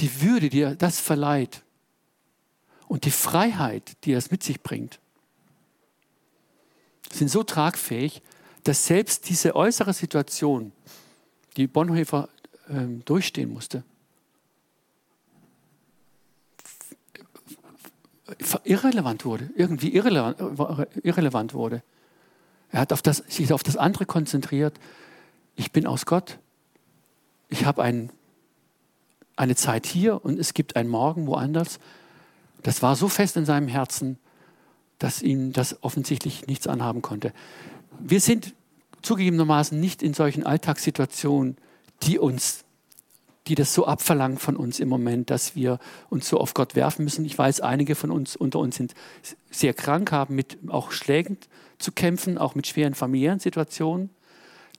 die 0.00 0.20
Würde, 0.20 0.48
die 0.48 0.60
er 0.60 0.74
das 0.74 1.00
verleiht 1.00 1.62
und 2.88 3.04
die 3.04 3.10
Freiheit, 3.10 3.96
die 4.04 4.12
er 4.12 4.18
es 4.18 4.30
mit 4.30 4.42
sich 4.42 4.62
bringt, 4.62 4.98
sind 7.12 7.28
so 7.28 7.42
tragfähig, 7.42 8.20
dass 8.64 8.86
selbst 8.86 9.28
diese 9.28 9.54
äußere 9.54 9.94
Situation, 9.94 10.72
die 11.56 11.68
Bonhoeffer 11.68 12.28
äh, 12.68 12.86
durchstehen 13.04 13.52
musste, 13.52 13.84
irrelevant 18.64 19.24
wurde, 19.24 19.50
irgendwie 19.56 19.94
irrelevant, 19.94 20.36
irrelevant 21.02 21.54
wurde. 21.54 21.82
Er 22.70 22.80
hat 22.80 22.92
auf 22.92 23.02
das, 23.02 23.18
sich 23.28 23.52
auf 23.52 23.62
das 23.62 23.76
andere 23.76 24.06
konzentriert. 24.06 24.78
Ich 25.54 25.72
bin 25.72 25.86
aus 25.86 26.06
Gott. 26.06 26.38
Ich 27.48 27.64
habe 27.64 27.82
ein, 27.82 28.10
eine 29.36 29.54
Zeit 29.54 29.86
hier 29.86 30.24
und 30.24 30.38
es 30.38 30.54
gibt 30.54 30.76
einen 30.76 30.88
Morgen 30.88 31.26
woanders. 31.26 31.78
Das 32.62 32.82
war 32.82 32.96
so 32.96 33.08
fest 33.08 33.36
in 33.36 33.46
seinem 33.46 33.68
Herzen, 33.68 34.18
dass 34.98 35.22
ihn 35.22 35.52
das 35.52 35.82
offensichtlich 35.82 36.46
nichts 36.46 36.66
anhaben 36.66 37.02
konnte. 37.02 37.32
Wir 37.98 38.20
sind 38.20 38.54
zugegebenermaßen 39.02 39.78
nicht 39.78 40.02
in 40.02 40.14
solchen 40.14 40.44
Alltagssituationen, 40.44 41.56
die 42.02 42.18
uns 42.18 42.65
die 43.46 43.54
das 43.54 43.72
so 43.72 43.86
abverlangen 43.86 44.38
von 44.38 44.56
uns 44.56 44.80
im 44.80 44.88
Moment, 44.88 45.30
dass 45.30 45.54
wir 45.54 45.78
uns 46.10 46.28
so 46.28 46.38
auf 46.38 46.54
Gott 46.54 46.74
werfen 46.74 47.04
müssen. 47.04 47.24
Ich 47.24 47.38
weiß, 47.38 47.60
einige 47.60 47.94
von 47.94 48.10
uns 48.10 48.34
unter 48.34 48.58
uns 48.58 48.76
sind 48.76 48.94
sehr 49.50 49.72
krank, 49.72 50.10
haben 50.12 50.34
mit 50.34 50.58
auch 50.68 50.90
Schlägen 50.90 51.38
zu 51.78 51.92
kämpfen, 51.92 52.38
auch 52.38 52.54
mit 52.54 52.66
schweren 52.66 52.94
familiären 52.94 53.38
Situationen. 53.38 54.10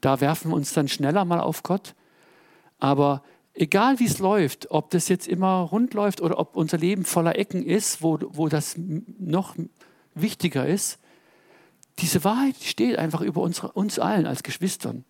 Da 0.00 0.20
werfen 0.20 0.50
wir 0.50 0.56
uns 0.56 0.72
dann 0.72 0.88
schneller 0.88 1.24
mal 1.24 1.40
auf 1.40 1.62
Gott. 1.62 1.94
Aber 2.78 3.22
egal 3.54 3.98
wie 4.00 4.06
es 4.06 4.18
läuft, 4.18 4.70
ob 4.70 4.90
das 4.90 5.08
jetzt 5.08 5.26
immer 5.26 5.60
rund 5.60 5.94
läuft 5.94 6.20
oder 6.20 6.38
ob 6.38 6.56
unser 6.56 6.78
Leben 6.78 7.04
voller 7.04 7.38
Ecken 7.38 7.64
ist, 7.64 8.02
wo, 8.02 8.18
wo 8.30 8.48
das 8.48 8.76
noch 8.76 9.56
wichtiger 10.14 10.66
ist, 10.66 10.98
diese 11.98 12.22
Wahrheit 12.22 12.56
steht 12.62 12.98
einfach 12.98 13.22
über 13.22 13.40
unsere, 13.40 13.72
uns 13.72 13.98
allen 13.98 14.26
als 14.26 14.42
Geschwistern. 14.42 15.04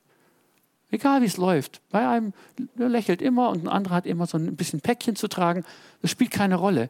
Egal 0.91 1.21
wie 1.21 1.27
es 1.27 1.37
läuft. 1.37 1.83
Bei 1.91 2.09
einem 2.09 2.33
der 2.77 2.89
lächelt 2.89 3.21
immer 3.21 3.51
und 3.51 3.65
ein 3.65 3.69
anderer 3.69 3.97
hat 3.97 4.07
immer 4.07 4.27
so 4.27 4.39
ein 4.39 4.57
bisschen 4.57 4.81
Päckchen 4.81 5.17
zu 5.17 5.29
tragen. 5.29 5.65
Das 6.01 6.11
spielt 6.11 6.31
keine 6.31 6.55
Rolle. 6.55 6.89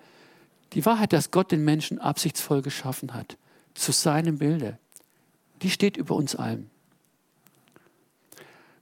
Die 0.74 0.84
Wahrheit, 0.86 1.12
dass 1.12 1.30
Gott 1.30 1.50
den 1.50 1.64
Menschen 1.64 1.98
absichtsvoll 1.98 2.62
geschaffen 2.62 3.14
hat, 3.14 3.36
zu 3.74 3.92
seinem 3.92 4.38
Bilde, 4.38 4.78
die 5.62 5.70
steht 5.70 5.96
über 5.96 6.14
uns 6.14 6.36
allen. 6.36 6.70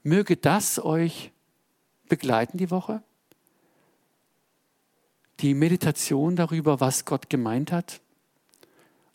Möge 0.02 0.36
das 0.36 0.78
euch 0.78 1.32
begleiten 2.08 2.58
die 2.58 2.70
Woche. 2.70 3.02
Die 5.40 5.54
Meditation 5.54 6.36
darüber, 6.36 6.80
was 6.80 7.04
Gott 7.04 7.28
gemeint 7.28 7.72
hat, 7.72 8.00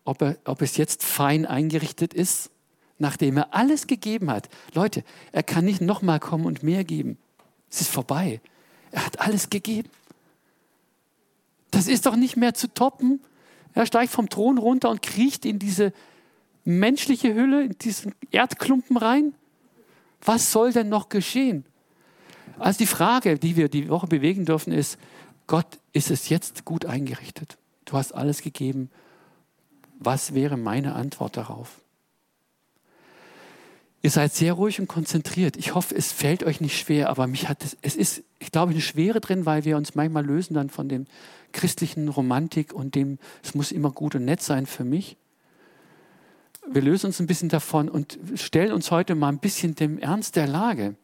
ob, 0.04 0.22
er, 0.22 0.38
ob 0.46 0.62
es 0.62 0.78
jetzt 0.78 1.04
fein 1.04 1.46
eingerichtet 1.46 2.14
ist, 2.14 2.51
nachdem 3.02 3.38
er 3.38 3.54
alles 3.54 3.88
gegeben 3.88 4.30
hat. 4.30 4.48
Leute, 4.74 5.04
er 5.32 5.44
kann 5.44 5.66
nicht 5.66 5.82
nochmal 5.82 6.20
kommen 6.20 6.46
und 6.46 6.64
mehr 6.64 6.84
geben. 6.84 7.18
Es 7.70 7.82
ist 7.82 7.92
vorbei. 7.92 8.40
Er 8.92 9.06
hat 9.06 9.20
alles 9.20 9.50
gegeben. 9.50 9.90
Das 11.72 11.88
ist 11.88 12.06
doch 12.06 12.16
nicht 12.16 12.38
mehr 12.38 12.54
zu 12.54 12.72
toppen. 12.74 13.20
Er 13.74 13.86
steigt 13.86 14.12
vom 14.12 14.30
Thron 14.30 14.58
runter 14.58 14.90
und 14.90 15.02
kriecht 15.02 15.46
in 15.46 15.58
diese 15.58 15.94
menschliche 16.64 17.34
Hülle, 17.34 17.64
in 17.64 17.78
diesen 17.80 18.14
Erdklumpen 18.30 18.98
rein. 18.98 19.34
Was 20.24 20.52
soll 20.52 20.72
denn 20.72 20.90
noch 20.90 21.10
geschehen? 21.10 21.66
Also 22.60 22.78
die 22.78 22.86
Frage, 22.86 23.40
die 23.40 23.56
wir 23.56 23.68
die 23.68 23.90
Woche 23.90 24.08
bewegen 24.08 24.46
dürfen, 24.46 24.72
ist, 24.72 25.00
Gott, 25.48 25.80
ist 25.92 26.12
es 26.12 26.30
jetzt 26.30 26.66
gut 26.66 26.86
eingerichtet? 26.86 27.58
Du 27.86 27.94
hast 27.94 28.14
alles 28.14 28.42
gegeben. 28.42 28.92
Was 29.98 30.36
wäre 30.36 30.58
meine 30.58 30.94
Antwort 30.94 31.38
darauf? 31.38 31.82
Ihr 34.04 34.10
seid 34.10 34.34
sehr 34.34 34.54
ruhig 34.54 34.80
und 34.80 34.88
konzentriert. 34.88 35.58
Ich 35.58 35.76
hoffe, 35.76 35.96
es 35.96 36.12
fällt 36.12 36.44
euch 36.44 36.60
nicht 36.60 36.80
schwer, 36.80 37.10
aber 37.10 37.28
mich 37.28 37.48
hat 37.48 37.64
es, 37.64 37.78
es 37.84 37.96
ist, 37.96 38.24
ich 38.40 38.52
glaube, 38.52 38.72
eine 38.72 38.82
Schwere 38.82 39.22
drin, 39.22 39.46
weil 39.46 39.64
wir 39.64 39.78
uns 39.78 39.94
manchmal 39.94 40.26
lösen 40.26 40.56
dann 40.56 40.72
von 40.72 40.90
dem 40.90 41.06
christlichen 41.52 42.08
Romantik 42.08 42.74
und 42.74 42.96
dem, 42.96 43.20
es 43.44 43.54
muss 43.54 43.72
immer 43.72 43.92
gut 43.92 44.16
und 44.16 44.26
nett 44.26 44.42
sein 44.42 44.66
für 44.66 44.84
mich. 44.84 45.18
Wir 46.68 46.82
lösen 46.82 47.08
uns 47.08 47.20
ein 47.20 47.28
bisschen 47.28 47.50
davon 47.50 47.90
und 47.90 48.18
stellen 48.36 48.72
uns 48.72 48.90
heute 48.90 49.14
mal 49.14 49.30
ein 49.30 49.40
bisschen 49.40 49.76
dem 49.76 50.00
Ernst 50.00 50.36
der 50.36 50.48
Lage. 50.48 50.96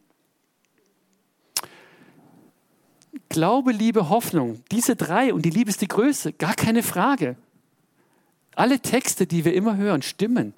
Glaube, 3.28 3.72
Liebe, 3.72 4.08
Hoffnung, 4.08 4.62
diese 4.72 4.96
drei 4.96 5.32
und 5.34 5.42
die 5.42 5.50
Liebe 5.50 5.70
ist 5.70 5.82
die 5.82 5.88
Größe, 5.88 6.32
gar 6.32 6.54
keine 6.54 6.82
Frage. 6.82 7.36
Alle 8.56 8.80
Texte, 8.80 9.26
die 9.26 9.44
wir 9.44 9.54
immer 9.54 9.76
hören, 9.76 10.02
stimmen. 10.02 10.54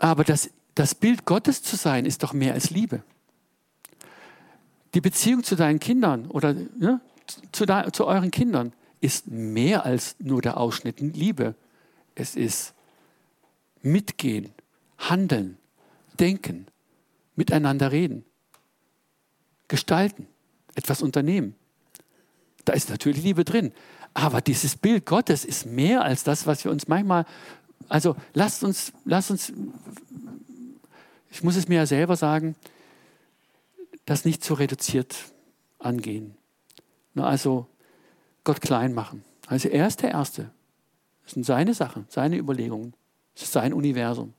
Aber 0.00 0.24
das, 0.24 0.50
das 0.74 0.94
Bild 0.94 1.26
Gottes 1.26 1.62
zu 1.62 1.76
sein, 1.76 2.06
ist 2.06 2.22
doch 2.22 2.32
mehr 2.32 2.54
als 2.54 2.70
Liebe. 2.70 3.02
Die 4.94 5.02
Beziehung 5.02 5.44
zu 5.44 5.54
deinen 5.54 5.78
Kindern 5.78 6.26
oder 6.26 6.54
ne, 6.54 7.00
zu, 7.52 7.66
de, 7.66 7.92
zu 7.92 8.06
euren 8.06 8.30
Kindern 8.30 8.72
ist 9.00 9.28
mehr 9.28 9.84
als 9.84 10.16
nur 10.18 10.40
der 10.40 10.56
Ausschnitt 10.56 11.00
Liebe. 11.00 11.54
Es 12.14 12.34
ist 12.34 12.74
mitgehen, 13.82 14.52
handeln, 14.98 15.58
denken, 16.18 16.66
miteinander 17.36 17.92
reden, 17.92 18.24
gestalten, 19.68 20.26
etwas 20.74 21.02
unternehmen. 21.02 21.54
Da 22.64 22.72
ist 22.72 22.88
natürlich 22.88 23.22
Liebe 23.22 23.44
drin. 23.44 23.72
Aber 24.14 24.40
dieses 24.40 24.76
Bild 24.76 25.04
Gottes 25.04 25.44
ist 25.44 25.66
mehr 25.66 26.02
als 26.02 26.24
das, 26.24 26.46
was 26.46 26.64
wir 26.64 26.70
uns 26.70 26.88
manchmal 26.88 27.26
also 27.88 28.16
lasst 28.34 28.64
uns, 28.64 28.92
lasst 29.04 29.30
uns, 29.30 29.52
ich 31.30 31.42
muss 31.42 31.56
es 31.56 31.68
mir 31.68 31.76
ja 31.76 31.86
selber 31.86 32.16
sagen, 32.16 32.56
das 34.04 34.24
nicht 34.24 34.42
zu 34.42 34.54
reduziert 34.54 35.16
angehen. 35.78 36.34
Also 37.16 37.66
Gott 38.44 38.60
klein 38.60 38.94
machen. 38.94 39.24
Also 39.46 39.68
er 39.68 39.86
ist 39.86 40.02
der 40.02 40.10
Erste. 40.10 40.50
Das 41.24 41.34
sind 41.34 41.44
seine 41.44 41.74
Sachen, 41.74 42.06
seine 42.08 42.36
Überlegungen. 42.36 42.94
Das 43.34 43.44
ist 43.44 43.52
sein 43.52 43.72
Universum. 43.72 44.34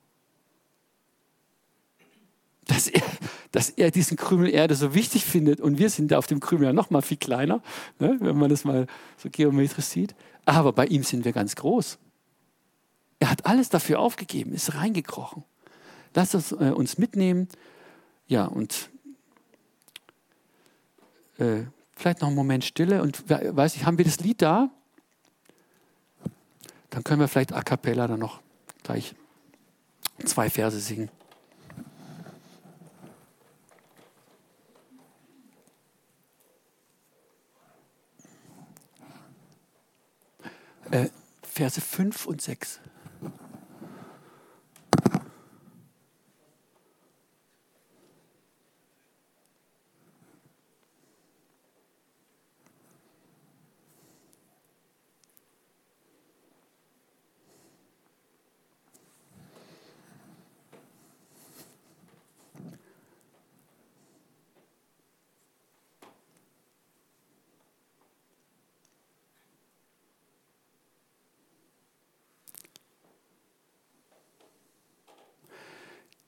Dass 2.66 2.88
er, 2.88 3.02
dass 3.52 3.70
er 3.70 3.92
diesen 3.92 4.18
Krümel 4.18 4.50
Erde 4.50 4.76
so 4.76 4.94
wichtig 4.94 5.26
findet 5.26 5.60
und 5.60 5.78
wir 5.78 5.90
sind 5.90 6.12
da 6.12 6.18
auf 6.18 6.28
dem 6.28 6.40
Krümel 6.40 6.68
ja 6.68 6.74
noch 6.74 6.90
mal 6.90 7.02
viel 7.02 7.18
kleiner, 7.18 7.62
ne, 8.00 8.18
wenn 8.20 8.38
man 8.38 8.50
das 8.50 8.64
mal 8.64 8.88
so 9.18 9.30
geometrisch 9.30 9.86
sieht. 9.86 10.16
Aber 10.46 10.74
bei 10.74 10.86
ihm 10.86 11.04
sind 11.04 11.26
wir 11.26 11.34
ganz 11.34 11.56
groß. 11.56 11.98
Er 13.22 13.30
hat 13.30 13.46
alles 13.46 13.70
dafür 13.70 14.00
aufgegeben, 14.00 14.52
ist 14.52 14.74
reingekrochen. 14.74 15.44
Lass 16.16 16.34
uns 16.34 16.52
äh, 16.54 16.72
uns 16.72 16.98
mitnehmen. 16.98 17.48
Ja, 18.26 18.46
und 18.46 18.90
äh, 21.38 21.66
vielleicht 21.96 22.22
noch 22.22 22.30
einen 22.30 22.36
Moment 22.36 22.66
Stille. 22.66 23.04
Und 23.04 23.30
weiß 23.30 23.76
ich, 23.76 23.86
haben 23.86 24.00
wir 24.00 24.06
das 24.06 24.22
Lied 24.22 24.42
da? 24.42 24.72
Dann 26.90 27.04
können 27.04 27.20
wir 27.20 27.28
vielleicht 27.28 27.54
a 27.54 27.62
cappella 27.62 28.08
dann 28.08 28.20
noch 28.20 28.42
gleich 28.82 29.14
zwei 30.26 30.50
Verse 30.50 30.80
singen. 30.80 31.12
Äh, 40.90 41.10
Verse 41.44 41.80
5 41.80 42.26
und 42.26 42.42
6. 42.42 42.82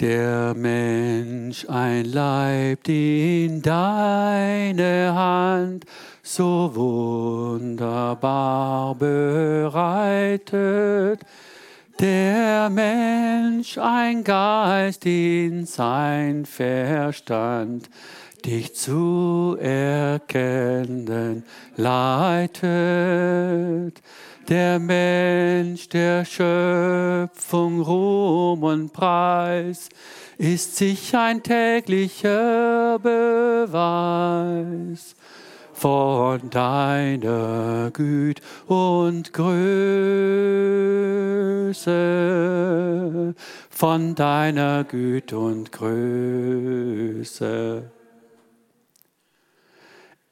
Der 0.04 0.54
Mensch 0.54 1.66
ein 1.70 2.04
Leib, 2.04 2.84
den 2.84 3.62
deine 3.62 5.16
Hand 5.16 5.86
so 6.22 6.70
wunderbar 6.76 8.95
bereitet. 8.95 11.22
Der 12.01 12.70
Mensch 12.70 13.78
ein 13.78 14.26
Geist, 14.26 15.06
den 15.06 15.66
sein 15.66 16.45
Verstand 16.45 17.89
dich 18.43 18.76
zu 18.76 19.56
erkennen 19.58 21.45
leitet 21.78 22.62
der 24.50 24.80
Mensch 24.80 25.89
der 25.89 26.26
Schöpfung 26.26 27.82
Ruhm 27.82 28.64
und 28.64 28.94
Preis, 28.94 29.89
ist 30.38 30.76
sich 30.78 31.16
ein 31.16 31.41
täglicher 31.44 33.00
Beweis 33.00 33.74
von 35.74 36.50
deiner 36.50 37.91
Güte 37.91 38.41
und 38.68 39.34
Größe, 39.34 39.54
von 43.70 44.16
deiner 44.16 44.84
Güte 44.84 45.38
und 45.38 45.72
Größe. 45.72 45.94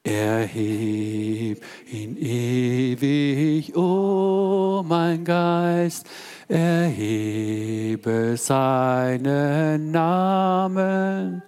Erheb 0.03 1.63
ihn 1.91 2.17
ewig, 2.17 3.75
o 3.75 4.79
oh 4.79 4.83
mein 4.83 5.23
Geist, 5.23 6.07
erhebe 6.47 8.35
seinen 8.35 9.91
Namen. 9.91 11.43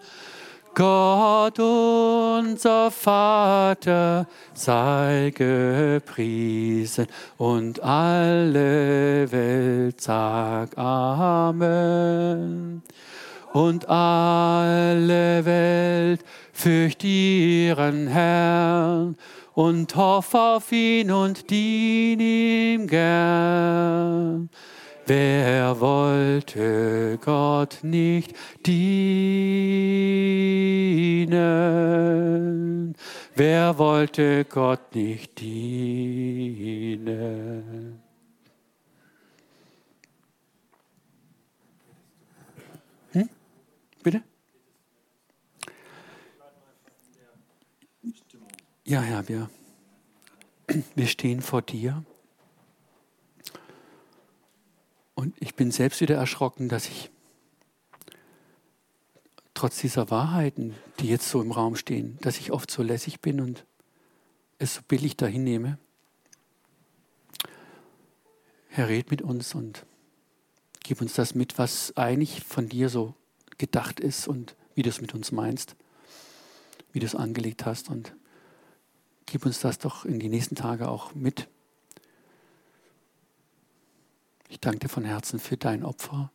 Gott 0.76 1.60
unser 1.60 2.92
Vater 2.92 4.28
sei 4.54 5.32
gepriesen 5.36 7.08
und 7.38 7.84
alle 7.84 9.32
Welt 9.32 10.02
sag 10.02 10.78
Amen. 10.78 12.84
Und 13.54 13.88
alle 13.88 15.46
Welt 15.46 16.24
Fürcht 16.52 17.04
ihren 17.04 18.08
Herrn 18.08 19.16
und 19.54 19.96
hoff 19.96 20.34
auf 20.34 20.72
ihn 20.72 21.12
und 21.12 21.50
dien 21.50 22.20
ihm 22.20 22.88
gern. 22.88 24.50
Wer 25.06 25.80
wollte 25.82 27.20
Gott 27.24 27.80
nicht 27.84 28.34
dienen? 28.66 29.34
Wer 33.36 33.78
wollte 33.78 34.46
Gott 34.46 34.96
nicht 34.96 35.42
dienen? 35.42 37.14
Hm? 43.12 43.30
Bitte? 44.04 44.22
Ja, 48.86 49.02
Herr, 49.02 49.28
wir, 49.28 49.50
wir 50.96 51.08
stehen 51.08 51.42
vor 51.42 51.62
dir 51.62 52.04
ich 55.40 55.56
bin 55.56 55.72
selbst 55.72 56.02
wieder 56.02 56.16
erschrocken, 56.16 56.70
dass 56.70 56.88
ich 56.88 57.12
trotz 59.54 59.80
dieser 59.80 60.10
Wahrheiten, 60.10 60.74
die 61.00 61.08
jetzt 61.08 61.30
so 61.30 61.42
im 61.42 61.52
Raum 61.52 61.76
stehen, 61.76 62.18
dass 62.22 62.40
ich 62.40 62.52
oft 62.52 62.72
so 62.72 62.82
lässig 62.82 63.20
bin 63.20 63.40
und 63.40 63.66
es 64.58 64.76
so 64.76 64.82
billig 64.88 65.16
dahin 65.16 65.44
nehme. 65.44 65.78
Herr, 68.70 68.90
red 68.90 69.12
mit 69.12 69.22
uns 69.22 69.54
und 69.54 69.86
gib 70.80 71.02
uns 71.02 71.14
das 71.14 71.36
mit, 71.36 71.58
was 71.58 71.96
eigentlich 71.96 72.44
von 72.44 72.68
dir 72.68 72.90
so 72.90 73.14
gedacht 73.58 74.00
ist 74.00 74.28
und 74.28 74.56
wie 74.74 74.82
du 74.82 74.90
es 74.90 75.02
mit 75.02 75.14
uns 75.14 75.32
meinst, 75.32 75.76
wie 76.94 77.00
du 77.00 77.06
es 77.06 77.16
angelegt 77.16 77.66
hast. 77.66 77.90
Und 77.90 78.16
gib 79.26 79.46
uns 79.46 79.60
das 79.60 79.80
doch 79.80 80.06
in 80.06 80.20
die 80.20 80.30
nächsten 80.30 80.56
Tage 80.56 80.88
auch 80.88 81.14
mit. 81.16 81.48
Ich 84.50 84.60
danke 84.60 84.80
dir 84.80 84.90
von 84.90 85.04
Herzen 85.04 85.40
für 85.40 85.58
dein 85.58 85.84
Opfer, 85.84 86.32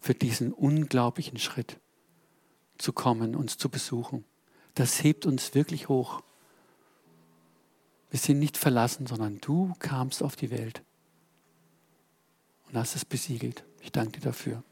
für 0.00 0.14
diesen 0.14 0.52
unglaublichen 0.52 1.38
Schritt 1.38 1.78
zu 2.78 2.92
kommen, 2.92 3.36
uns 3.36 3.58
zu 3.58 3.68
besuchen. 3.68 4.24
Das 4.74 5.02
hebt 5.02 5.26
uns 5.26 5.54
wirklich 5.54 5.88
hoch. 5.88 6.22
Wir 8.10 8.18
sind 8.18 8.38
nicht 8.38 8.56
verlassen, 8.56 9.06
sondern 9.06 9.38
du 9.40 9.74
kamst 9.78 10.22
auf 10.22 10.36
die 10.36 10.50
Welt 10.50 10.82
und 12.68 12.78
hast 12.78 12.96
es 12.96 13.04
besiegelt. 13.04 13.64
Ich 13.82 13.92
danke 13.92 14.20
dir 14.20 14.26
dafür. 14.26 14.62